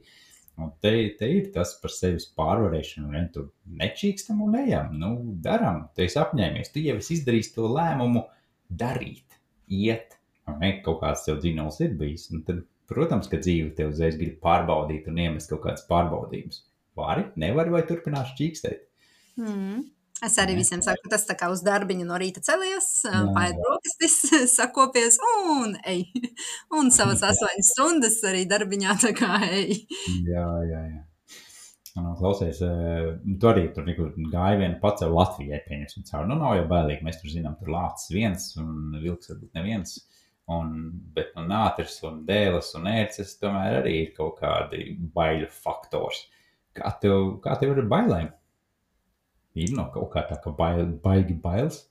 Un 0.60 0.74
te, 0.84 0.92
te 1.18 1.30
ir 1.32 1.50
tas 1.56 1.72
par 1.82 1.94
sevis 1.96 2.28
pārvarēšanu, 2.38 3.10
un 3.16 3.28
tur 3.34 3.50
nečīkstam 3.82 4.44
un 4.46 4.60
ejam. 4.62 4.94
Nu, 5.02 5.12
daram, 5.42 5.88
tu 5.96 6.06
esi 6.06 6.20
apņēmies, 6.22 6.74
tu 6.74 6.84
jau 6.86 6.98
esi 7.00 7.16
izdarījis 7.18 7.54
to 7.56 7.70
lēmumu 7.72 8.28
darīt, 8.70 9.40
iet. 9.74 10.20
Un 10.50 10.60
ne, 10.62 10.76
kaut 10.86 11.02
kāds 11.02 11.26
tev 11.26 11.40
dzinols 11.42 11.80
ir 11.86 11.96
bijis. 11.98 12.30
Un 12.36 12.44
tad, 12.46 12.66
protams, 12.92 13.30
ka 13.32 13.42
dzīve 13.42 13.72
tev 13.78 13.96
uzreiz 13.96 14.20
grib 14.20 14.38
pārbaudīt 14.44 15.10
un 15.10 15.22
iemest 15.24 15.50
kaut 15.50 15.64
kādas 15.66 15.88
pārbaudījumus. 15.90 16.66
Vari, 17.00 17.30
nevari 17.40 17.74
vai 17.74 17.88
turpinās 17.88 18.36
čīkstēt. 18.38 18.86
Mm. 19.40 19.88
Es 20.26 20.36
arī 20.42 20.58
visiem 20.58 20.82
saku, 20.84 21.06
ka 21.06 21.14
tas 21.14 21.24
tā 21.30 21.36
kā 21.40 21.48
uz 21.52 21.62
darbiņu 21.64 22.04
no 22.08 22.18
rīta 22.20 22.42
celies, 22.44 22.88
paiet 23.08 23.60
brokastis, 23.60 24.18
sakopies 24.58 25.20
un 25.48 25.78
ej. 25.88 26.04
Un 26.80 26.92
savas 26.92 27.24
astoņas 27.24 27.70
stundas 27.76 28.18
arī 28.28 28.44
darbiņā 28.50 28.98
tā 29.06 29.14
kā 29.16 29.38
ej. 29.48 29.86
Jā, 30.28 30.48
jā, 30.68 30.82
jā. 30.90 31.06
Nu, 32.00 32.14
klausies, 32.20 32.60
tu 32.60 33.50
arī 33.50 33.66
tur 33.76 33.88
gāji 33.88 34.60
vienu 34.62 34.78
pacēlu 34.82 35.16
Latvijai, 35.18 35.62
pieņemsim 35.66 36.06
cauri. 36.08 36.30
Nu, 36.30 36.38
nav 36.40 36.56
jau 36.60 36.68
bailīgi, 36.70 37.06
mēs 37.06 37.20
tur 37.22 37.32
zinām, 37.34 37.56
tur 37.60 37.72
lācis 37.74 38.14
viens 38.14 38.46
un 38.62 39.00
vilks 39.00 39.32
varbūt 39.32 39.58
neviens. 39.58 39.98
Un, 40.50 40.76
bet 41.14 41.36
nu, 41.38 41.44
nātris 41.50 42.00
un 42.08 42.24
dēles 42.26 42.72
un 42.78 42.88
ērces 42.90 43.36
tomēr 43.42 43.82
arī 43.84 43.96
ir 44.04 44.14
kaut 44.16 44.40
kādi 44.42 44.96
baiļu 45.16 45.50
faktors. 45.54 46.24
Kā 46.78 46.94
tev, 47.02 47.36
kā 47.44 47.58
tev 47.62 47.76
ir 47.78 47.90
bailēm? 47.90 48.32
Ir 49.60 49.76
no 49.76 49.90
kaut 49.94 50.12
kā 50.14 50.24
tā, 50.30 50.38
ka 50.44 50.54
bail, 50.56 50.86
baigi 51.04 51.36
bailes. 51.44 51.84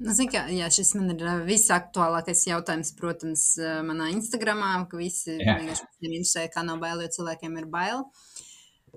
Nu, 0.00 0.14
zin, 0.16 0.30
kā, 0.32 0.46
jā, 0.48 0.68
šis 0.72 0.94
man 0.96 1.12
ir 1.12 1.24
visaktuālākais 1.44 2.46
jautājums, 2.48 2.94
protams, 2.96 3.42
manā 3.84 4.08
Instagramā, 4.14 4.72
ka 4.88 4.96
visi 4.96 5.36
vienkārši 5.36 5.88
interesē, 6.08 6.46
kā 6.54 6.64
nav 6.64 6.80
bail, 6.80 7.02
jo 7.04 7.10
cilvēkiem 7.18 7.58
ir 7.60 7.66
bail. 7.68 8.06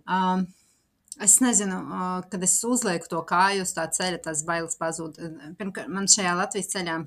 Um, 0.07 0.45
es 1.21 1.35
nezinu, 1.43 1.81
uh, 1.83 2.21
kad 2.31 2.45
es 2.47 2.55
uzlieku 2.63 3.11
to 3.11 3.19
kāju 3.27 3.65
uz 3.67 3.75
tā 3.75 3.83
ceļa, 3.97 4.21
tās 4.23 4.45
bailes 4.47 4.79
pazūd. 4.79 5.19
Pirmkārt, 5.59 5.91
man 5.91 6.09
šajā 6.11 6.37
Latvijas 6.39 6.73
ceļā 6.77 7.03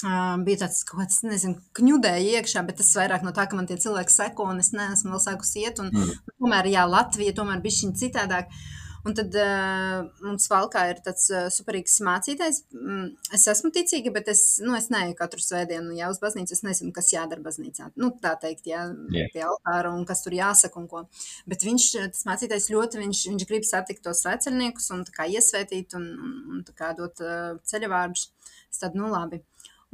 Uh, 0.00 0.38
bija 0.40 0.62
tāds 0.62 0.78
kaut 0.88 1.02
kāds, 1.02 1.18
nezinu, 1.28 1.58
kņudēji 1.76 2.30
iekšā, 2.38 2.62
bet 2.64 2.78
tas 2.80 2.88
vairāk 2.96 3.20
no 3.20 3.34
tā, 3.36 3.44
ka 3.44 3.58
man 3.58 3.66
tie 3.68 3.76
cilvēki 3.76 4.14
seko, 4.14 4.46
un 4.48 4.62
es 4.62 4.70
neesmu 4.72 5.12
vēl 5.12 5.20
sākusi 5.20 5.66
iet. 5.66 5.82
Un, 5.82 5.90
mm. 5.92 6.30
Tomēr, 6.40 6.70
jā, 6.72 6.86
Latvija 6.88 7.34
tomēr 7.36 7.60
bija 7.60 7.82
šī 7.82 7.90
citādāk. 8.00 8.48
Uh, 8.48 8.80
Un 9.00 9.14
tad 9.16 9.32
uh, 9.38 10.02
mums 10.20 10.44
valkā 10.50 10.82
ir 10.90 10.98
tāds 11.04 11.30
uh, 11.32 11.46
superīgs 11.52 11.94
mācītājs. 12.04 12.58
Mm, 12.76 13.06
es 13.36 13.46
esmu 13.48 13.70
ticīga, 13.72 14.12
bet 14.12 14.28
es, 14.28 14.42
nu, 14.60 14.74
es 14.76 14.90
neeju 14.92 15.14
katru 15.16 15.40
svētdienu, 15.40 15.94
ja 15.96 16.10
uz 16.12 16.20
baznīcu 16.20 16.52
es 16.56 16.60
nezinu, 16.66 16.92
kas 16.96 17.08
jādara 17.14 17.40
baznīcā. 17.44 17.88
Nu, 18.00 18.10
tā 18.20 18.34
teikt, 18.42 18.68
jā, 18.68 18.82
yeah. 19.14 19.30
pie 19.32 19.46
altāra 19.46 19.94
un 19.96 20.04
kas 20.08 20.20
tur 20.26 20.36
jāsaka 20.36 20.76
un 20.82 20.90
ko. 20.90 21.04
Bet 21.48 21.64
viņš, 21.64 21.86
tas 22.12 22.28
mācītājs 22.28 22.68
ļoti, 22.74 23.00
viņš, 23.06 23.22
viņš 23.32 23.48
grib 23.48 23.64
satikt 23.68 24.04
tos 24.04 24.20
sveceļniekus 24.26 24.92
un 24.96 25.06
tā 25.08 25.16
kā 25.16 25.28
iesvētīt 25.32 25.96
un, 25.96 26.06
un, 26.20 26.36
un 26.52 26.62
tā 26.68 26.76
kā 26.76 26.92
dot 26.98 27.24
uh, 27.24 27.56
ceļavārdus. 27.72 28.28
Es 28.68 28.84
tad, 28.84 28.98
nu, 29.00 29.08
labi. 29.08 29.40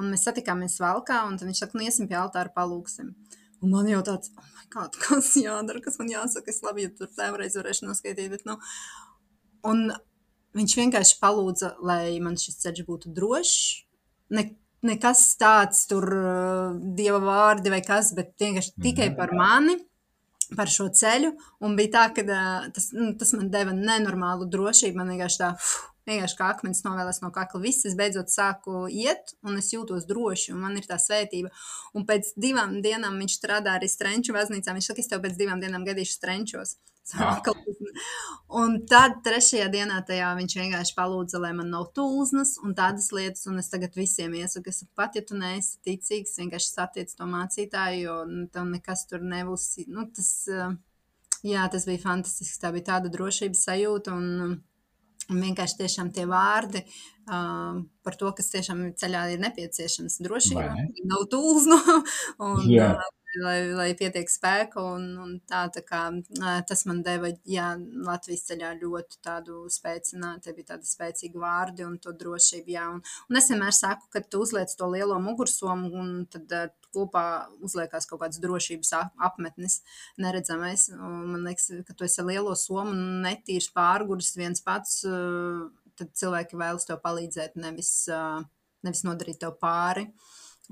Un 0.02 0.10
mēs 0.10 0.26
satikāmies 0.26 0.80
valkā 0.82 1.22
un 1.30 1.38
viņš 1.40 1.62
saka, 1.62 1.78
nu, 1.78 1.86
iesim 1.86 2.10
pie 2.10 2.18
altāra 2.18 2.50
palūksim. 2.58 3.14
Un 3.62 3.72
man 3.72 3.86
jau 3.88 4.02
tāds, 4.04 4.34
oh 4.34 4.55
God, 4.74 4.98
kas 5.04 5.32
jādara, 5.40 5.82
kas 5.84 5.98
man 6.00 6.12
jāsaka, 6.12 6.52
es 6.52 6.62
labi, 6.64 6.86
ja 6.86 6.92
tur 6.94 7.10
tēvreiz 7.16 7.56
varēšu 7.58 7.88
noskaidīt, 7.88 8.30
bet, 8.32 8.44
nu, 8.48 8.58
un 9.66 9.88
viņš 10.56 10.76
vienkārši 10.80 11.18
palūdza, 11.22 11.74
lai 11.84 12.16
man 12.24 12.38
šis 12.40 12.60
ceļš 12.62 12.86
būtu 12.88 13.12
drošs, 13.16 13.58
ne, 14.36 14.48
nekas 14.86 15.26
tāds 15.40 15.84
tur 15.90 16.06
dieva 16.96 17.20
vārdi 17.22 17.72
vai 17.72 17.82
kas, 17.84 18.14
bet 18.16 18.34
vienkārši 18.40 18.72
-hmm. 18.72 18.86
tikai 18.88 19.10
par 19.16 19.34
mani, 19.36 19.78
par 20.56 20.70
šo 20.70 20.88
ceļu, 20.94 21.32
un 21.66 21.76
bija 21.76 21.92
tā, 21.96 22.06
ka 22.14 22.22
tas, 22.74 22.92
nu, 22.94 23.12
tas 23.18 23.32
man 23.34 23.50
deva 23.50 23.74
nenormālu 23.74 24.46
drošību, 24.50 24.96
man 24.96 25.10
vienkārši 25.14 25.42
tā, 25.42 25.52
fuh, 25.58 25.95
vienkārši 26.06 26.38
kā 26.38 26.50
akmens 26.54 26.82
novēlēs 26.86 27.22
no 27.24 27.32
kakla. 27.34 27.60
Viss 27.66 27.86
es 27.88 27.96
beidzot 27.98 28.32
sāku 28.32 28.86
iet, 28.92 29.34
un 29.46 29.58
es 29.60 29.72
jūtos 29.74 30.08
droši, 30.08 30.52
un 30.54 30.64
man 30.64 30.78
ir 30.78 30.88
tā 30.88 30.98
svētība. 31.02 31.52
Un 31.94 32.06
pēc 32.08 32.34
divām 32.40 32.78
dienām 32.84 33.18
viņš 33.22 33.38
strādā 33.40 33.76
arī 33.76 33.90
Strenču 33.90 34.36
baznīcā. 34.36 34.74
Viņš 34.76 34.92
saka, 34.92 35.02
es 35.02 35.10
tev 35.12 35.24
pēc 35.24 35.38
divām 35.40 35.62
dienām 35.62 35.86
gadīšu 35.86 36.18
Strenčos. 36.18 36.76
Un 38.60 38.80
tad 38.90 39.20
trešajā 39.26 39.66
dienā 39.70 40.00
tajā 40.06 40.32
viņš 40.38 40.54
vienkārši 40.58 40.94
palūdza, 40.96 41.38
lai 41.42 41.52
man 41.56 41.70
nav 41.70 41.88
tulznas 41.94 42.56
un 42.62 42.74
tādas 42.78 43.08
lietas, 43.14 43.46
un 43.50 43.60
es 43.62 43.70
tagad 43.70 43.94
visiem 43.98 44.34
iesaku, 44.38 44.72
es 44.72 44.82
pat, 44.98 45.14
ja 45.18 45.22
tu 45.26 45.38
neesi 45.38 45.78
ticīgs, 45.86 46.36
vienkārši 46.40 46.72
satiec 46.72 47.14
to 47.14 47.28
mācītāju, 47.30 48.00
jo 48.02 48.16
nu, 48.30 48.46
tev 48.52 48.66
nekas 48.72 49.06
tur 49.10 49.22
nebūs, 49.22 49.68
nu, 49.86 50.06
tas, 50.18 50.30
jā, 51.46 51.66
tas 51.72 51.86
bija 51.88 52.02
fantastisks, 52.08 52.58
tā 52.62 52.74
bija 52.74 52.90
tāda 52.92 53.12
drošības 53.14 53.66
sajūta, 53.68 54.16
un 54.16 54.58
Un 55.32 55.42
vienkārši 55.42 55.80
tiešām 55.82 56.12
tie 56.14 56.26
vārdi 56.30 56.84
uh, 57.26 57.82
par 58.06 58.16
to, 58.18 58.30
kas 58.36 58.52
tiešām 58.54 58.86
ceļā 58.98 59.26
ir 59.34 59.42
nepieciešams. 59.42 60.20
Drošība, 60.26 60.70
nav 61.10 61.28
tūlznu, 61.32 61.78
un, 62.48 62.64
Jā. 62.70 62.92
uh, 62.94 63.12
lai, 63.42 63.56
lai 63.76 63.88
pietiek 63.98 64.30
spēka. 64.30 64.82
Un, 64.96 65.08
un 65.22 65.34
tā, 65.48 65.66
tā 65.74 65.82
kā, 65.86 66.02
uh, 66.14 66.60
tas 66.68 66.86
man 66.88 67.02
deva 67.06 67.32
jā, 67.48 67.72
Latvijas 68.06 68.46
ceļā 68.50 68.72
ļoti 68.80 69.20
tādu 69.26 69.64
spēcinātu, 69.72 70.54
bija 70.56 70.74
tādi 70.74 70.90
spēcīgi 70.90 71.42
vārdi 71.42 71.86
un 71.86 71.98
to 72.02 72.14
drošību. 72.16 72.74
Jā. 72.76 72.88
Un, 72.94 73.02
un 73.30 73.40
es 73.40 73.50
vienmēr 73.52 73.74
saku, 73.76 74.10
ka 74.12 74.24
tu 74.24 74.42
uzliec 74.46 74.72
to 74.78 74.90
lielo 74.92 75.18
mugursomu 75.22 75.92
un 76.02 76.12
tad 76.30 76.56
uh, 76.56 76.68
kopā 76.96 77.24
uzliekās 77.64 78.08
kaut 78.08 78.22
kāds 78.24 78.40
drošības 78.42 78.92
apmetnis, 79.28 79.80
neredzamais. 80.22 80.88
Man 80.96 81.44
liekas, 81.46 81.68
ka 81.86 81.96
tu 81.96 82.06
esi 82.08 82.24
lielo 82.26 82.54
somu 82.58 82.94
un 82.94 83.02
netīrs 83.24 83.68
pārgurs 83.76 84.32
viens 84.38 84.62
pats, 84.64 85.02
tad 85.98 86.12
cilvēki 86.18 86.58
vēlas 86.60 86.88
tev 86.88 87.00
palīdzēt, 87.04 87.56
nevis, 87.60 87.92
nevis 88.86 89.04
nodarīt 89.06 89.40
tev 89.44 89.56
pāri. 89.62 90.08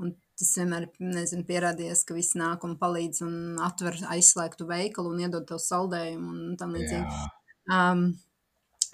Un 0.00 0.10
tas 0.34 0.50
vienmēr 0.58 0.88
ir 0.88 1.46
pierādījies, 1.46 2.02
ka 2.06 2.16
viss 2.16 2.34
nāk 2.38 2.64
un 2.66 2.74
palīdz 2.80 3.22
un 3.26 3.34
atver 3.62 4.00
aizslēgtu 4.16 4.66
veikalu 4.66 5.14
un 5.14 5.24
iedod 5.26 5.46
tev 5.48 5.62
saldējumu 5.62 6.32
un 6.34 6.56
tam 6.58 6.74
līdzīgi. 6.74 7.26
Um, 7.70 8.08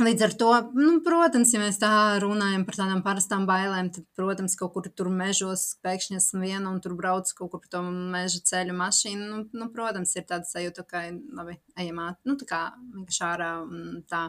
Līdz 0.00 0.22
ar 0.24 0.32
to, 0.40 0.50
nu, 0.78 0.92
protams, 1.04 1.50
ja 1.52 1.60
mēs 1.60 1.76
tā 1.80 1.90
runājam 2.22 2.62
par 2.64 2.78
tādām 2.78 3.02
parastām 3.04 3.42
bailēm, 3.48 3.90
tad, 3.92 4.06
protams, 4.16 4.54
kaut 4.56 4.72
kur 4.72 4.86
tur 4.96 5.10
mežos 5.12 5.74
pēkšņi 5.84 6.16
esmu 6.16 6.40
viena 6.40 6.70
un 6.70 6.78
tur 6.80 6.94
brauc 6.96 7.28
kaut 7.36 7.50
kur 7.52 7.60
pa 7.60 7.68
to 7.74 7.82
meža 7.84 8.40
ceļu 8.48 8.76
mašīnu. 8.78 9.26
Nu, 9.28 9.42
nu, 9.52 9.68
protams, 9.74 10.14
ir 10.16 10.24
tāda 10.30 10.48
sajūta, 10.48 10.86
ka, 10.88 11.02
labi, 11.36 11.58
ejam 11.76 12.00
āt, 12.06 12.16
nu, 12.24 12.38
tā 12.40 12.48
kā 12.48 12.62
vienkārši 12.94 13.24
ārā 13.28 13.50
un 13.66 14.00
tā, 14.08 14.22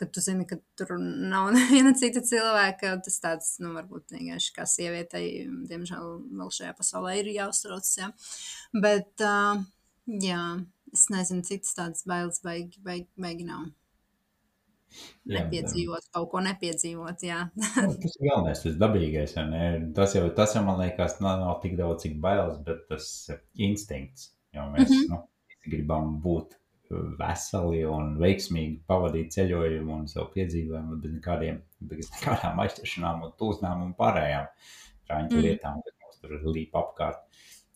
ka 0.00 0.08
tu 0.08 0.22
zini, 0.24 0.46
ka 0.48 0.56
tur 0.78 0.94
nav 1.00 1.50
neviena 1.56 1.92
cita 1.98 2.22
cilvēka. 2.24 2.94
Tas 3.04 3.18
tāds, 3.22 3.50
nu, 3.62 3.74
varbūt 3.76 4.16
vienkārši 4.16 4.54
kā 4.56 4.66
sievietei, 4.68 5.26
diemžēl, 5.70 6.14
vēl 6.40 6.54
šajā 6.56 6.76
pasaulē 6.78 7.18
ir 7.20 7.32
jāuztraucas, 7.34 7.92
jā. 8.00 8.10
Bet, 8.86 9.12
uh, 9.26 9.60
jā, 10.24 10.40
es 10.94 11.04
nezinu, 11.12 11.44
citas 11.46 11.76
tādas 11.76 12.08
bailes 12.08 12.40
baigi, 12.46 12.80
baigi, 12.86 13.10
baigi 13.20 13.46
nav. 13.48 13.68
Nepiedzīvot, 15.30 16.02
jā, 16.08 16.12
kaut 16.16 16.30
ko 16.32 16.40
nepiedzīvot. 16.42 17.22
Jā. 17.22 17.44
nu, 17.54 17.94
tas 18.02 18.16
ir 18.16 18.26
galvenais, 18.26 18.62
tas 18.64 18.78
dabīgais. 18.80 19.36
Tas 19.96 20.16
jau, 20.16 20.24
tas 20.34 20.56
jau 20.56 20.64
man 20.66 20.80
liekas, 20.82 21.20
nav, 21.22 21.44
nav 21.44 21.60
tik 21.62 21.76
daudz, 21.78 22.02
cik 22.06 22.16
bailes, 22.22 22.58
bet 22.66 22.86
tas 22.90 23.06
instinkts. 23.54 24.32
Jo 24.56 24.64
mēs 24.72 24.88
mm 24.88 24.96
-hmm. 24.96 25.12
nu, 25.12 25.70
gribam 25.70 26.16
būt 26.24 26.56
veseli 26.90 27.84
un 27.86 28.14
veiksmīgi 28.20 28.80
pavadīt 28.90 29.32
ceļojumu 29.36 29.94
un 30.00 30.08
savu 30.10 30.30
piedzīvojumu 30.34 30.98
bez 31.02 31.14
nekādiem, 31.16 31.60
bez 31.90 32.10
nekādām 32.16 32.62
aizķeršanām 32.64 33.26
un 33.26 33.34
tūznām 33.40 33.84
un 33.86 33.96
pārējām 33.98 34.48
trāņķu 35.08 35.36
mm. 35.36 35.44
lietām, 35.46 35.82
kas 35.86 35.98
mums 36.02 36.22
tur 36.22 36.54
līp 36.56 36.78
apkārt. 36.80 37.26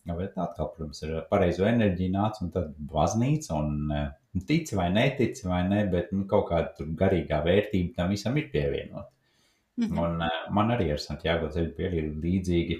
Bet 0.05 0.35
atkal, 0.37 0.67
protams, 0.75 0.99
ar 1.07 1.23
pareizo 1.31 1.65
enerģiju 1.65 2.13
nāca 2.13 2.43
un 2.45 2.51
tad 2.53 2.75
baznīca 2.91 3.55
un 3.57 3.71
uh, 3.89 4.03
tici 4.45 4.77
vai 4.77 4.91
netici 4.93 5.47
vai 5.49 5.63
ne, 5.65 5.79
bet 5.89 6.11
nu, 6.13 6.27
kaut 6.29 6.51
kāda 6.51 6.85
garīgā 6.99 7.39
vērtība 7.45 7.95
tam 7.95 8.13
visam 8.13 8.37
ir 8.37 8.51
pievienota. 8.53 9.09
Mm. 9.81 9.97
Un 9.97 10.21
uh, 10.21 10.43
man 10.53 10.75
arī 10.75 10.91
ar 10.93 11.01
Santiago 11.01 11.49
ceļu 11.55 11.73
pieredzi 11.79 12.21
līdzīgi, 12.21 12.77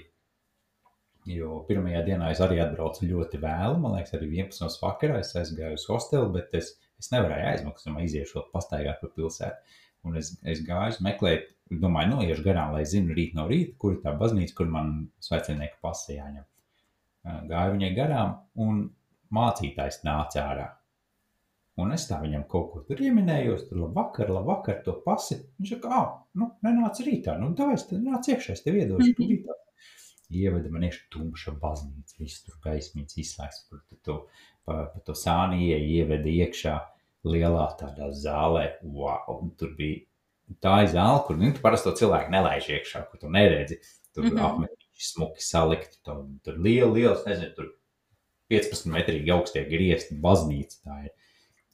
jo 1.26 1.60
pirmajā 1.68 2.02
dienā 2.06 2.30
es 2.32 2.40
arī 2.44 2.60
atbraucu 2.62 3.08
ļoti 3.08 3.40
vēlu, 3.42 3.80
man 3.82 3.96
liekas, 3.96 4.14
arī 4.18 4.30
11. 4.44 4.78
vakarā 4.82 5.20
es 5.22 5.34
aizgāju 5.38 5.78
uz 5.78 5.86
hostelu, 5.90 6.30
bet 6.36 6.54
es, 6.58 6.74
es 7.00 7.10
nevarēju 7.12 7.50
aizmaksāt, 7.50 7.92
man 7.94 8.06
iziešot 8.06 8.52
pastaigāt 8.54 9.02
pa 9.02 9.10
pilsētu. 9.16 9.76
Un 10.06 10.20
es, 10.20 10.36
es 10.46 10.62
gāju 10.66 11.02
meklēt, 11.02 11.50
domāju, 11.82 12.12
nu, 12.12 12.22
iešu 12.22 12.44
garām, 12.46 12.76
lai 12.76 12.84
zinu 12.86 13.16
rīt 13.16 13.34
no 13.34 13.48
rīta, 13.50 13.74
kur 13.82 13.96
ir 13.96 14.02
tā 14.04 14.14
baznīca, 14.18 14.54
kur 14.60 14.70
man 14.70 14.94
svecinieka 15.22 15.80
pasi 15.82 16.20
jāņem. 16.20 16.46
Gāju 17.50 17.74
viņai 17.74 17.92
garām, 17.96 18.36
un 18.62 18.84
mācītājs 19.34 20.04
nāca 20.06 20.44
ārā. 20.46 20.68
Un 21.82 21.90
es 21.92 22.06
tā 22.08 22.22
viņam 22.22 22.46
kaut 22.48 22.70
ko 22.72 22.80
tur 22.88 23.02
ieminējos, 23.02 23.66
tur 23.68 23.82
labvakar, 23.82 24.30
labvakar, 24.32 24.78
to 24.86 24.94
pasi. 25.04 25.42
Viņš 25.58 25.74
saka, 25.74 25.90
ah, 25.92 26.06
nu, 26.38 26.52
nenāc 26.64 27.02
rītā, 27.04 27.34
nu, 27.40 27.50
davai, 27.58 27.76
nāc 27.98 28.30
iekšā, 28.30 28.54
es 28.54 28.64
tev 28.64 28.78
iedošu 28.78 29.10
mm 29.10 29.18
-hmm. 29.18 29.65
Rītā. 30.30 30.42
Ieveda 30.42 30.70
man 30.70 30.82
iekšā 30.86 31.06
tumša 31.12 31.54
baznīca, 31.62 32.18
viss 32.18 32.44
tur 32.44 32.58
gaismīts 32.64 33.18
izslēgts, 33.18 33.68
par 33.70 33.80
to, 34.02 34.18
pa, 34.64 34.86
pa 34.92 35.00
to 35.06 35.14
sāni 35.14 35.70
ieveda 35.70 36.28
iekšā 36.28 36.76
lielā 37.26 37.66
tādā 37.78 38.10
zālē, 38.10 38.78
wow, 38.82 39.40
un 39.40 39.50
tur 39.58 39.74
bija 39.78 40.04
tā 40.62 40.86
zāle, 40.90 41.22
kur, 41.26 41.36
nu, 41.36 41.52
tu 41.52 41.62
parasti 41.62 41.90
to 41.90 41.96
cilvēku 42.02 42.30
nelaiž 42.30 42.68
iekšā, 42.70 43.06
kur 43.10 43.20
tu 43.20 43.30
neredzi, 43.30 43.80
tur 44.14 44.24
mm 44.24 44.30
-hmm. 44.30 44.46
apmetīgi 44.46 45.08
smuki 45.10 45.42
salikti, 45.42 45.98
tur, 46.04 46.26
tur 46.44 46.58
liela, 46.58 46.92
liels, 46.92 47.26
nezinu, 47.26 47.54
tur 47.54 47.72
15 48.50 48.86
metrīgi 48.86 49.32
augstie 49.34 49.64
griezti, 49.64 50.14
baznīca 50.14 50.76
tā 50.84 51.04
ir 51.04 51.12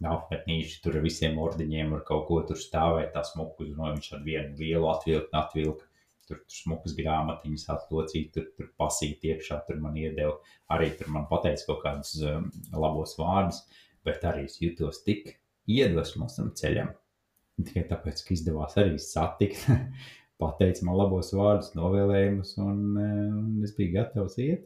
apmetnīši 0.03 0.81
tur 0.83 0.97
ar 0.99 1.03
visiem 1.03 1.39
ordeņiem, 1.39 1.93
ar 1.95 2.05
kaut 2.05 2.27
ko 2.27 2.41
tur 2.49 2.57
stāvēt, 2.57 3.13
tā 3.15 3.23
smuku, 3.23 3.69
no 3.77 3.93
viņš 3.93 4.13
ar 4.17 4.23
vienu 4.25 4.57
vielu 4.57 4.89
atvilkt, 4.89 5.31
atvilkt. 5.33 5.85
Tur, 6.33 6.41
tur 6.49 6.57
smukas 6.57 6.95
grāmatiņas 6.97 7.67
atlocīt, 7.75 8.31
tur, 8.33 8.47
tur 8.57 8.71
pasīt 8.81 9.25
iekšā, 9.29 9.59
tur 9.67 9.81
man 9.85 9.99
iedeva, 10.01 10.39
arī 10.73 10.89
tur 10.97 11.11
man 11.13 11.27
pateica 11.29 11.67
kaut 11.69 11.83
kādus 11.85 12.15
um, 12.25 12.47
labos 12.73 13.13
vārdus, 13.19 13.59
bet 14.07 14.25
arī 14.25 14.47
es 14.49 14.57
jutos 14.63 15.03
tik 15.05 15.35
iedvesmos 15.69 16.39
tam 16.39 16.49
ceļam. 16.57 16.95
Tikai 17.61 17.85
tāpēc, 17.91 18.23
ka 18.25 18.33
izdevās 18.33 18.79
arī 18.81 18.97
satikt, 18.97 19.67
pateica 20.43 20.87
man 20.89 20.97
labos 21.03 21.35
vārdus, 21.37 21.75
novēlējumus, 21.77 22.55
un, 22.65 22.79
un 22.97 23.67
es 23.67 23.77
biju 23.77 23.99
gatavs 23.99 24.39
iet. 24.41 24.65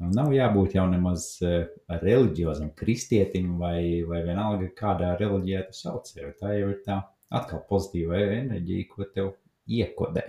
Nu, 0.00 0.10
nav 0.16 0.34
jābūt 0.36 0.76
jau 0.76 0.84
nemaz 0.92 1.30
uh, 1.44 1.64
reliģiozam, 2.02 2.74
kristietim 2.76 3.56
vai, 3.60 4.02
vai 4.08 4.20
vienalga, 4.28 4.68
kādā 4.76 5.14
reliģijā 5.20 5.64
tu 5.70 5.80
sauc 5.80 6.12
sevi. 6.12 6.34
Tā 6.40 6.52
jau 6.58 6.74
ir 6.74 6.84
tā 6.84 7.00
atkal 7.40 7.64
pozitīva 7.72 8.20
enerģija, 8.40 8.90
ko 8.92 9.08
tev 9.16 9.32
iekodē. 9.68 10.28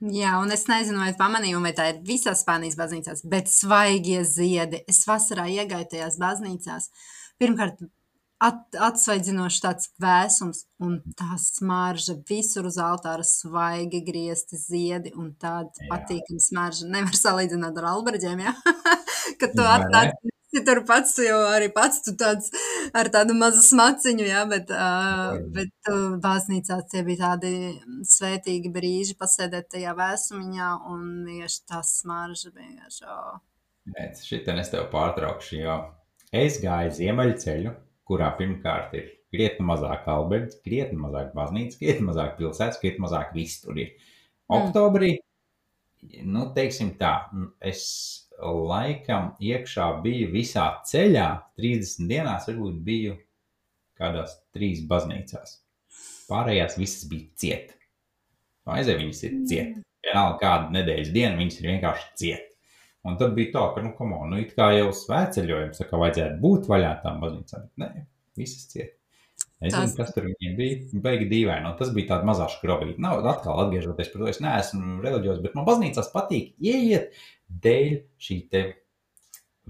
Jā, 0.00 0.38
un 0.40 0.48
es 0.54 0.64
nezinu, 0.64 1.02
vai 1.02 1.12
pamanīju, 1.16 1.60
vai 1.60 1.74
tā 1.76 1.90
ir 1.90 1.98
visās 2.08 2.40
Spānijas 2.40 2.78
baznīcās, 2.80 3.20
bet 3.28 3.50
svaigie 3.52 4.22
ziedi. 4.24 4.80
Es 4.88 5.02
vasarā 5.08 5.44
iegāju 5.52 5.90
tajās 5.92 6.16
baznīcās. 6.20 6.86
Pirmkārt, 7.40 7.82
at, 8.40 8.62
atsvaidzinošs 8.88 9.60
tāds 9.60 9.90
vēsums, 10.00 10.64
un 10.80 10.98
tā 11.20 11.36
smarža 11.42 12.16
visur 12.30 12.70
uz 12.70 12.80
altāra 12.80 13.26
svaigi 13.28 14.00
griezti 14.06 14.56
ziedi, 14.60 15.12
un 15.20 15.34
tāda 15.40 15.90
patīkama 15.92 16.48
smarža. 16.48 16.88
Nevar 16.96 17.20
salīdzināt 17.20 17.76
ar 17.82 17.92
alberģiem, 17.92 18.44
ja? 18.48 18.56
kad 19.40 19.52
tu 19.52 19.68
atnāc. 19.68 20.16
Ja 20.56 20.64
tur 20.66 20.80
pats 20.82 21.12
jau 21.22 21.36
arī 21.46 21.68
pats 21.70 22.00
tu 22.02 22.16
tāds 22.18 22.48
ar 22.96 23.06
tādu 23.14 23.36
mazu 23.38 23.60
smaciņu, 23.62 24.24
jā, 24.26 24.40
bet, 24.50 24.72
uh, 24.74 25.36
bet 25.54 25.90
uh, 25.92 26.16
baznīcās 26.18 26.88
tie 26.90 27.04
bija 27.06 27.28
tādi 27.28 27.52
svētīgi 28.10 28.72
brīži 28.74 29.14
pasēdēt 29.20 29.68
tajā 29.76 29.94
vēsumiņā 29.94 30.72
un 30.90 31.04
vienkārši 31.28 31.60
tas 31.70 31.92
smarža 32.00 32.50
vienkārši. 32.50 33.06
Oh. 33.06 33.38
Nē, 33.94 34.08
šitien 34.26 34.58
es 34.58 34.74
tev 34.74 34.90
pārtraukšu, 34.90 35.60
jo 35.62 35.78
es 36.34 36.58
gāju 36.64 36.98
ziemeļceļu 36.98 37.76
kurā 38.10 38.32
pirmkārt 38.38 38.94
ir 38.98 39.10
krietni 39.30 39.66
mazāk 39.68 40.08
alberts, 40.10 40.58
krietni 40.64 40.98
mazāk 40.98 41.30
baznīca, 41.36 41.78
krietni 41.78 42.08
mazāk 42.08 42.34
pilsētas, 42.40 42.80
krietni 42.82 43.04
mazāk 43.06 43.34
viss 43.36 43.62
tur 43.62 43.78
ir. 43.78 43.92
Mm. 44.50 44.56
Oktobrī, 44.56 45.10
nu, 46.26 46.48
teiksim 46.56 46.96
tā, 46.98 47.12
es 47.70 47.84
laikam 48.40 49.34
iekšā 49.40 49.88
biju 50.04 50.30
visā 50.34 50.66
ceļā, 50.88 51.26
30 51.60 52.08
dienās 52.10 52.48
varbūt 52.48 52.78
biju 52.86 53.16
kādās 54.00 54.38
trīs 54.54 54.84
baznīcās. 54.88 55.58
Pārējās 56.30 56.78
visas 56.80 57.08
bija 57.10 57.28
ciet. 57.42 57.74
Aizē 58.70 58.94
viņas 59.00 59.24
ir 59.26 59.34
ciet. 59.50 59.72
Mm. 59.74 59.86
Vienalga 60.06 60.38
kādu 60.40 60.76
nedēļas 60.76 61.10
dienu 61.14 61.40
viņas 61.42 61.58
ir 61.60 61.68
vienkārši 61.72 62.08
ciet. 62.20 62.46
Un 63.08 63.16
tad 63.20 63.34
bija 63.36 63.52
tā, 63.54 63.66
ka, 63.74 63.82
nu, 63.84 63.92
on, 63.96 64.32
nu 64.32 64.40
it 64.42 64.54
kā 64.56 64.70
jau 64.76 64.90
svētceļojums, 64.94 65.80
tā 65.80 65.86
kā 65.88 66.00
vajadzētu 66.00 66.40
būt 66.42 66.68
vaļā 66.68 66.94
tām 67.04 67.20
baznīcām, 67.22 67.68
bet 67.68 67.82
nē, 67.82 68.04
visas 68.38 68.66
ciet. 68.72 68.96
Nezinu, 69.60 69.88
tas... 69.90 69.96
kas 69.98 70.14
tur 70.14 70.24
viņiem 70.24 70.54
bija. 70.56 71.00
Beigi 71.04 71.26
dīvaini. 71.28 71.68
Un 71.68 71.76
tas 71.76 71.90
bija 71.92 72.14
tāds 72.14 72.24
mazs 72.28 72.54
skrobīts. 72.56 73.00
Nav 73.02 73.26
atkal 73.28 73.60
atgriežoties 73.66 74.08
pie 74.08 74.20
tā, 74.20 74.30
es 74.32 74.40
neesmu 74.40 75.02
reliģijos, 75.04 75.42
bet 75.44 75.56
man 75.56 75.66
baznīcās 75.68 76.08
patīk 76.14 76.54
ieiet 76.64 77.12
dēļ 77.50 77.92
šī 78.20 78.38
te 78.52 78.62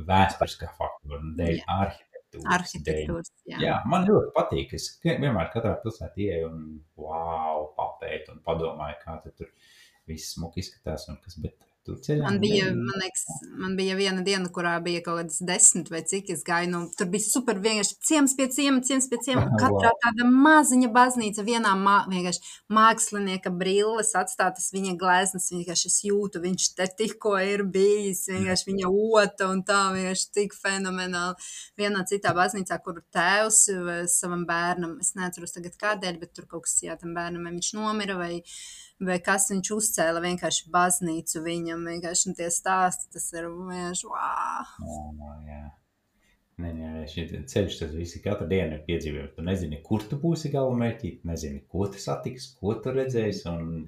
vēsturiskā 0.07 0.71
faktora, 0.77 1.21
dēļ 1.39 1.57
jā. 1.57 1.65
arhitektūras. 1.77 2.49
Arhitektūras, 2.57 3.33
dēļ. 3.33 3.55
jā. 3.55 3.63
jā. 3.67 3.79
Man 3.91 4.07
ļoti 4.09 4.33
patīk. 4.37 4.77
Es 4.79 4.93
vienmēr 5.05 5.51
katrā 5.55 5.75
pilsētā 5.83 6.25
ieeju 6.27 6.51
un 6.51 6.63
wow, 7.01 7.71
papētu 7.79 8.37
un 8.37 8.45
padomāju, 8.47 9.01
kā 9.05 9.19
tur 9.27 9.51
viss 10.11 10.35
smuki 10.35 10.65
izskatās 10.65 11.09
un 11.11 11.19
kas, 11.25 11.37
bet 11.43 11.59
Man 12.21 12.37
bija, 12.41 12.67
man, 12.77 12.99
liekas, 13.01 13.23
man 13.57 13.73
bija 13.77 13.95
viena 13.97 14.21
diena, 14.25 14.51
kurā 14.53 14.75
bija 14.85 15.01
kaut 15.01 15.17
kādas 15.23 15.39
desmit 15.49 15.89
vai 15.89 16.03
cik 16.05 16.29
es 16.35 16.43
gāju. 16.45 16.69
Nu, 16.69 16.81
tur 16.93 17.09
bija 17.09 17.25
super 17.25 17.57
vienkārši 17.65 17.97
ciems 18.05 18.35
pie 18.37 18.47
ciema, 18.53 18.83
ciems 18.85 19.07
pie 19.09 19.17
ciema. 19.25 19.47
Katrā 19.57 19.93
tāda 20.03 20.27
maziņa 20.29 20.91
baznīca, 20.93 21.45
vienā 21.47 21.73
mā, 21.81 22.03
mākslinieka 22.77 23.53
brilles 23.63 24.13
atstātas 24.21 24.69
viņa 24.75 24.93
gleznas. 25.01 25.49
Vienkārši 25.55 25.89
es 25.89 25.97
jūtu, 26.05 26.43
viņš 26.45 26.69
te 26.77 26.89
tikko 27.01 27.33
ir 27.49 27.65
bijis, 27.65 28.27
vienkārši 28.29 28.69
viņa 28.69 28.93
ota 29.23 29.49
un 29.49 29.65
tā 29.65 29.81
vienkārši 29.97 30.29
tik 30.37 30.59
fenomenāli. 30.61 31.49
Vienā 31.81 32.05
citā 32.13 32.37
baznīcā, 32.37 32.77
kur 32.85 33.01
tēvs 33.17 33.65
savam 34.13 34.45
bērnam, 34.49 34.99
es 35.01 35.17
neatceros 35.17 35.57
tagad 35.57 35.81
kādēļ, 35.81 36.21
bet 36.21 36.37
tur 36.37 36.45
kaut 36.45 36.69
kas, 36.69 36.77
jā, 36.85 37.01
tam 37.01 37.17
bērnam 37.17 37.49
viņš 37.49 37.73
nomira 37.81 38.21
vai 38.21 38.35
vai 39.05 39.19
kas 39.25 39.49
viņš 39.53 39.73
uzcēla 39.77 40.23
vienkārši 40.25 40.71
baznīcu 40.73 41.43
viņam, 41.45 41.85
vienkārši 41.93 42.35
tie 42.39 42.49
stāsti, 42.53 43.11
tas 43.15 43.29
ir 43.35 43.49
vienkārši 43.49 44.09
wow. 44.11 44.73
No, 44.85 45.05
no, 45.17 45.37
jā. 45.49 45.67
Nē, 46.61 46.71
nē, 46.77 47.05
šis 47.09 47.31
ceļš, 47.49 47.77
tas 47.81 47.93
viss 47.97 48.21
katru 48.21 48.47
dienu 48.51 48.77
ir 48.77 48.83
piedzīvojums. 48.85 49.33
Tu 49.37 49.45
nezini, 49.47 49.79
kur 49.85 50.03
tu 50.09 50.19
būsi 50.21 50.51
galamērķī, 50.53 51.15
nezini, 51.29 51.63
ko 51.73 51.87
tu 51.89 52.03
satiksi, 52.03 52.51
ko 52.61 52.75
tu 52.85 52.93
redzēsi. 52.93 53.47
Un 53.49 53.87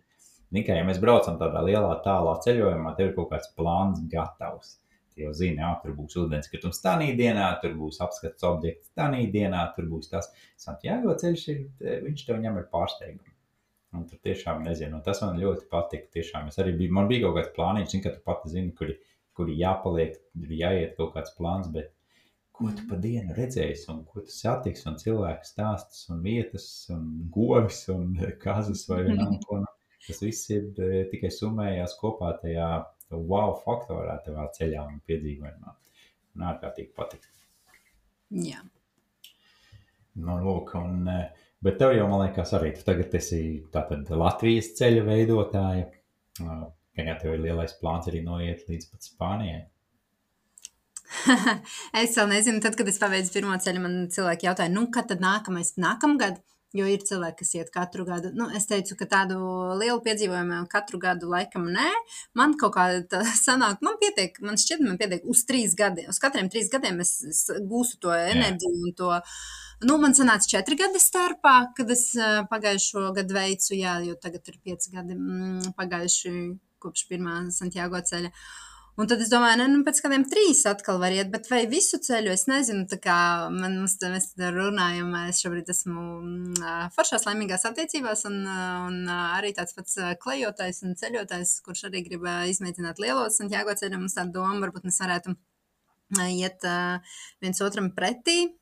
tikai, 0.56 0.78
ja 0.80 0.86
mēs 0.88 1.00
braucam 1.02 1.36
tādā 1.40 1.60
lielā, 1.66 1.98
tālā 2.06 2.38
ceļojumā, 2.46 2.94
tev 2.96 3.10
ir 3.10 3.18
kaut 3.18 3.28
kāds 3.34 3.52
plāns 3.58 4.00
gatavs. 4.12 4.78
Tu 5.12 5.26
jau 5.26 5.34
zini, 5.36 5.60
jā, 5.60 5.74
tur 5.82 5.92
būs 5.98 6.16
ūdenskritums 6.22 6.80
tādā 6.80 7.10
dienā, 7.18 7.50
tur 7.60 7.76
būs 7.76 8.00
apskats 8.00 8.48
objekts 8.48 8.94
tādā 8.96 9.20
dienā, 9.34 9.66
tur 9.76 9.90
būs 9.92 10.08
tas. 10.14 10.30
Santiago 10.56 11.12
ceļš 11.20 11.46
ir, 11.52 11.62
viņš 12.08 12.24
tev 12.30 12.40
ņem 12.40 12.56
ar 12.62 12.70
pārsteigumu. 12.72 13.31
Un 13.92 14.06
tur 14.08 14.20
tiešām 14.24 14.62
nezinu, 14.64 15.02
tas 15.04 15.20
man 15.20 15.40
ļoti 15.40 15.66
patika. 15.72 16.08
Tiešām 16.16 16.46
es 16.48 16.56
arī 16.62 16.72
biju, 16.78 16.94
man 16.96 17.10
bija 17.10 17.26
kaut 17.26 17.36
kāds 17.38 17.50
plāniņš, 17.56 17.96
ka 18.04 18.14
tu 18.14 18.22
pati 18.24 18.52
zini, 18.54 18.72
kur, 18.78 18.94
kur 19.36 19.50
jāpaliek, 19.52 20.16
tur 20.32 20.54
jāiet 20.56 20.94
kaut 20.96 21.12
kāds 21.16 21.34
plāns, 21.36 21.68
bet 21.74 21.92
ko 22.56 22.70
tu 22.76 22.86
pa 22.88 22.96
dienu 23.00 23.36
redzēsi, 23.36 23.88
un 23.92 24.00
ko 24.08 24.24
tu 24.24 24.32
satiksi, 24.32 24.86
un 24.88 24.96
cilvēku 25.02 25.48
stāstus, 25.48 26.06
un 26.12 26.24
vietas, 26.24 26.66
un 26.94 27.04
govis, 27.34 27.82
un 27.92 28.16
kazas 28.44 28.86
vai. 28.88 29.04
Nu, 29.12 29.36
tas 30.06 30.18
viss 30.24 30.48
ir 30.50 30.72
e, 30.82 31.04
tikai 31.12 31.30
summējās 31.30 31.94
kopā 32.00 32.32
tajā 32.40 32.70
wow 33.12 33.52
faktorā, 33.60 34.16
tavā 34.24 34.48
ceļā 34.56 34.86
un 34.88 35.00
piedzīvojumā. 35.06 35.76
Un 36.32 36.44
ārkārtīgi 36.48 36.94
patika. 36.96 37.28
Jā. 38.32 38.62
Nu, 40.16 40.38
lūk, 40.40 40.72
un 40.80 41.08
uh, 41.08 41.44
Bet 41.62 41.78
tev 41.78 41.92
jau, 41.94 42.06
man 42.10 42.24
liekas, 42.24 42.54
arī 42.58 42.72
tu 42.74 42.82
tagad 42.86 43.12
esi 43.14 43.42
tātad 43.74 44.08
Latvijas 44.18 44.72
ceļa 44.78 45.04
veidotāja. 45.06 45.84
Gan 46.42 47.10
jau 47.12 47.18
tev 47.20 47.36
ir 47.36 47.44
lielais 47.44 47.76
plāns 47.78 48.08
arī 48.10 48.24
noiet 48.26 48.64
līdz 48.68 48.88
pat 48.90 49.06
Spānijai. 49.06 49.60
es 52.02 52.16
vēl 52.16 52.30
nezinu, 52.32 52.62
tad, 52.64 52.74
kad 52.78 52.88
es 52.88 52.98
paveicu 53.00 53.34
pirmo 53.34 53.56
ceļu, 53.60 53.82
man 53.84 54.00
cilvēki 54.12 54.48
jautāja, 54.48 54.72
nu, 54.72 54.88
kad 54.94 55.10
tad 55.12 55.22
nākamais, 55.22 55.76
nākamgad? 55.80 56.40
Jo 56.72 56.86
ir 56.88 57.02
cilvēki, 57.04 57.36
kas 57.42 57.50
iet 57.58 57.70
katru 57.72 58.06
gadu. 58.08 58.30
Nu, 58.32 58.46
es 58.56 58.64
teicu, 58.64 58.96
ka 58.96 59.04
tādu 59.04 59.36
lielu 59.76 59.98
piedzīvojumu 60.06 60.62
katru 60.72 60.96
gadu 61.02 61.28
laikam 61.28 61.66
nē. 61.68 61.88
Man 62.38 62.54
kaut 62.60 62.72
kā 62.78 62.86
tā 63.12 63.20
sanāk, 63.46 63.82
man 63.84 63.98
pietiek, 64.00 64.40
man 64.40 64.56
šķiet, 64.60 64.80
man 64.86 64.96
pietiek 65.00 65.26
uz 65.28 65.44
trīs 65.48 65.76
gadiem. 65.76 66.08
Uz 66.08 66.20
katriem 66.22 66.48
trīs 66.52 66.72
gadiem 66.72 67.02
es, 67.04 67.18
es 67.28 67.44
gūstu 67.68 68.00
to 68.06 68.16
enerģiju 68.16 68.72
Jā. 68.72 68.86
un 68.88 68.96
to 68.96 69.12
Nu, 69.82 69.96
man 69.98 70.12
sanāca 70.14 70.46
četri 70.46 70.76
gadi 70.78 71.00
starpā, 71.02 71.54
kad 71.76 71.88
es 71.90 72.12
pagājušo 72.50 73.08
gadu 73.16 73.34
veicu, 73.34 73.72
jā, 73.74 73.96
jo 74.06 74.14
tagad 74.20 74.46
ir 74.52 74.60
pieci 74.62 74.92
gadi 74.94 75.16
mm, 75.16 75.72
pagājuši 75.78 76.34
kopš 76.82 77.08
pirmā 77.10 77.38
Santiago 77.54 77.98
ceļa. 77.98 78.30
Un 79.00 79.08
tad 79.08 79.22
es 79.24 79.30
domāju, 79.32 79.56
ne, 79.62 79.66
nu, 79.72 79.80
pēc 79.86 80.02
kādiem 80.04 80.26
trīs 80.28 80.60
atkal 80.68 80.98
var 81.00 81.14
iet, 81.16 81.30
bet 81.32 81.48
vai 81.50 81.62
visu 81.70 81.98
ceļu 82.04 82.30
es 82.34 82.44
nezinu. 82.50 82.84
Tā 82.90 83.00
kā 83.02 83.16
man, 83.50 83.80
mums, 83.80 83.96
mēs 84.04 84.30
runājam, 84.54 85.10
es 85.32 85.42
šobrīd 85.42 85.74
esmu 85.74 86.06
mm, 86.20 86.72
foršās 86.94 87.26
laimīgās 87.26 87.66
attiecībās, 87.72 88.26
un, 88.28 88.42
un 88.46 89.12
arī 89.16 89.54
tāds 89.56 89.74
pats 89.78 89.98
klejotājs 90.22 90.82
un 90.86 90.94
ceļotājs, 91.00 91.58
kurš 91.66 91.88
arī 91.90 92.04
grib 92.06 92.28
izmēģināt 92.52 93.02
lielo 93.02 93.26
Santiago 93.34 93.74
ceļu. 93.74 93.98
Mums 94.04 94.18
tāda 94.20 94.36
doma, 94.36 94.60
varbūt 94.62 94.86
mēs 94.86 95.02
varētu 95.02 95.34
iet 96.28 96.70
viens 97.42 97.64
otram 97.64 97.90
pretī 97.96 98.52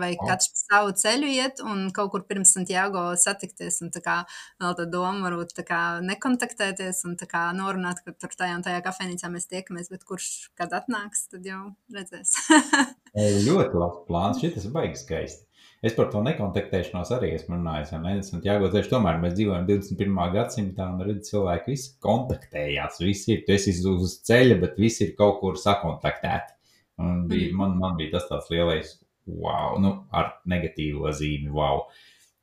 vai 0.00 0.12
katrs 0.20 0.50
pa 0.52 0.60
savu 0.60 0.92
ceļu 1.00 1.30
iet 1.32 1.62
un 1.64 1.86
kaut 1.94 2.12
kur 2.12 2.24
pirms 2.28 2.52
Santiago 2.56 3.08
satikties. 3.20 3.80
Un 3.84 3.92
tā 3.94 4.02
kā 4.04 4.16
vēl 4.62 4.76
tā 4.78 4.86
doma 4.92 5.26
varbūt 5.26 5.56
tā 5.56 5.64
kā 5.66 5.80
nekontaktēties 6.04 7.02
un 7.08 7.16
tā 7.20 7.28
kā 7.30 7.48
norunāt, 7.56 8.02
ka 8.04 8.14
tur 8.14 8.36
tajā 8.36 8.58
un 8.58 8.66
tajā 8.66 8.82
kafejnīcā 8.84 9.32
mēs 9.32 9.48
tiekamies, 9.50 9.90
bet 9.92 10.04
kurš 10.08 10.28
kad 10.58 10.74
atnāks, 10.76 11.26
tad 11.32 11.46
jau 11.48 11.62
redzēs. 11.94 12.36
ļoti 13.48 13.80
labs 13.80 14.06
plāns, 14.08 14.42
šis 14.44 14.68
ir 14.68 14.76
baigi 14.76 15.02
skaisti. 15.02 15.46
Es 15.84 15.92
par 15.94 16.08
to 16.10 16.22
nekontaktēšanos 16.24 17.10
arī 17.14 17.34
esmu 17.36 17.58
runājis. 17.58 17.92
Ne? 18.00 18.14
Santiago 18.24 18.70
ceļš 18.72 18.88
tomēr 18.90 19.20
mēs 19.22 19.34
dzīvojam 19.36 19.66
21. 19.68 20.14
gadsimtā 20.34 20.86
un 20.88 21.02
redz 21.04 21.28
cilvēki 21.30 21.74
visi 21.74 21.90
kontaktējās. 22.02 23.00
Visi 23.04 23.34
ir, 23.36 23.42
tu 23.46 23.54
esi 23.54 23.74
uz 23.92 24.16
ceļa, 24.26 24.56
bet 24.62 24.80
visi 24.80 25.04
ir 25.06 25.12
kaut 25.18 25.38
kur 25.42 25.60
sakontaktēti. 25.60 26.56
Un 27.04 27.26
bija, 27.28 27.52
man, 27.54 27.76
man 27.76 27.98
bija 27.98 28.14
tas 28.16 28.24
tāds 28.30 28.48
lielais 28.48 28.94
wow, 29.26 29.76
nu, 29.82 29.92
ar 30.14 30.36
negatīvo 30.48 31.12
zīmi, 31.14 31.50
wow. 31.54 31.86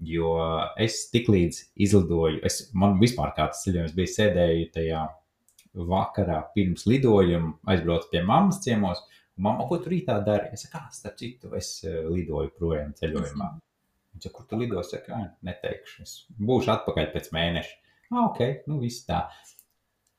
Jo 0.04 0.36
es 0.82 1.06
tiklīdz 1.14 1.60
izlidoju, 1.86 2.42
es, 2.44 2.66
man 2.76 2.98
vispār 3.00 3.32
kāds 3.38 3.64
ceļojums 3.64 3.94
bija 3.96 4.14
sēdēju 4.18 4.72
tajā 4.74 5.04
vakarā 5.74 6.42
pirms 6.56 6.86
lidojuma, 6.90 7.54
aizbraucu 7.72 8.10
pie 8.12 8.24
mammas 8.26 8.60
ciemos, 8.66 9.02
mamma, 9.36 9.66
ko 9.70 9.80
tu 9.82 9.94
rītā 9.94 10.20
dari? 10.26 10.52
Es 10.54 10.66
saku, 10.68 10.84
starp 10.94 11.18
citu, 11.22 11.54
es 11.58 11.78
lidoju 11.86 12.52
projām 12.58 12.92
ceļojumā. 13.00 13.50
Viņa 14.14 14.28
saka, 14.28 14.36
kur 14.36 14.50
tu 14.50 14.60
lidos? 14.60 14.92
Es 14.92 15.00
saku, 15.00 15.24
neteikšu, 15.48 16.04
es 16.06 16.20
būšu 16.38 16.76
atpakaļ 16.76 17.10
pēc 17.16 17.32
mēneša. 17.34 17.80
Ah, 18.12 18.28
ok, 18.28 18.68
nu 18.70 18.78
viss 18.84 19.08
tā. 19.08 19.24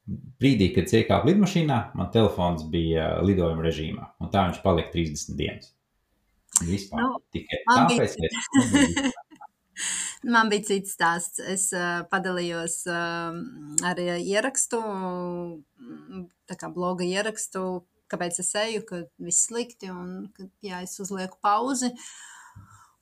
Brīdī, 0.05 0.73
kad 0.75 0.91
iekāpu 0.91 1.31
lidmašīnā, 1.31 1.79
man 1.97 2.11
telefons 2.13 2.67
bija 2.73 3.15
lidojuma 3.25 3.65
režīmā, 3.65 4.11
un 4.21 4.33
tā 4.33 4.49
viņš 4.49 4.61
palika 4.65 4.93
30 4.97 5.39
dienas. 5.39 5.71
Vispār 6.63 7.03
nu, 7.03 7.19
tikai 7.35 7.61
tāpēc, 7.67 8.19
bija... 8.21 8.31
ka 8.55 9.11
Man 10.35 10.49
bija 10.53 10.69
cits 10.69 10.95
stāsts. 10.95 11.41
Es 11.43 11.67
uh, 11.75 12.05
padalījos 12.11 12.85
uh, 12.89 13.35
ar 13.85 14.01
ierakstu, 14.01 14.81
tā 16.49 16.59
kā 16.61 16.71
bloga 16.73 17.05
ierakstu, 17.05 17.83
kāpēc 18.13 18.39
es 18.45 18.55
eju, 18.61 18.85
ka 18.89 19.03
viss 19.19 19.49
slikti 19.49 19.91
un 19.93 20.31
ka 20.37 20.47
jā, 20.65 20.85
es 20.87 20.97
uzlieku 21.03 21.41
pauzi. 21.45 21.93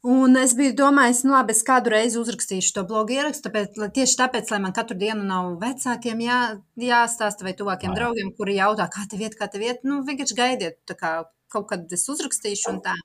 Un 0.03 0.35
es 0.35 0.57
biju 0.59 0.73
domājis, 0.81 1.21
nu, 1.23 1.31
labi, 1.37 1.55
es 1.55 1.63
kādu 1.63 1.93
reizi 1.93 2.19
uzrakstīšu 2.19 2.73
to 2.75 2.83
blogu 2.89 3.15
ierakstu, 3.15 3.47
tāpēc, 3.47 3.77
tieši 3.95 4.17
tāpēc, 4.19 4.49
lai 4.51 4.59
man 4.65 4.75
katru 4.75 4.97
dienu 4.99 5.23
nav 5.29 5.53
vecākiem 5.61 6.25
jā, 6.25 6.39
jāstāsta 6.83 7.47
vai 7.47 7.53
tuvākiem 7.55 7.93
Jā. 7.93 8.01
draugiem, 8.01 8.33
kuri 8.35 8.57
jautā, 8.57 8.89
kā 8.91 9.07
tev 9.13 9.23
iet, 9.23 9.39
kā 9.39 9.47
tev 9.53 9.63
iet. 9.63 9.87
Nu, 9.87 10.01
vienkārši 10.09 10.39
gaidiet, 10.41 10.97
kā 10.99 11.13
kaut 11.55 11.69
kad 11.71 11.95
es 11.95 12.09
uzrakstīšu 12.11 12.73
un 12.73 12.83
tā. 12.83 12.97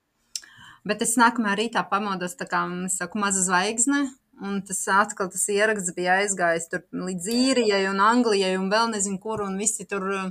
Bet 0.88 1.04
es 1.04 1.18
nākamajā 1.20 1.58
rītā 1.60 1.84
pamodos, 1.90 2.38
tā 2.40 2.48
kā 2.50 2.64
es 2.88 2.98
saku, 3.02 3.20
maza 3.20 3.44
zvaigzne. 3.44 4.08
Un 4.48 4.60
tas 4.62 4.84
atkal 4.94 5.32
tas 5.34 5.48
ieraksts 5.50 5.96
bija 5.98 6.20
aizgājis 6.22 6.70
līdz 6.94 7.30
īrijai 7.34 7.88
un 7.90 8.04
Anglijai 8.06 8.54
un 8.60 8.68
vēl 8.70 8.92
nezinu 8.92 9.18
kur, 9.24 9.42
un 9.42 9.56
visi 9.58 9.88
tur 9.90 10.06
uh, 10.14 10.28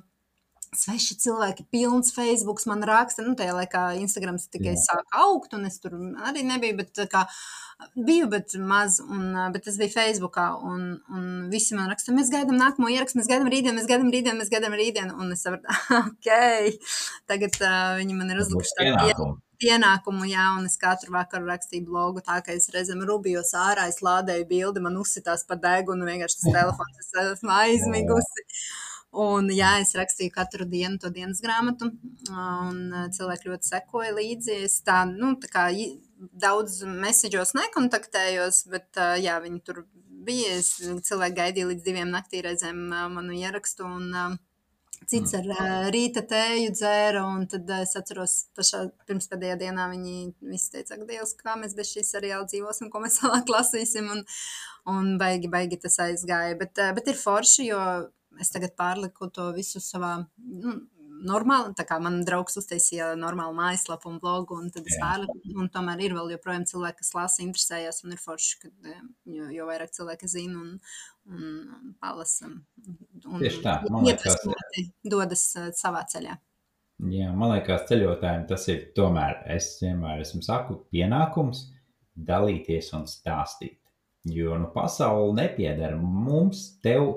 sveši 0.77 1.17
cilvēki, 1.25 1.67
pilns 1.73 2.13
Facebook, 2.15 2.63
man 2.71 2.85
raksta, 2.87 3.25
nu, 3.27 3.35
tajā 3.39 3.55
laikā 3.57 3.83
Instagrams 4.01 4.49
tikai 4.53 4.75
Jā. 4.75 4.83
sāka 4.85 5.23
augt, 5.25 5.55
un 5.57 5.67
es 5.69 5.79
tur 5.83 5.97
arī 6.27 6.45
nebiju, 6.47 6.79
bet 6.81 7.01
kā 7.13 7.25
biju, 7.95 8.29
bet 8.33 8.55
maz, 8.61 9.01
un, 9.05 9.33
uh, 9.35 9.49
bet 9.55 9.67
es 9.71 9.79
biju 9.81 9.95
Facebookā, 9.95 10.47
un, 10.71 10.87
un 11.13 11.27
visi 11.53 11.77
man 11.79 11.91
raksta, 11.93 12.15
mēs 12.17 12.31
gaidām 12.33 12.59
nākamo 12.61 12.91
ierakstu, 12.93 13.21
mēs 13.21 13.31
gaidām 13.31 13.51
rītdienu, 13.53 13.79
mēs 13.81 13.91
gaidām 13.91 14.13
rītdienu, 14.13 14.39
mēs 14.41 14.53
gaidām 14.53 14.77
rītdienu, 14.79 15.17
un 15.19 15.35
es 15.35 15.45
sapratu, 15.47 15.81
ok, 16.05 16.31
tagad 17.31 17.59
uh, 17.63 17.97
viņi 18.01 18.19
man 18.19 18.33
ir 18.33 18.45
uzlikuši 18.45 18.79
tādu 18.79 18.95
pienākumu, 18.95 19.39
un 20.59 20.67
es 20.67 20.77
katru 20.81 21.13
vakaru 21.13 21.47
rakstīju 21.51 21.87
blogu 21.87 22.23
tā, 22.25 22.41
ka 22.45 22.53
es 22.53 22.69
reizēm 22.75 23.05
rubjos 23.09 23.53
ārā, 23.55 23.89
es 23.89 24.03
lādēju 24.03 24.47
bildi, 24.49 24.81
man 24.81 24.97
uzsitās 24.97 25.47
pa 25.49 25.57
degunu, 25.57 26.05
vienkārši 26.05 26.43
tas 26.43 26.53
telefons, 26.59 27.01
es 27.01 27.13
esmu 27.23 27.55
aizmigusi. 27.61 28.47
Un, 29.17 29.47
jā, 29.49 29.79
es 29.81 29.95
rakstīju 29.97 30.33
katru 30.35 30.67
dienu 30.69 30.99
to 31.01 31.09
dienas 31.09 31.39
grāmatu, 31.41 31.89
un 32.29 32.81
cilvēki 33.17 33.49
ļoti 33.49 33.71
sekoja 33.71 34.13
līdzi. 34.13 34.59
Es 34.67 34.83
tā, 34.85 35.05
nu, 35.09 35.33
tā 35.41 35.49
kā 35.49 35.69
daudz 36.37 36.83
mēsīģos 36.85 37.55
nekontaktējos, 37.57 38.67
bet, 38.75 38.91
jā, 39.23 39.39
viņi 39.41 39.63
tur 39.65 39.87
bija. 40.27 40.59
Es, 40.59 40.75
cilvēki 41.09 41.39
gaidīja 41.39 41.71
līdz 41.71 41.87
diviem 41.87 42.13
naktī 42.13 42.43
reizēm 42.45 42.91
manu 43.15 43.39
ierakstu, 43.39 43.89
un 43.89 44.37
Cits 45.07 45.37
ar 45.39 45.47
uh, 45.55 45.87
rīta 45.95 46.23
tēju 46.27 46.73
dzēra, 46.75 47.23
un 47.31 47.45
tad 47.51 47.69
uh, 47.71 47.85
es 47.85 47.95
atceros, 47.99 48.35
pašā 48.59 48.83
pirms 49.07 49.29
pēdējā 49.31 49.59
dienā 49.61 49.87
viņi 49.93 50.17
visi 50.51 50.73
teica, 50.73 50.99
ka 50.99 51.07
Dievs, 51.07 51.37
kā 51.39 51.55
mēs 51.61 51.77
bez 51.79 51.93
šīs 51.95 52.11
seriāla 52.17 52.49
dzīvosim, 52.51 52.91
ko 52.91 53.03
mēs 53.05 53.21
vēlāk 53.23 53.53
lasīsim, 53.55 54.11
un, 54.17 54.25
un 54.91 55.15
baigi, 55.21 55.51
baigi 55.53 55.79
tas 55.87 56.01
aizgāja. 56.09 56.59
Bet, 56.59 56.75
uh, 56.83 56.91
bet 56.97 57.13
ir 57.13 57.21
forši, 57.21 57.69
jo 57.71 57.81
es 58.43 58.51
tagad 58.53 58.75
pārliku 58.79 59.31
to 59.33 59.53
visu 59.57 59.81
savā, 59.81 60.17
nu, 60.37 60.75
normāli, 61.27 61.75
tā 61.79 61.85
kā 61.89 61.99
man 62.03 62.21
draugs 62.27 62.59
uztaisīja 62.61 63.13
normālu 63.19 63.57
mājaslapu 63.59 64.11
un 64.11 64.21
blogu, 64.23 64.59
un 64.61 64.71
tad 64.75 64.89
es 64.89 64.97
pārliku, 65.03 65.37
un 65.57 65.71
tomēr 65.73 66.03
ir 66.07 66.17
vēl 66.17 66.33
joprojām 66.37 66.67
cilvēki, 66.71 67.03
kas 67.03 67.13
lasa, 67.17 67.43
interesējas, 67.45 68.03
un 68.07 68.17
ir 68.17 68.23
forši, 68.23 68.57
kad 68.65 68.91
jo, 69.37 69.51
jo 69.55 69.69
vairāk 69.69 69.95
cilvēki 69.97 70.31
zina 70.33 70.63
un, 70.63 70.75
un 71.31 71.95
palasa. 72.03 72.51
Un, 72.51 73.39
Tieši 73.43 73.63
tā, 73.65 73.79
man 73.91 74.07
liekas, 74.07 74.43
dodas 75.05 75.49
savā 75.79 76.07
ceļā. 76.13 76.39
Jā, 77.13 77.33
man 77.37 77.53
liekas, 77.53 77.85
ceļotājiem 77.91 78.47
tas 78.49 78.63
ir 78.73 78.87
tomēr, 78.97 79.43
es 79.53 79.75
vienmēr 79.83 80.23
esmu 80.25 80.41
saku, 80.47 80.79
pienākums 80.95 81.67
dalīties 82.17 82.89
un 82.97 83.05
stāstīt. 83.11 83.79
Jo 84.27 84.57
nu, 84.59 84.71
pasaule 84.75 85.35
nepieder 85.37 85.95
mums, 86.01 86.65
tev, 86.83 87.13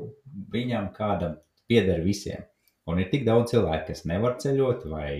viņam, 0.53 0.91
kādam 0.93 1.39
pieder 1.70 2.03
visiem. 2.05 2.43
Un 2.90 3.02
ir 3.02 3.10
tik 3.12 3.26
daudz 3.28 3.52
cilvēku, 3.54 3.90
kas 3.92 4.06
nevar 4.10 4.38
ceļot 4.42 4.86
vai, 4.90 5.12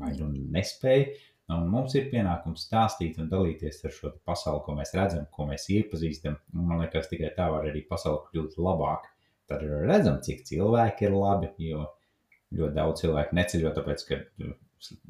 vai 0.00 0.12
nu 0.18 0.30
nespēj. 0.32 1.08
Un 1.54 1.68
mums 1.70 1.92
ir 1.94 2.08
pienākums 2.10 2.64
stāstīt 2.66 3.20
un 3.22 3.28
dalīties 3.30 3.84
ar 3.86 3.92
šo 3.94 4.10
pasauli, 4.26 4.64
ko 4.64 4.74
mēs 4.74 4.90
redzam, 4.98 5.28
ko 5.30 5.46
mēs 5.46 5.68
iepazīstam. 5.70 6.40
Un 6.56 6.66
man 6.66 6.82
liekas, 6.82 7.06
tikai 7.12 7.30
tā 7.36 7.46
var 7.52 7.68
arī 7.68 7.84
pasaule 7.86 8.24
kļūt 8.32 8.56
labāk. 8.58 9.06
Tad 9.46 9.62
redzam, 9.62 10.18
cik 10.26 10.42
cilvēki 10.48 11.06
ir 11.06 11.14
labi, 11.14 11.52
jo 11.68 11.84
ļoti 12.56 12.74
daudz 12.74 13.04
cilvēku 13.04 13.38
neceļo, 13.38 13.70
tāpēc, 13.76 14.02
ka 14.08 14.18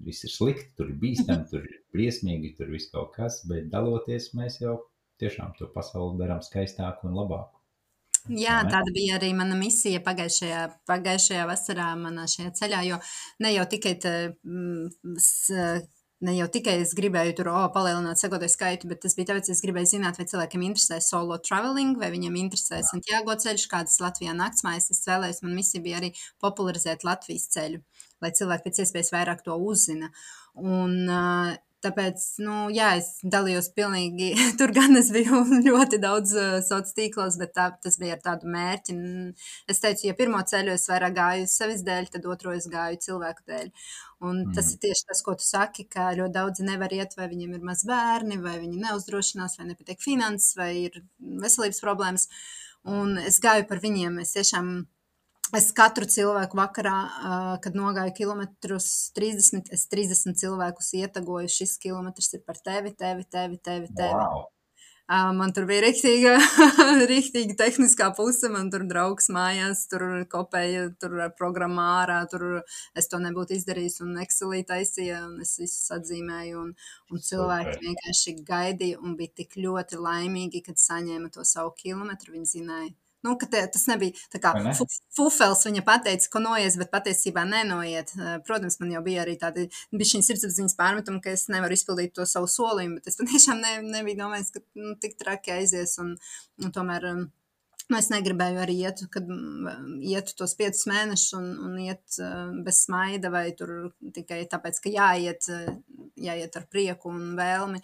viss 0.05 0.27
ir 0.27 0.33
slikti, 0.33 0.69
tur 0.77 0.93
ir 0.93 1.01
bīstami, 1.01 1.49
tur 1.53 1.65
ir 1.65 1.81
briesmīgi, 1.97 2.53
tur 2.59 2.71
viss 2.73 2.93
kaut 2.93 3.15
kas, 3.17 3.41
bet 3.49 3.71
daloties 3.73 4.35
mēs 4.37 4.61
jau 4.61 4.79
tiešām 5.23 5.57
to 5.59 5.71
pasauli 5.73 6.21
darām 6.21 6.43
skaistāku 6.45 7.09
un 7.09 7.17
labāku. 7.17 7.56
Jā, 8.27 8.57
tāda 8.67 8.91
bija 8.95 9.21
arī 9.21 9.31
mana 9.39 9.55
misija 9.59 10.01
pagājušajā, 10.03 10.63
pagājušajā 10.89 11.45
vasarā 11.47 11.93
manā 12.01 12.25
šajā 12.31 12.51
ceļā, 12.59 12.81
jo 12.89 12.99
ne 13.45 13.53
jau 13.55 13.67
tikai 13.71 13.93
te, 14.03 14.15
mm, 14.43 15.13
ne 16.27 16.35
jau 16.35 16.49
tikai 16.51 16.79
es 16.83 16.95
gribēju 16.99 17.37
tur 17.39 17.51
oh, 17.53 17.67
palielināt 17.75 18.19
sekotāju 18.19 18.51
skaitu, 18.51 18.91
bet 18.91 19.03
tas 19.05 19.15
bija 19.19 19.31
tāpēc, 19.31 19.51
ka 19.51 19.55
es 19.55 19.63
gribēju 19.63 19.91
zināt, 19.93 20.19
vai 20.19 20.27
cilvēkiem 20.31 20.65
interesē 20.71 20.99
solo 21.05 21.39
traveling, 21.39 22.01
vai 22.01 22.11
viņiem 22.15 22.41
interesē 22.41 22.81
Santiago 22.89 23.37
ceļš, 23.45 23.69
kādas 23.71 24.01
Latvijā 24.03 24.35
naktsmājas. 24.35 24.91
Es 24.95 25.05
vēlējos, 25.07 25.43
man 25.47 25.55
misija 25.61 25.85
bija 25.85 26.01
arī 26.01 26.11
popularizēt 26.43 27.07
Latvijas 27.07 27.47
ceļu, 27.55 27.83
lai 28.25 28.33
cilvēki 28.35 28.67
pēc 28.67 28.83
iespējas 28.87 29.13
vairāk 29.15 29.47
to 29.47 29.55
uzzina. 29.71 30.11
Un, 30.57 30.99
uh, 31.05 31.55
Tāpēc, 31.85 32.23
nu, 32.41 32.55
jā, 32.73 32.95
es 32.99 33.11
dalījos 33.23 33.69
pilnīgi. 33.77 34.31
Tur 34.59 34.73
gan 34.75 34.97
es 34.99 35.11
biju 35.15 35.43
ļoti 35.69 36.01
daudz 36.03 36.33
uh, 36.37 36.57
sociālos 36.65 36.97
tīklos, 36.97 37.37
bet 37.41 37.53
tā, 37.59 37.69
tas 37.85 37.99
bija 38.01 38.17
ar 38.17 38.23
tādu 38.25 38.51
mērķi. 38.53 38.97
Es 39.71 39.83
teicu, 39.85 40.07
ja 40.09 40.17
pirmo 40.19 40.41
ceļu 40.41 40.73
es 40.75 40.89
vairāk 40.91 41.17
gāju 41.19 41.47
sevis 41.53 41.85
dēļ, 41.87 42.11
tad 42.17 42.29
otro 42.33 42.57
es 42.57 42.69
gāju 42.73 43.03
cilvēku 43.05 43.47
dēļ. 43.53 43.71
Un 44.25 44.43
mm. 44.47 44.57
tas 44.57 44.73
ir 44.73 44.81
tieši 44.87 45.09
tas, 45.13 45.23
ko 45.27 45.37
tu 45.37 45.45
saki, 45.45 45.85
ka 45.93 46.09
ļoti 46.17 46.37
daudzi 46.39 46.67
nevar 46.67 46.97
iet, 46.97 47.13
vai 47.19 47.29
viņiem 47.33 47.59
ir 47.59 47.69
maz 47.69 47.85
bērni, 47.89 48.41
vai 48.41 48.57
viņi 48.63 48.81
neuzdrošinās, 48.87 49.59
vai 49.61 49.71
nepatīk 49.71 50.01
finanses, 50.01 50.57
vai 50.57 50.73
ir 50.87 51.03
veselības 51.45 51.83
problēmas. 51.85 52.31
Un 52.89 53.19
es 53.21 53.37
gāju 53.43 53.67
par 53.69 53.83
viņiem. 53.83 54.23
Es 54.23 54.33
tiešām 54.37 54.79
Es 55.55 55.69
katru 55.71 56.09
cilvēku 56.11 56.59
vakarā, 56.59 56.97
kad 57.63 57.77
nogāju 57.79 58.17
kilometrus, 58.17 58.89
30, 59.15 59.71
es 59.77 59.87
30 59.93 60.35
cilvēkus 60.41 60.91
ietegoju. 60.99 61.53
Šis 61.53 61.77
kilometrs 61.83 62.33
ir 62.35 62.43
par 62.43 62.59
tevi, 62.59 62.91
tevi, 62.99 63.29
tevi, 63.31 63.61
tevi. 63.63 63.93
tevi. 63.95 64.13
Wow. 64.19 64.47
Man 65.07 65.53
tur 65.55 65.69
bija 65.69 65.85
rīktīga, 65.85 66.33
rīktīga 67.13 67.55
tehniskā 67.61 68.09
puse. 68.19 68.51
Man 68.51 68.73
tur 68.75 68.83
draugs 68.91 69.31
mājās, 69.31 69.85
tur 69.93 70.03
kopēja, 70.33 70.89
tur 70.99 71.15
programmā 71.39 71.87
ārā. 72.01 72.19
Tur 72.33 72.65
es 72.99 73.07
to 73.13 73.23
nebūtu 73.23 73.55
izdarījis, 73.55 74.01
un 74.03 74.19
Excelī 74.25 74.65
taisīja, 74.67 75.23
un 75.29 75.39
es 75.47 75.55
visus 75.63 75.95
atzīmēju. 75.95 76.59
Un, 76.65 76.75
un 77.15 77.27
cilvēki 77.31 77.79
vienkārši 77.87 78.39
gaidīja 78.51 78.99
un 78.99 79.15
bija 79.21 79.45
tik 79.45 79.55
ļoti 79.63 80.03
laimīgi, 80.03 80.67
kad 80.67 80.83
saņēma 80.83 81.31
to 81.39 81.47
savu 81.47 81.71
kilometru. 81.79 82.35
Viņi 82.35 82.57
zināja, 82.57 82.91
Nu, 83.27 83.35
te, 83.43 83.63
tas 83.73 83.87
nebija 83.91 84.41
kā 84.43 84.53
ne? 84.63 84.75
fufels, 85.17 85.65
viņa 85.67 85.83
pateica, 85.87 86.29
ka 86.33 86.43
noies, 86.43 86.77
bet 86.81 86.93
patiesībā 86.93 87.47
nenoiet. 87.49 88.13
Eh, 88.17 88.37
protams, 88.47 88.79
man 88.83 88.93
jau 88.95 89.03
bija 89.07 89.25
arī 89.25 89.37
tādi 89.41 89.67
bišķiņ 89.97 90.27
sirdsapziņas 90.29 90.77
pārmetumi, 90.79 91.23
ka 91.25 91.35
es 91.35 91.49
nevaru 91.53 91.77
izpildīt 91.77 92.15
to 92.17 92.27
savu 92.29 92.51
solījumu, 92.51 93.01
bet 93.01 93.11
es 93.11 93.19
patiešām 93.23 93.65
ne, 93.65 93.75
nebiju 93.97 94.23
domājis, 94.23 94.55
ka 94.55 94.63
nu, 94.79 94.95
tik 95.03 95.19
traki 95.21 95.57
aizies 95.59 95.99
un, 96.03 96.15
un 96.63 96.77
tomēr. 96.77 97.11
Um, 97.15 97.27
Nu, 97.87 98.01
es 98.01 98.09
negribēju 98.11 98.59
arī 98.59 98.75
iet, 98.83 99.05
kad 99.15 99.29
ietu 100.03 100.33
tos 100.41 100.57
piecus 100.59 100.89
mēnešus 100.91 101.37
un, 101.39 101.45
un 101.69 101.77
iet 101.85 102.17
uh, 102.19 102.49
bez 102.67 102.81
smaida, 102.83 103.31
vai 103.31 103.45
tur 103.55 103.93
tikai 104.17 104.41
tāpēc, 104.51 104.81
ka 104.83 104.91
jāiet, 104.91 105.47
jāiet 106.21 106.57
ar 106.59 106.67
prieku 106.73 107.11
un 107.13 107.35
vēlmi. 107.39 107.81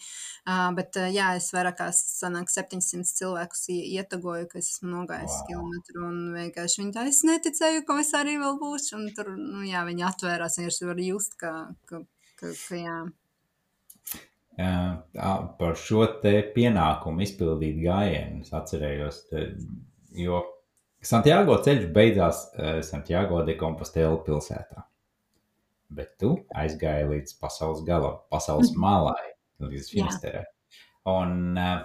Uh, 0.46 0.68
bet, 0.76 0.96
uh, 1.00 1.08
jā, 1.12 1.32
es 1.38 1.50
vairāk 1.54 1.78
kā 1.80 1.88
sanāk 1.96 2.52
700 2.52 3.08
cilvēkus 3.18 3.66
ietagoju, 3.74 4.48
ka 4.50 4.60
es 4.60 4.72
esmu 4.74 4.92
nogājis 4.92 5.36
wow. 5.38 5.48
kilometru, 5.50 6.04
un 6.08 6.20
vienkārši 6.36 6.82
viņi 6.82 6.94
tā, 6.96 7.06
es 7.10 7.22
neticēju, 7.28 7.84
ka 7.88 7.98
es 8.02 8.12
arī 8.18 8.38
vēl 8.42 8.60
būšu, 8.62 8.94
un 8.98 9.10
tur, 9.16 9.32
nu 9.38 9.64
jā, 9.68 9.84
viņi 9.88 10.06
atvērās, 10.08 10.58
vienkārši 10.60 10.88
var 10.90 11.02
just, 11.06 11.36
ka, 11.40 11.52
ka, 11.90 12.04
ka, 12.40 12.54
ka 12.68 12.80
jā. 12.80 13.00
par 15.58 15.76
šo 15.80 16.06
te 16.22 16.38
pienākumu 16.54 17.24
izpildīt 17.24 17.82
gājienu. 17.84 18.42
Es 18.46 18.52
atcerējos, 18.56 19.26
te, 19.30 19.46
jo 20.18 20.44
Santiago 21.02 21.56
ceļš 21.64 21.88
beidzās 21.94 22.44
Santiago 22.86 23.42
de 23.46 23.56
Compostela 23.58 24.20
pilsētā. 24.22 24.86
Bet 25.97 26.14
tu 26.22 26.34
aizgāji 26.57 27.09
līdz 27.11 27.38
pasaules 27.43 27.82
galam, 27.88 28.20
pasaules 28.32 28.72
mhm. 28.72 28.84
malai, 28.84 29.32
līdz 29.62 29.90
Finisterē. 29.93 30.47
Un 31.12 31.59
uh, 31.59 31.82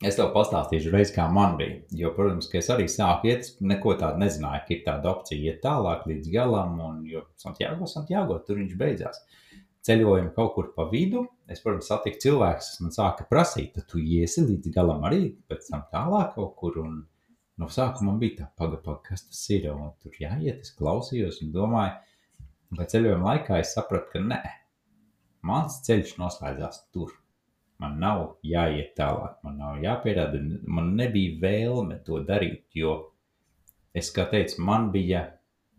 Es 0.00 0.16
tev 0.16 0.30
pastāstīšu, 0.32 0.88
reiz, 0.94 1.10
kā 1.12 1.26
man 1.28 1.58
bija. 1.58 1.74
Jo, 1.92 2.10
protams, 2.16 2.46
ka 2.48 2.56
es 2.56 2.70
arī 2.72 2.86
sāku 2.88 3.28
iet, 3.28 3.50
neko 3.60 3.92
tādu 4.00 4.22
nezināju, 4.22 4.62
ka 4.64 4.72
ir 4.72 4.78
tāda 4.86 5.10
opcija 5.10 5.50
iet 5.50 5.58
tālāk 5.60 6.06
līdz 6.08 6.30
galam, 6.32 6.78
un 6.80 7.02
jo 7.04 7.20
Santiago, 7.42 7.88
Santiago, 7.90 8.38
tur 8.46 8.62
viņš 8.62 8.78
beidzās. 8.80 9.20
Ceļojumi 9.84 10.32
kaut 10.36 10.54
kur 10.54 10.70
pa 10.72 10.86
vidu. 10.88 11.26
Es, 11.52 11.60
protams, 11.60 11.90
satiku 11.92 12.20
cilvēkus, 12.24 12.70
kas 12.72 12.80
man 12.80 12.96
sāka 12.96 13.28
prasīt, 13.28 13.74
tad 13.76 13.90
tu 13.92 14.00
iesi 14.00 14.46
līdz 14.46 14.72
galam 14.72 15.04
arī, 15.04 15.20
pēc 15.52 15.68
tam 15.68 15.84
tālāk 15.92 16.32
kaut 16.38 16.56
kur. 16.56 16.80
Un 16.80 16.96
no 17.60 17.68
sākuma 17.68 18.16
bija 18.22 18.38
tā, 18.38 18.48
pagaidi, 18.56 18.80
paga, 18.86 19.02
kas 19.10 19.26
tas 19.28 19.44
ir. 19.52 19.68
Un 19.74 19.92
tur 20.00 20.16
jāiet, 20.16 20.64
es 20.64 20.72
klausījos 20.80 21.42
un 21.44 21.52
domāju, 21.52 22.09
bet 22.76 22.94
ceļojuma 22.94 23.32
laikā 23.32 23.58
es 23.62 23.74
sapratu, 23.76 24.12
ka 24.14 24.22
nē, 24.24 24.42
mans 25.46 25.80
ceļš 25.86 26.16
noslēdzās 26.20 26.84
tur 26.94 27.16
Man 27.80 27.96
nav 27.96 28.24
jāiet 28.44 28.92
tālāk, 28.98 29.38
man 29.44 29.56
nav 29.56 29.78
jāpierāda, 29.80 30.40
man 30.68 30.92
nebija 30.98 31.38
vēlme 31.40 31.96
to 32.04 32.18
darīt, 32.28 32.66
jo 32.76 32.96
es, 33.96 34.10
kā 34.12 34.26
teicu, 34.28 34.60
man 34.68 34.90
bija 34.92 35.22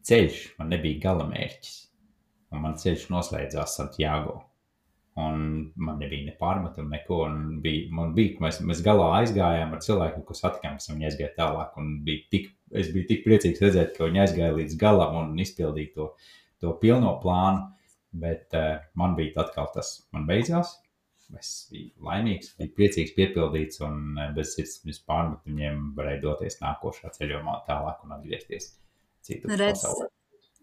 ceļš, 0.10 0.40
man 0.58 0.74
nebija 0.74 1.02
galamērķis. 1.04 1.76
Un 2.52 2.64
man 2.66 2.80
ceļš 2.82 3.06
noslēdzās 3.14 3.78
Santiago. 3.78 4.40
Un 5.22 5.44
man 5.76 6.00
nebija 6.02 6.26
ne 6.26 6.34
pārmetumu, 6.40 6.90
neko. 6.90 7.20
Bija, 7.64 7.86
man 7.94 8.16
bija, 8.18 8.40
mēs, 8.44 8.60
mēs 8.66 8.82
galā 8.84 9.12
aizgājām 9.20 9.76
ar 9.76 9.84
cilvēku, 9.86 10.24
ko 10.26 10.36
satikām, 10.36 10.80
kas 10.80 10.90
viņi 10.90 11.10
aizgāja 11.12 11.36
tālāk. 11.38 11.78
Bija 12.08 12.26
tik, 12.34 12.50
es 12.82 12.90
biju 12.96 13.12
tik 13.12 13.22
priecīgs 13.28 13.62
redzēt, 13.62 13.94
ka 13.94 14.08
viņi 14.10 14.24
aizgāja 14.26 14.58
līdz 14.58 14.80
galam 14.82 15.20
un 15.22 15.36
izpildīja 15.44 15.94
to, 16.00 16.10
to 16.62 16.76
pilno 16.82 17.18
plānu. 17.24 17.68
Bet 18.12 18.52
uh, 18.58 18.82
man 19.00 19.16
bija 19.16 19.46
atkal 19.46 19.70
tas, 19.72 19.94
man 20.12 20.26
beidzās, 20.28 20.74
es 21.40 21.52
biju 21.72 21.92
laimīgs, 22.08 22.56
biju 22.58 22.74
priecīgs, 22.76 23.14
piepildīts 23.16 23.80
un 23.88 24.18
eh, 24.20 24.34
bez 24.36 24.56
sirds 24.58 25.00
pārmetumiem 25.08 25.94
varēju 25.96 26.26
doties 26.26 26.60
nākošā 26.60 27.14
ceļojumā 27.16 27.62
tālāk 27.70 28.02
un 28.04 28.18
atgriezties 28.18 28.74
citur 29.24 29.56
Redz. 29.56 29.86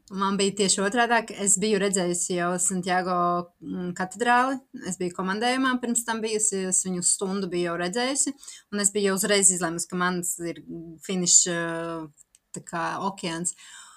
Man 0.09 0.38
bija 0.40 0.55
tieši 0.62 0.80
otrādi. 0.80 1.34
Es 1.44 1.59
biju 1.61 1.80
redzējusi 1.82 2.38
jau 2.38 2.53
Santiago 2.64 3.16
mm, 3.61 3.90
katedrāli. 3.96 4.57
Es 4.88 4.96
biju 5.01 5.12
komandējumā, 5.18 5.74
pirms 5.82 6.05
tam 6.07 6.22
bijusi. 6.24 6.62
Es 6.70 6.80
viņu 6.86 7.05
stundu 7.05 7.51
biju 7.53 7.70
jau 7.70 7.74
redzējusi. 7.82 8.32
Un 8.72 8.84
es 8.84 8.92
biju 8.94 9.18
uzreiz 9.18 9.53
izlēmusi, 9.53 9.90
ka 9.90 10.01
mans 10.01 10.32
ir 10.49 10.62
finiša 11.05 11.59
okeāns. 13.05 13.53
Uh, 13.53 13.88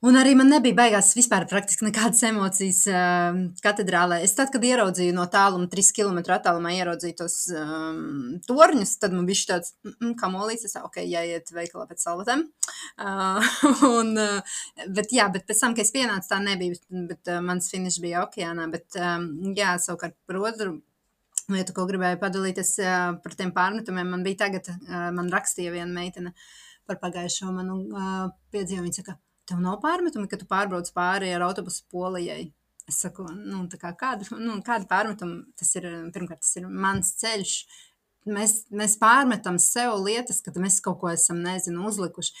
Un 0.00 0.16
arī 0.16 0.30
man 0.32 0.48
nebija 0.48 0.72
baigās 0.78 1.10
vispār 1.12 1.44
praktiski 1.48 1.84
nekādas 1.84 2.22
emocijas 2.24 2.78
uh, 2.88 3.36
katedrālē. 3.60 4.22
Es 4.24 4.32
tad, 4.38 4.48
kad 4.54 4.64
ieraudzīju 4.64 5.12
no 5.12 5.26
tāluma, 5.28 5.68
trīs 5.68 5.90
km 5.92 6.22
attālumā 6.24 6.72
ieraudzīju 6.78 7.18
tos 7.18 7.36
um, 7.52 8.38
torņus, 8.48 8.94
tad 9.02 9.12
man 9.12 9.28
bija 9.28 9.50
tāds, 9.52 9.74
mm, 9.84 10.14
kā 10.22 10.32
molīts, 10.32 10.72
ok, 10.80 11.02
jāiet 11.04 11.52
veikalā 11.52 11.84
pēc 11.90 12.06
salvatēm. 12.06 12.46
Uh, 12.96 13.52
un, 14.00 14.16
uh, 14.16 14.56
bet 14.88 15.12
jā, 15.12 15.28
bet 15.36 15.44
pēc 15.44 15.62
tam, 15.66 15.76
kad 15.76 15.84
es 15.84 15.92
pienācu, 15.92 16.30
tā 16.32 16.40
nebija, 16.48 16.80
bet 17.12 17.34
uh, 17.34 17.44
mans 17.44 17.68
finišs 17.68 18.00
bija 18.00 18.24
okeānā. 18.24 18.70
Bet 18.72 18.96
um, 18.96 19.30
jā, 19.52 19.76
savukārt 19.84 20.16
par 20.24 20.40
otru 20.40 20.78
lietu, 21.52 21.76
ko 21.76 21.84
gribēju 21.84 22.24
padalīties 22.24 22.76
par 23.20 23.36
tiem 23.36 23.50
pārmetumiem, 23.52 24.14
man 24.14 24.22
bija 24.24 24.46
tagad, 24.46 24.70
man 24.86 25.28
rakstīja 25.34 25.74
viena 25.74 25.90
meitene 25.90 26.30
par 26.86 27.00
pagājušo 27.02 27.50
manu 27.50 27.82
piedzīvumu. 28.54 28.86
Viņa 28.86 29.00
saka, 29.00 29.16
tev 29.50 29.60
nav 29.62 29.80
pārmetumi, 29.82 30.30
ka 30.30 30.38
tu 30.40 30.48
pārbrauc 30.50 30.90
pāri 30.96 31.34
ar 31.34 31.44
autobusu 31.48 31.84
polijai. 31.92 32.50
Es 32.90 33.02
saku, 33.04 33.26
nu, 33.34 33.64
kā, 33.78 33.92
kāda, 33.98 34.26
nu, 34.40 34.56
kāda 34.66 34.88
pārmetuma 34.90 35.44
tas 35.58 35.70
ir? 35.78 35.86
Pirmkārt, 36.14 36.42
tas 36.42 36.56
ir 36.58 36.66
mans 36.66 37.12
ceļš. 37.20 37.54
Mēs, 38.30 38.56
mēs 38.76 38.96
pārmetam 39.00 39.60
sev 39.62 39.94
lietas, 40.04 40.42
kad 40.44 40.58
mēs 40.60 40.80
kaut 40.84 40.98
ko 41.02 41.12
esam, 41.12 41.40
nezinu, 41.44 41.86
uzlikuši. 41.88 42.34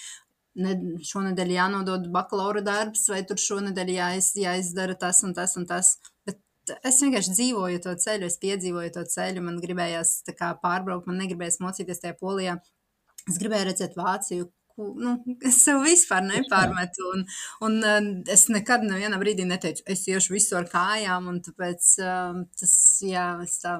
Ne, 0.60 0.74
šonadēļ 1.06 1.52
jānodod 1.54 2.08
bakalaura 2.12 2.60
darbs, 2.66 3.04
vai 3.12 3.20
tur 3.26 3.38
šonadēļ 3.38 3.92
jāiz, 3.94 4.32
jāizdara 4.36 4.96
tas 4.98 5.22
un 5.26 5.36
tas 5.36 5.54
un 5.60 5.68
tas. 5.70 5.92
Bet 6.26 6.40
es 6.90 6.98
vienkārši 7.04 7.36
dzīvoju 7.36 7.82
to 7.86 7.94
ceļu, 8.02 8.26
es 8.26 8.40
piedzīvoju 8.42 8.94
to 8.96 9.06
ceļu, 9.14 9.44
man 9.46 9.60
gribējās 9.62 10.16
kā, 10.34 10.50
pārbraukt, 10.64 11.06
man 11.06 11.22
negribējās 11.22 11.60
mocīties 11.62 12.02
tajā 12.02 12.18
polijā. 12.18 12.58
Es 13.30 13.38
gribēju 13.38 13.70
redzēt 13.70 13.94
Vāciju, 14.00 14.50
nu, 15.00 15.14
es 15.46 15.60
sev 15.64 15.82
vispār 15.84 16.24
nepārmetu. 16.26 17.06
Un, 17.14 17.24
un 17.66 17.78
uh, 17.84 18.10
es 18.32 18.48
nekad 18.52 18.84
nevienā 18.86 19.20
brīdī 19.20 19.46
neteicu, 19.48 19.84
es 19.90 20.06
iešu 20.10 20.36
visu 20.36 20.58
ar 20.58 20.68
kājām, 20.70 21.30
un 21.30 21.40
tāpēc 21.44 21.94
uh, 22.04 22.44
tas, 22.60 22.76
jā, 23.04 23.26
es 23.44 23.58
tā 23.64 23.78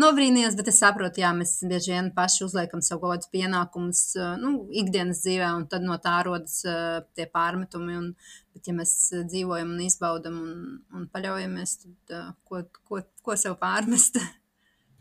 nobrīnījos, 0.00 0.56
bet 0.58 0.70
es 0.72 0.80
saprotu, 0.82 1.22
jā, 1.22 1.32
mēs 1.36 1.58
bieži 1.68 1.94
vien 1.94 2.10
paši 2.16 2.44
uzliekam 2.46 2.82
sev 2.84 3.00
kaut 3.02 3.16
kādus 3.16 3.32
pienākumus, 3.34 4.02
uh, 4.20 4.32
nu, 4.40 4.54
ikdienas 4.84 5.22
dzīvē, 5.24 5.52
un 5.60 5.68
tad 5.72 5.86
no 5.86 5.98
tā 6.02 6.16
rodas 6.26 6.58
uh, 6.68 7.02
tie 7.16 7.28
pārmetumi. 7.32 8.00
Un, 8.00 8.10
bet, 8.56 8.64
ja 8.68 8.76
mēs 8.76 8.96
dzīvojam 9.28 9.76
un 9.76 9.84
izbaudam 9.84 10.40
un, 10.42 10.56
un 10.96 11.06
paļaujamies, 11.12 11.78
tad 11.84 12.16
uh, 12.18 12.34
ko, 12.48 12.64
ko, 12.88 13.04
ko 13.24 13.38
sev 13.40 13.58
pārmest? 13.62 14.20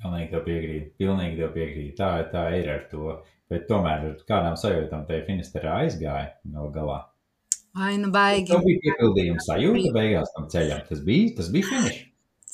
Pilnīgi 0.01 0.31
tev 0.33 0.43
piekrīt, 0.45 0.91
pilnīgi 0.99 1.39
tev 1.39 1.53
piekrīt. 1.55 1.95
Tā, 1.99 2.09
tā 2.31 2.49
ir 2.57 2.67
ar 2.73 2.83
to. 2.91 3.15
Bet 3.51 3.67
tomēr 3.69 4.07
ar 4.09 4.15
kādām 4.29 4.55
sajūtām 4.57 5.05
te 5.09 5.21
Finisterā 5.27 5.83
aizgāja 5.83 6.31
gal 6.55 6.71
galā. 6.73 7.03
Vai 7.75 7.93
nu 7.99 8.09
baigi. 8.13 8.49
Tas 8.49 8.63
bija 8.63 8.81
piepildījums 8.87 9.47
sajūta 9.49 9.93
beigās 9.95 10.33
tam 10.33 10.49
ceļam. 10.51 10.83
Tas 10.89 11.01
bija, 11.05 11.31
tas 11.37 11.51
bija 11.53 11.69
finišs. 11.69 12.03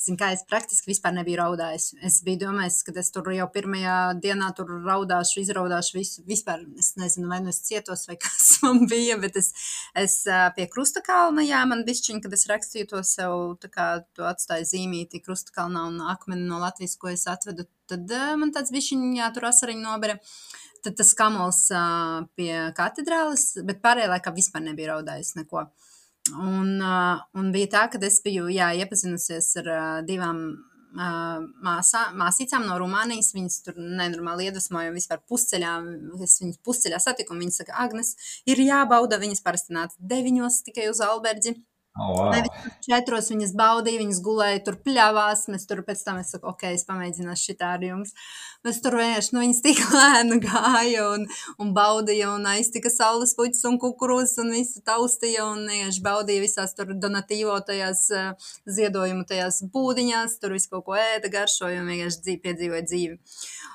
Zin, 0.02 0.16
kā 0.18 0.32
es 0.34 0.40
praktiski 0.50 0.90
vispār 0.90 1.12
nebiju 1.14 1.38
raudājis. 1.38 1.92
Es 2.02 2.16
biju 2.26 2.40
domājis, 2.40 2.80
ka 2.82 2.94
es 2.98 3.12
tur 3.14 3.28
jau 3.30 3.44
pirmajā 3.54 3.98
dienā 4.18 4.48
tur 4.58 4.72
raudāšu, 4.82 5.44
izraudāšu 5.44 5.94
visu. 5.94 6.24
Vispār 6.26 6.64
es 6.80 6.96
nezinu, 6.98 7.28
vai 7.30 7.38
nu 7.44 7.52
es 7.52 7.60
cietos, 7.68 8.02
vai 8.10 8.16
kas 8.24 8.48
man 8.64 8.82
bija, 8.90 9.14
bet 9.22 9.38
es, 9.38 9.52
es 9.94 10.16
pie 10.56 10.66
krusta 10.72 11.04
kalna, 11.06 11.44
jā, 11.46 11.62
man 11.70 11.84
bišķiņ, 11.86 12.18
kad 12.24 12.34
es 12.34 12.48
rakstīju 12.50 12.90
to 12.90 13.04
sev, 13.06 13.36
tā 13.62 13.70
kā 13.70 13.86
to 14.18 14.26
atstāju 14.26 14.66
zīmīti 14.72 15.22
krusta 15.22 15.54
kalnā 15.54 15.86
un 15.92 16.02
akmeni 16.16 16.50
no 16.50 16.58
Latvijas, 16.64 16.98
ko 16.98 17.12
es 17.12 17.28
atvedu, 17.30 17.68
tad 17.86 18.10
man 18.42 18.50
tāds 18.56 18.74
bišķiņ, 18.74 19.06
jā, 19.20 19.30
tur 19.36 19.52
asariņu 19.52 19.86
nobere. 19.86 20.18
Tad 20.82 20.96
tas 20.98 21.12
kamols 21.14 21.68
uh, 21.70 22.24
pie 22.34 22.50
katedrāles, 22.74 23.52
bet 23.66 23.82
pārējā 23.84 24.10
laikā 24.10 24.32
vispār 24.34 24.64
nebija 24.64 24.96
raudājis 24.96 25.36
neko. 25.38 25.68
Un, 26.32 26.76
uh, 26.82 27.22
un 27.38 27.50
bija 27.54 27.70
tā, 27.76 27.86
ka 27.92 28.02
es 28.06 28.20
biju 28.24 28.50
jā, 28.50 28.72
iepazinusies 28.82 29.54
ar 29.62 29.70
uh, 29.70 29.88
divām 30.06 30.42
māsā, 30.92 32.12
māsīcām 32.12 32.66
no 32.66 32.76
Rumānijas. 32.80 33.32
Viņas 33.34 33.62
tur 33.64 33.78
nenormāli 33.78 34.48
iedvesmoja 34.48 34.92
vispār 34.92 35.22
pusceļā. 35.28 35.74
Es 36.22 36.40
viņas 36.42 36.60
pusceļā 36.64 37.00
satiku, 37.00 37.32
un 37.32 37.40
viņas 37.40 37.62
saka, 37.62 37.76
Agnes, 37.80 38.14
ir 38.46 38.58
jābauda. 38.60 39.18
Viņas 39.18 39.42
parasti 39.42 39.72
nāca 39.72 39.96
deviņos 39.98 40.62
tikai 40.66 40.90
uz 40.90 41.00
Alberģi. 41.00 41.56
Oh, 41.92 42.14
wow. 42.16 42.46
Četros 42.80 43.26
viņas 43.28 43.50
baudīja, 43.52 44.00
viņas 44.00 44.20
gulēja 44.24 44.62
tur 44.64 44.78
pļāvās. 44.80 45.42
Mēs 45.52 45.66
tur 45.68 45.82
pēc 45.84 46.00
tam, 46.06 46.22
es 46.22 46.30
saku, 46.32 46.48
ok, 46.48 46.64
es 46.72 46.86
pamēģināšu 46.88 47.50
šitā 47.50 47.74
ar 47.76 47.84
jums. 47.84 48.14
Mēs 48.64 48.78
tur 48.80 48.96
vienkārši, 48.96 49.34
nu, 49.34 49.42
viņas 49.42 49.60
tik 49.66 49.82
lēni 49.98 50.38
gāja 50.40 51.10
un, 51.12 51.26
un 51.60 51.74
baudīja 51.76 52.30
un 52.32 52.48
aiztika 52.48 52.88
saules 52.92 53.36
puķis 53.36 53.66
un 53.68 53.76
kukurūzas 53.82 54.40
un 54.40 54.54
visu 54.56 54.80
taustīja 54.88 55.44
un 55.50 55.66
vienkārši 55.68 56.04
baudīja 56.06 56.46
visās 56.46 56.72
tur 56.78 56.94
donatīvo 56.96 57.58
tajās 57.68 58.06
uh, 58.16 58.48
ziedojumu 58.64 59.28
tajās 59.28 59.60
būdiņās, 59.74 60.38
tur 60.40 60.56
visu 60.56 60.72
kaut 60.72 60.88
ko 60.88 60.96
ēda 60.96 61.28
garšoja 61.34 61.84
un 61.84 61.92
vienkārši 61.92 62.24
dzīvi, 62.24 62.42
piedzīvoja 62.46 62.88
dzīvi. 62.88 63.20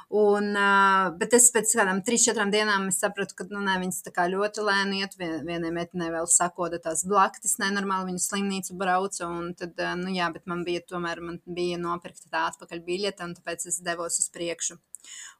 Un, 0.08 0.54
uh, 0.56 1.10
bet 1.20 1.34
es 1.36 1.50
pēc 1.52 1.74
kādām 1.76 1.98
trīs, 2.08 2.24
četrām 2.24 2.48
dienām 2.48 2.86
sapratu, 2.96 3.36
ka 3.36 3.44
nu, 3.50 3.60
ne, 3.66 3.74
viņas 3.82 4.06
ļoti 4.32 4.64
lēni 4.64 5.02
iet. 5.04 5.18
Vien, 5.20 5.42
vienai 5.44 5.72
meitenei 5.76 6.08
vēl 6.14 6.30
sakoda 6.32 6.80
tās 6.80 7.04
blaktis, 7.04 7.58
nenormāli 7.60 8.14
viņu 8.14 8.24
slimnīcu 8.24 8.78
brauca. 8.80 9.28
Tad, 9.60 9.76
uh, 9.76 9.96
nu 10.00 10.16
jā, 10.16 10.30
bet 10.32 10.48
man 10.48 10.64
bija 10.64 10.86
tomēr 10.88 11.20
man 11.20 11.42
bija 11.44 11.80
nopirkta 11.82 12.32
tā 12.32 12.46
atpakaļ 12.54 12.86
biļete, 12.88 13.28
un 13.28 13.36
tāpēc 13.36 13.68
es 13.68 13.82
devos 13.84 14.22
uz 14.24 14.32
priekšu. 14.32 14.80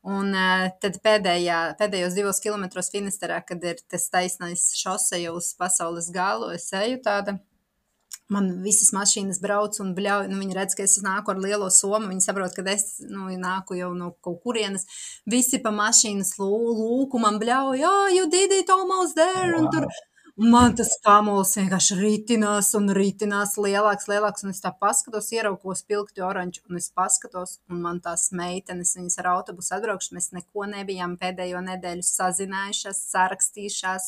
Un 0.04 0.36
uh, 0.36 0.68
tad 0.84 1.00
pēdējā, 1.04 1.62
pēdējos 1.80 2.20
divos 2.20 2.44
kilometros 2.44 2.92
Finisterā, 2.92 3.40
kad 3.48 3.64
ir 3.64 3.80
tas 3.88 4.12
taisnais 4.12 4.74
šoseja 4.76 5.32
uz 5.32 5.54
pasaules 5.56 6.12
galu, 6.12 6.52
es 6.60 6.68
eju 6.76 7.00
tāda 7.08 7.40
man 8.34 8.50
visas 8.64 8.92
mašīnas 8.96 9.40
brauc 9.44 9.78
un 9.84 9.94
bļauj. 9.98 10.28
Nu, 10.32 10.40
viņi 10.42 10.58
redz, 10.58 10.76
ka 10.78 10.86
es 10.88 10.98
nāku 11.04 11.34
ar 11.34 11.42
lielo 11.44 11.70
somu. 11.74 12.10
Viņi 12.12 12.26
saprot, 12.26 12.56
ka 12.56 12.66
es 12.74 13.00
nu, 13.08 13.30
nāku 13.40 13.78
jau 13.80 13.94
no 13.96 14.12
kaut 14.24 14.42
kurienes. 14.44 14.88
Visi 15.30 15.62
pa 15.64 15.72
mašīnas 15.76 16.36
lūku 16.42 17.22
man 17.24 17.40
bļauj, 17.42 17.86
oh, 17.88 18.08
you 18.14 18.30
did 18.32 18.54
it 18.56 18.70
almost 18.74 19.16
there. 19.16 19.54
Wow. 19.56 19.64
Un 19.64 19.72
tur 19.74 19.88
man 20.38 20.76
tas 20.78 20.92
kamols 21.02 21.56
vienkārši 21.58 21.96
ritinās 21.98 22.70
un 22.78 22.92
ritinās 22.94 23.56
lielāks, 23.58 24.06
lielāks, 24.12 24.44
un 24.46 24.54
es 24.54 24.62
tā 24.62 24.70
paskatos, 24.78 25.32
ieraugu, 25.34 25.74
spilgti 25.78 26.22
oranžu, 26.22 26.62
un 26.70 26.78
es 26.78 26.92
paskatos, 26.94 27.56
un 27.72 27.82
man 27.82 27.98
tās 28.06 28.28
meitenes, 28.38 28.94
viņas 29.00 29.18
ar 29.24 29.32
autobusu 29.32 29.74
atbraukšu, 29.80 30.14
mēs 30.14 30.30
neko 30.38 30.68
nebijām 30.70 31.16
pēdējo 31.18 31.64
nedēļu 31.66 32.06
sazinājušās, 32.06 33.02
sarakstījušās, 33.16 34.08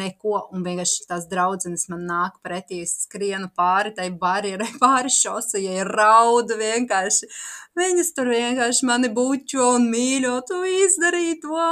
neko, 0.00 0.46
un 0.56 0.64
vienkārši 0.64 1.06
tās 1.10 1.28
draudzenes 1.28 1.86
man 1.92 2.08
nāk 2.08 2.40
pretī, 2.46 2.80
es 2.86 2.96
skrienu 3.04 3.52
pāri 3.52 3.92
tai 4.00 4.08
barjerai, 4.16 4.72
pāri 4.84 5.12
šosejai, 5.12 5.84
raudu 5.92 6.56
vienkārši. 6.56 7.28
Viņas 7.76 8.14
tur 8.16 8.32
vienkārši 8.32 8.88
mani 8.88 9.12
bučo 9.12 9.74
un 9.76 9.90
mīļo, 9.92 10.38
tu 10.48 10.64
izdarīji 10.64 11.42
to. 11.44 11.68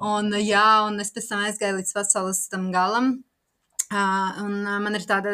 Un 0.00 0.32
jā, 0.40 0.68
un 0.88 0.96
es 1.04 1.12
pēc 1.12 1.28
tam 1.28 1.44
aizgāju 1.44 1.82
līdz 1.82 1.92
pasaules 1.92 2.46
tam 2.48 2.70
galam, 2.72 3.18
un 3.92 4.62
man 4.64 4.98
ir 4.98 5.04
tāda 5.08 5.32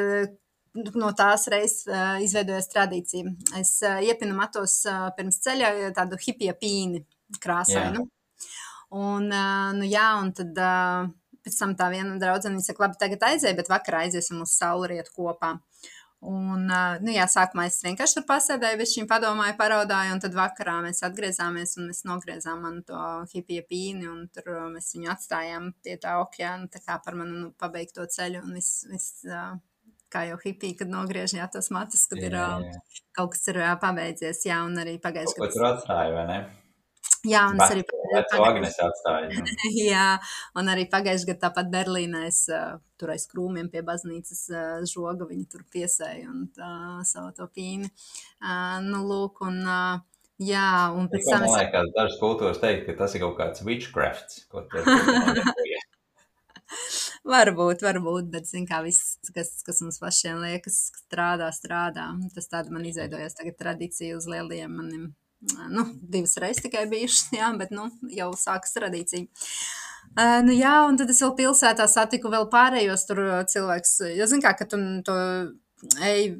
no 0.96 1.10
tās 1.16 1.46
reizes 1.52 1.86
uh, 1.88 2.16
izveidojas 2.24 2.70
tradīcija. 2.72 3.32
Es 3.60 3.74
uh, 3.84 4.00
iepinu 4.04 4.36
matos 4.36 4.78
uh, 4.88 5.10
pirms 5.16 5.40
ceļa 5.44 5.92
tādu 5.96 6.18
hipija 6.20 6.54
pīni 6.56 7.04
krāsainu. 7.42 8.06
Un, 8.92 9.30
nu, 9.32 9.86
jā, 9.88 10.04
un 10.20 10.34
tad 10.36 10.58
pēc 11.42 11.54
tam 11.56 11.70
tā 11.78 11.86
viena 11.94 12.18
draudzene 12.20 12.60
saka, 12.60 12.84
labi, 12.84 12.98
tagad 13.00 13.22
aizēj, 13.24 13.54
bet 13.56 13.70
vakarā 13.72 14.02
aiziesim 14.04 14.42
uz 14.44 14.52
saulrietu 14.52 15.14
kopā. 15.16 15.54
Un, 16.22 16.68
nu, 17.02 17.10
jā, 17.10 17.24
sākumā 17.26 17.64
es 17.66 17.80
vienkārši 17.82 18.20
tur 18.20 18.24
pasēdēju, 18.28 18.78
viņš 18.78 18.92
viņam 18.94 19.08
padomāja, 19.10 19.56
paraudāja, 19.58 20.12
un 20.14 20.20
tad 20.22 20.36
vakarā 20.36 20.76
mēs 20.84 21.02
atgriezāmies 21.02 21.74
un 21.80 21.88
mēs 21.90 22.04
nogriezām 22.06 22.62
manu 22.62 22.84
to 22.86 23.00
hipija 23.32 23.64
pīni, 23.66 24.06
un 24.06 24.28
tur 24.30 24.52
mēs 24.70 24.92
viņu 24.94 25.10
atstājām 25.16 25.72
pie 25.82 25.96
tā 26.02 26.14
okeāna, 26.22 26.70
tā 26.70 26.78
kā 26.84 27.00
par 27.02 27.18
manu 27.18 27.40
nu, 27.40 27.50
pabeigto 27.58 28.06
ceļu, 28.06 28.44
un 28.46 28.54
viss, 28.54 28.84
viss 28.92 29.26
kā 30.12 30.26
jau 30.28 30.38
hipija, 30.44 30.78
kad 30.84 30.94
nogriež 30.94 31.34
jā, 31.34 31.50
tos 31.50 31.72
matus, 31.74 32.06
kad 32.06 32.22
jā, 32.22 32.30
ir 32.30 32.38
jā. 32.38 32.80
kaut 33.18 33.34
kas 33.34 33.50
ir 33.50 33.58
pabeidzies, 33.82 34.46
jā, 34.46 34.62
un 34.62 34.78
arī 34.78 35.00
pagājuši. 35.02 35.40
Ko 35.42 35.50
tur 35.50 35.72
atstāja, 35.72 36.14
vai 36.20 36.26
ne? 36.30 36.42
Jā, 37.26 37.44
un 37.52 37.60
es 37.62 37.70
arī 37.70 37.82
pagājušajā 37.86 39.42
Jā, 39.92 40.06
un 40.58 40.70
arī 40.72 40.88
pagājušajā 40.90 41.28
gadā 41.28 41.40
tāpat 41.44 41.68
Berlīnē 41.70 42.24
es 42.26 42.40
uh, 42.50 42.80
tur 42.98 43.12
aiz 43.14 43.28
krūmiem 43.30 43.68
pie 43.70 43.82
baznīcas 43.86 44.40
uh, 44.50 44.82
žoga 44.90 45.28
viņi 45.30 45.46
tur 45.52 45.62
piesēja 45.70 46.26
un 46.30 46.48
tā, 46.56 46.72
savu 47.06 47.30
to 47.36 47.46
pīni. 47.54 47.90
Uh, 48.42 48.82
nu, 48.86 49.04
lūk, 49.06 49.38
un 49.46 49.62
uh, 49.62 50.02
jā, 50.42 50.66
un 50.98 51.06
pēc 51.12 51.30
tam... 51.30 51.46
Man 51.46 51.56
liekas, 51.60 51.94
dažas 51.94 52.18
kultūras 52.22 52.62
teikt, 52.62 52.88
ka 52.90 52.98
tas 53.04 53.14
ir 53.14 53.22
kaut 53.22 53.38
kāds 53.38 53.62
witchcrafts, 53.66 54.44
ko 54.50 54.66
tur 54.66 54.82
Varbūt, 57.22 57.84
varbūt, 57.86 58.30
bet, 58.34 58.50
zin 58.50 58.64
kā, 58.66 58.80
viss, 58.82 59.14
kas, 59.30 59.54
kas 59.62 59.78
mums 59.84 60.02
pašiem 60.02 60.42
liekas, 60.42 60.88
strādā, 61.04 61.52
strādā. 61.54 62.08
Tas 62.34 62.50
tāda 62.50 62.74
man 62.74 62.86
izveidojās 62.88 63.38
tagad 63.38 63.60
tradīcija 63.60 64.16
uz 64.18 64.26
lieliem 64.26 64.74
maniem 64.74 65.12
nu, 65.72 65.86
divas 66.02 66.36
reizes 66.40 66.62
tikai 66.64 66.86
bijušas, 66.90 67.32
jā, 67.34 67.50
bet 67.58 67.74
nu, 67.74 67.88
jau 68.14 68.30
sākas 68.38 68.76
tradīcija. 68.76 69.26
Uh, 70.12 70.40
nu, 70.44 70.52
jā, 70.52 70.74
un 70.88 70.98
tad 71.00 71.10
es 71.12 71.22
vēl 71.24 71.34
pilsētā 71.38 71.86
satiku 71.88 72.30
vēl 72.32 72.48
pārējos 72.52 73.06
tur 73.08 73.22
cilvēkus. 73.48 73.98
Jo, 74.12 74.28
zin 74.28 74.42
kā, 74.44 74.52
ka 74.58 74.68
tu 74.68 74.80
to 75.06 75.14
ej 76.04 76.34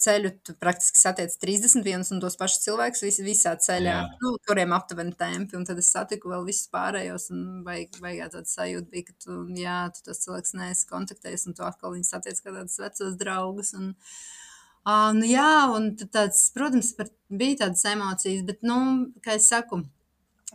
ceļu, 0.00 0.30
tu 0.44 0.52
praktiski 0.60 1.00
satiec 1.00 1.32
31 1.40 2.04
un 2.12 2.20
tos 2.20 2.36
pašus 2.36 2.66
cilvēkus 2.66 3.02
vis, 3.06 3.18
visā 3.24 3.54
ceļā, 3.56 3.94
jā. 3.96 4.16
nu, 4.20 4.34
kuriem 4.46 4.74
aptuveni 4.76 5.16
tempi, 5.16 5.56
un 5.56 5.64
tad 5.68 5.80
es 5.80 5.88
satiku 5.94 6.34
vēl 6.34 6.44
visus 6.46 6.68
pārējos, 6.72 7.30
un 7.32 7.62
vajag, 7.66 7.96
vajag 8.04 8.34
tāda 8.36 8.52
sajūta 8.52 8.92
bija, 8.92 9.08
ka 9.08 9.16
tu, 9.24 9.38
jā, 9.56 9.78
tu 9.96 10.04
tos 10.06 10.20
cilvēkus 10.26 10.56
neesi 10.60 10.90
kontaktējis, 10.90 11.46
un 11.48 11.56
tu 11.56 11.64
atkal 11.64 11.96
viņus 11.96 12.12
satiec 12.12 12.42
kā 12.44 12.52
tādus 12.52 12.76
vecos 12.82 13.16
draugus, 13.22 13.72
un, 13.78 13.94
uh, 13.96 14.45
Uh, 14.86 15.10
nu, 15.16 15.26
jā, 15.26 15.66
un 15.74 15.90
tāds, 15.98 16.44
protams, 16.54 16.92
par, 16.94 17.08
bija 17.26 17.64
tādas 17.64 17.82
emocijas, 17.90 18.44
bet, 18.46 18.60
nu, 18.62 18.76
kā 19.24 19.34
es 19.34 19.48
saku, 19.50 19.80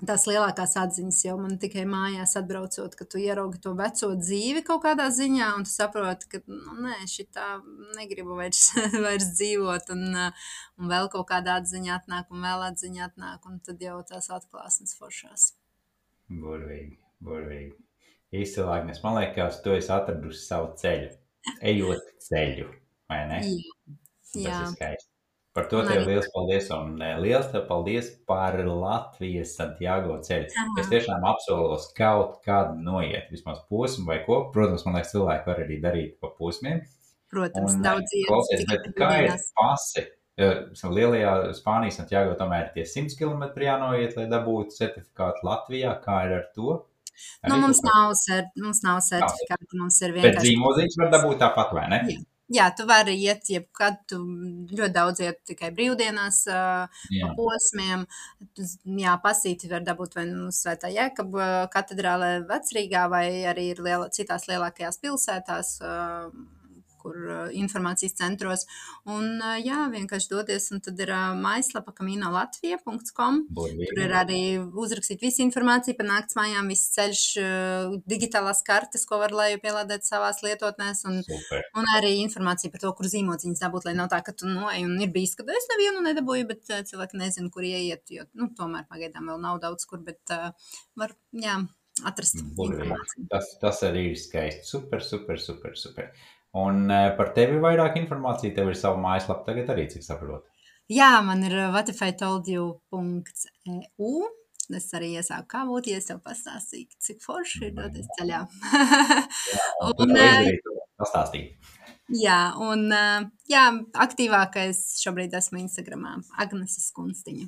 tās 0.07 0.23
lielākās 0.29 0.77
atziņas 0.79 1.19
jau 1.25 1.33
man 1.41 1.57
tikai 1.61 1.83
mājās 1.89 2.37
atbraucot, 2.39 2.95
ka 2.95 3.05
tu 3.11 3.19
ieraugi 3.21 3.59
to 3.61 3.73
veco 3.77 4.11
dzīvi 4.17 4.63
kaut 4.67 4.85
kādā 4.85 5.09
ziņā, 5.13 5.51
un 5.57 5.67
tu 5.67 5.73
saproti, 5.73 6.29
ka, 6.31 6.41
nu, 6.47 6.77
nē, 6.85 7.01
šitā 7.11 7.47
negribu 7.97 8.39
vairs, 8.39 8.69
vairs 9.05 9.33
dzīvot, 9.35 9.91
un, 9.97 10.17
un 10.79 10.95
vēl 10.95 11.11
kaut 11.13 11.27
kāda 11.33 11.59
atziņa 11.59 11.97
atnāk, 11.99 12.31
un 12.31 12.47
vēl 12.47 12.67
atziņa 12.71 13.07
atnāk, 13.09 13.51
un 13.51 13.59
tad 13.67 13.83
jau 13.83 13.99
tās 14.07 14.31
atklāsmes 14.31 14.95
foršās. 14.99 15.51
Burvīgi, 16.31 16.95
burvīgi. 17.19 17.75
Īstenībā, 18.31 18.79
man 19.03 19.17
liekas, 19.19 19.59
tu 19.59 19.75
esi 19.75 19.91
atradusi 19.91 20.45
savu 20.45 20.71
ceļu, 20.79 21.11
ejot 21.67 22.13
ceļu, 22.29 22.69
vai 23.11 23.25
ne? 23.27 23.41
Jā. 23.43 23.97
Tas 24.31 24.43
Jā. 24.45 24.59
ir 24.61 24.75
skaisti. 24.75 25.11
Par 25.51 25.65
to 25.67 25.81
tev 25.83 26.05
liels 26.07 26.29
paldies, 26.31 26.69
un 26.71 26.93
e, 27.03 27.09
liels 27.19 27.49
tev 27.51 27.65
paldies 27.67 28.07
par 28.29 28.55
Latvijas 28.63 29.57
Santiago 29.57 30.15
ceļu. 30.23 30.47
Aha. 30.47 30.75
Es 30.79 30.87
tiešām 30.93 31.25
apsolos 31.27 31.89
kaut 31.97 32.37
kādu 32.45 32.77
noiet, 32.85 33.27
vismaz 33.33 33.59
posmu 33.67 34.07
vai 34.07 34.21
ko. 34.23 34.45
Protams, 34.53 34.85
man 34.87 34.95
liekas, 34.95 35.11
cilvēki 35.11 35.51
var 35.51 35.59
arī 35.65 35.81
darīt 35.83 36.15
pa 36.23 36.31
posmiem. 36.37 36.79
Protams, 37.31 37.75
un, 37.75 37.83
e, 37.83 37.87
daudz 37.89 38.15
iet. 38.15 38.63
Bet 38.71 38.87
kā 38.95 39.11
ir 39.25 39.35
pasi? 39.59 40.05
E, 40.39 40.49
lielajā 40.95 41.35
Spānijas 41.59 41.99
Santiago 41.99 42.39
tomēr 42.39 42.71
tie 42.71 42.87
100 42.87 43.19
km 43.19 43.51
jānoiet, 43.67 44.15
lai 44.15 44.29
dabūtu 44.31 44.79
certifikātu 44.79 45.49
Latvijā. 45.51 45.97
Kā 46.05 46.23
ir 46.29 46.37
ar 46.39 46.47
to? 46.55 46.79
Arī 47.43 47.51
nu, 47.51 47.61
mums, 47.67 47.83
nav, 47.83 48.15
mums 48.63 48.79
nav 48.87 49.03
certifikāta, 49.03 49.67
mums 49.75 49.99
ir 49.99 50.15
vienkārši. 50.15 50.39
Bet 50.39 50.47
zīmozīmes 50.47 51.01
var 51.03 51.11
dabūt 51.19 51.43
tāpat, 51.43 51.75
vai 51.75 51.89
ne? 51.91 52.05
Jā. 52.07 52.21
Jā, 52.51 52.67
tu 52.75 52.85
vari 52.89 53.13
iet, 53.21 53.47
jebkad, 53.53 54.01
tu 54.11 54.17
ļoti 54.71 54.93
daudz 54.95 55.21
iet 55.23 55.41
tikai 55.47 55.69
brīvdienās, 55.75 56.43
pa 56.51 57.29
posmiem. 57.37 58.05
Jā, 58.99 59.17
pasīti 59.23 59.69
var 59.71 59.85
dabūt 59.87 60.17
vai 60.19 60.25
nu 60.29 60.49
Svētā 60.55 60.91
Jēkaba 60.91 61.67
katedrālē 61.71 62.31
Vecrīgā 62.49 63.05
vai 63.11 63.25
arī 63.51 63.69
ir 63.75 63.83
liela, 63.85 64.09
citās 64.13 64.49
lielākajās 64.51 64.99
pilsētās 65.03 65.77
kur 67.01 67.17
informācijas 67.57 68.15
centros. 68.19 68.65
Un, 69.09 69.41
jā, 69.63 69.85
vienkārši 69.91 70.31
doties, 70.31 70.69
un 70.75 70.83
tad 70.85 70.99
ir 71.01 71.11
mājaslapa 71.41 71.93
kaminolatvija.com. 71.97 73.41
Tur 73.57 74.03
ir 74.05 74.15
arī 74.17 74.41
uzrakstīt 74.59 75.23
visu 75.25 75.43
informāciju 75.45 75.97
par 75.99 76.09
nakts 76.09 76.37
mājām, 76.39 76.71
viss 76.71 76.93
ceļš, 76.95 77.23
digitālās 78.09 78.63
kartes, 78.67 79.05
ko 79.09 79.21
var 79.21 79.35
leju 79.35 79.61
pielādēt 79.63 80.07
savās 80.07 80.41
lietotnēs, 80.45 81.03
un, 81.09 81.21
Super. 81.27 81.65
un 81.77 81.89
arī 81.97 82.15
informācija 82.21 82.73
par 82.73 82.83
to, 82.85 82.93
kur 82.97 83.09
zīmodziņas 83.11 83.65
dabūt, 83.65 83.89
lai 83.89 83.97
nav 83.97 84.11
tā, 84.13 84.21
ka 84.25 84.35
tu 84.37 84.49
noej 84.49 84.85
un 84.87 84.97
ir 85.01 85.11
bijis, 85.13 85.35
ka 85.39 85.45
es 85.57 85.69
nevienu 85.73 86.05
nedabūju, 86.05 86.47
bet 86.53 86.73
cilvēki 86.91 87.19
nezinu, 87.21 87.51
kur 87.53 87.67
ieiet, 87.67 88.05
jo, 88.13 88.27
nu, 88.37 88.51
tomēr 88.57 88.87
pagaidām 88.89 89.29
vēl 89.31 89.41
nav 89.41 89.61
daudz 89.63 89.87
kur, 89.89 90.01
bet 90.05 90.33
uh, 90.33 90.51
var, 90.99 91.13
jā, 91.35 91.59
atrast. 92.07 92.41
Tas, 93.31 93.55
tas 93.61 93.81
arī 93.87 94.11
ir 94.13 94.19
skaisti. 94.19 94.67
Super, 94.67 95.03
super, 95.05 95.41
super, 95.41 95.75
super. 95.79 96.11
Un 96.59 96.91
uh, 96.91 97.13
par 97.15 97.29
tevi 97.35 97.59
vairāk 97.63 97.95
informācija, 98.01 98.53
tev 98.55 98.67
ir 98.71 98.77
sava 98.79 98.97
mājaslapa 98.99 99.43
tagad 99.47 99.69
arī, 99.71 99.83
cik 99.91 100.03
saprotu. 100.03 100.45
Jā, 100.91 101.21
man 101.23 101.43
ir 101.47 101.53
whatifitoldju.eu. 101.71 104.13
Es 104.71 104.87
arī 104.95 105.09
iesāku 105.19 105.47
kā 105.51 105.61
būtu, 105.67 105.91
ja 105.91 105.97
es 105.99 106.07
tev 106.07 106.19
pastāstīju, 106.23 106.87
cik 107.03 107.19
forši 107.23 107.65
ir 107.67 107.73
doties 107.75 108.07
ceļā. 108.17 108.39
jā, 109.51 109.65
un, 109.89 110.07
pastāstīt. 110.99 111.47
Jā, 112.15 112.39
un 112.59 112.79
jā, 113.51 113.65
aktīvākais 114.05 114.79
šobrīd 115.01 115.31
esmu 115.39 115.55
Instagramā 115.63 116.11
Agneses 116.39 116.87
Kunstiņa. 116.95 117.47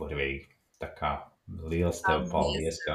Burvīgi. 0.00 0.46
Tā 0.80 0.88
kā 0.96 1.10
liels 1.70 1.98
tev 2.04 2.20
paldies, 2.32 2.76
ka 2.84 2.94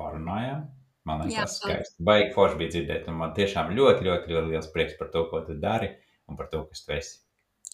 parunājām. 0.00 0.60
Man 1.08 1.24
liekas, 1.24 1.56
tas 1.56 1.62
skaisti. 1.62 1.96
Baigi 2.04 2.30
forši 2.34 2.58
bija 2.60 2.74
dzirdēt, 2.74 3.08
un 3.08 3.18
man 3.22 3.32
tiešām 3.36 3.72
ļoti, 3.76 4.04
ļoti, 4.06 4.32
ļoti 4.34 4.52
liels 4.52 4.70
prieks 4.74 4.98
par 4.98 5.08
to, 5.14 5.24
ko 5.30 5.40
tu 5.46 5.56
dari 5.60 5.94
un 6.28 6.36
par 6.38 6.50
to, 6.52 6.62
kas 6.68 6.84
tu 6.84 6.94
esi. 6.96 7.18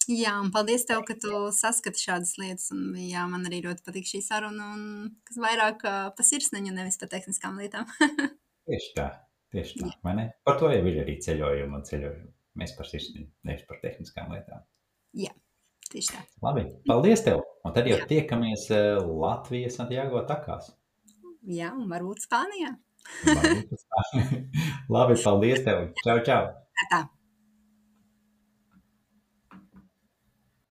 Jā, 0.07 0.37
un 0.39 0.53
paldies 0.55 0.85
tev, 0.87 1.01
ka 1.07 1.17
tu 1.19 1.49
saskati 1.51 1.99
šādas 1.99 2.37
lietas. 2.39 2.69
Un, 2.71 2.93
jā, 2.95 3.25
man 3.27 3.43
arī 3.49 3.59
ļoti 3.65 3.83
patīk 3.83 4.07
šī 4.07 4.21
saruna, 4.23 4.69
un 4.77 5.09
kas 5.27 5.39
vairāk 5.43 5.83
uh, 5.83 5.97
pa 6.15 6.23
sirsniņu, 6.23 6.71
nevis 6.77 6.95
pa 7.01 7.09
tehniskām 7.11 7.59
lietām. 7.59 7.89
tieši 8.69 8.93
tā, 8.95 9.09
tieši 9.51 9.81
tā. 9.81 9.91
Jā. 9.91 10.29
Par 10.47 10.61
to 10.61 10.71
jau 10.71 10.79
ir 10.79 11.01
arī 11.03 11.17
ceļojumi 11.25 11.75
un 11.75 11.85
ceļojumi. 11.89 12.31
Mēs 12.57 12.73
par 12.79 12.87
sirsniņu, 12.89 13.27
nevis 13.51 13.67
par 13.67 13.83
tehniskām 13.83 14.31
lietām. 14.31 14.63
Jā, 15.19 15.35
tieši 15.91 16.15
tā. 16.15 16.23
Labi, 16.47 16.63
paldies 16.87 17.27
tev. 17.27 17.43
Un 17.67 17.75
tad 17.75 17.91
jau 17.91 17.99
jā. 17.99 18.07
tiekamies 18.07 18.69
Latvijas 19.03 19.75
Santiago 19.81 20.23
takās. 20.29 20.71
Jā, 21.51 21.73
un 21.75 21.91
varbūt 21.91 22.23
Spānijā. 22.23 22.77
Labi, 24.93 25.19
paldies 25.23 25.63
tev. 25.65 25.91
Čau, 26.03 26.17
čau. 26.25 26.49
Tā. 26.91 27.05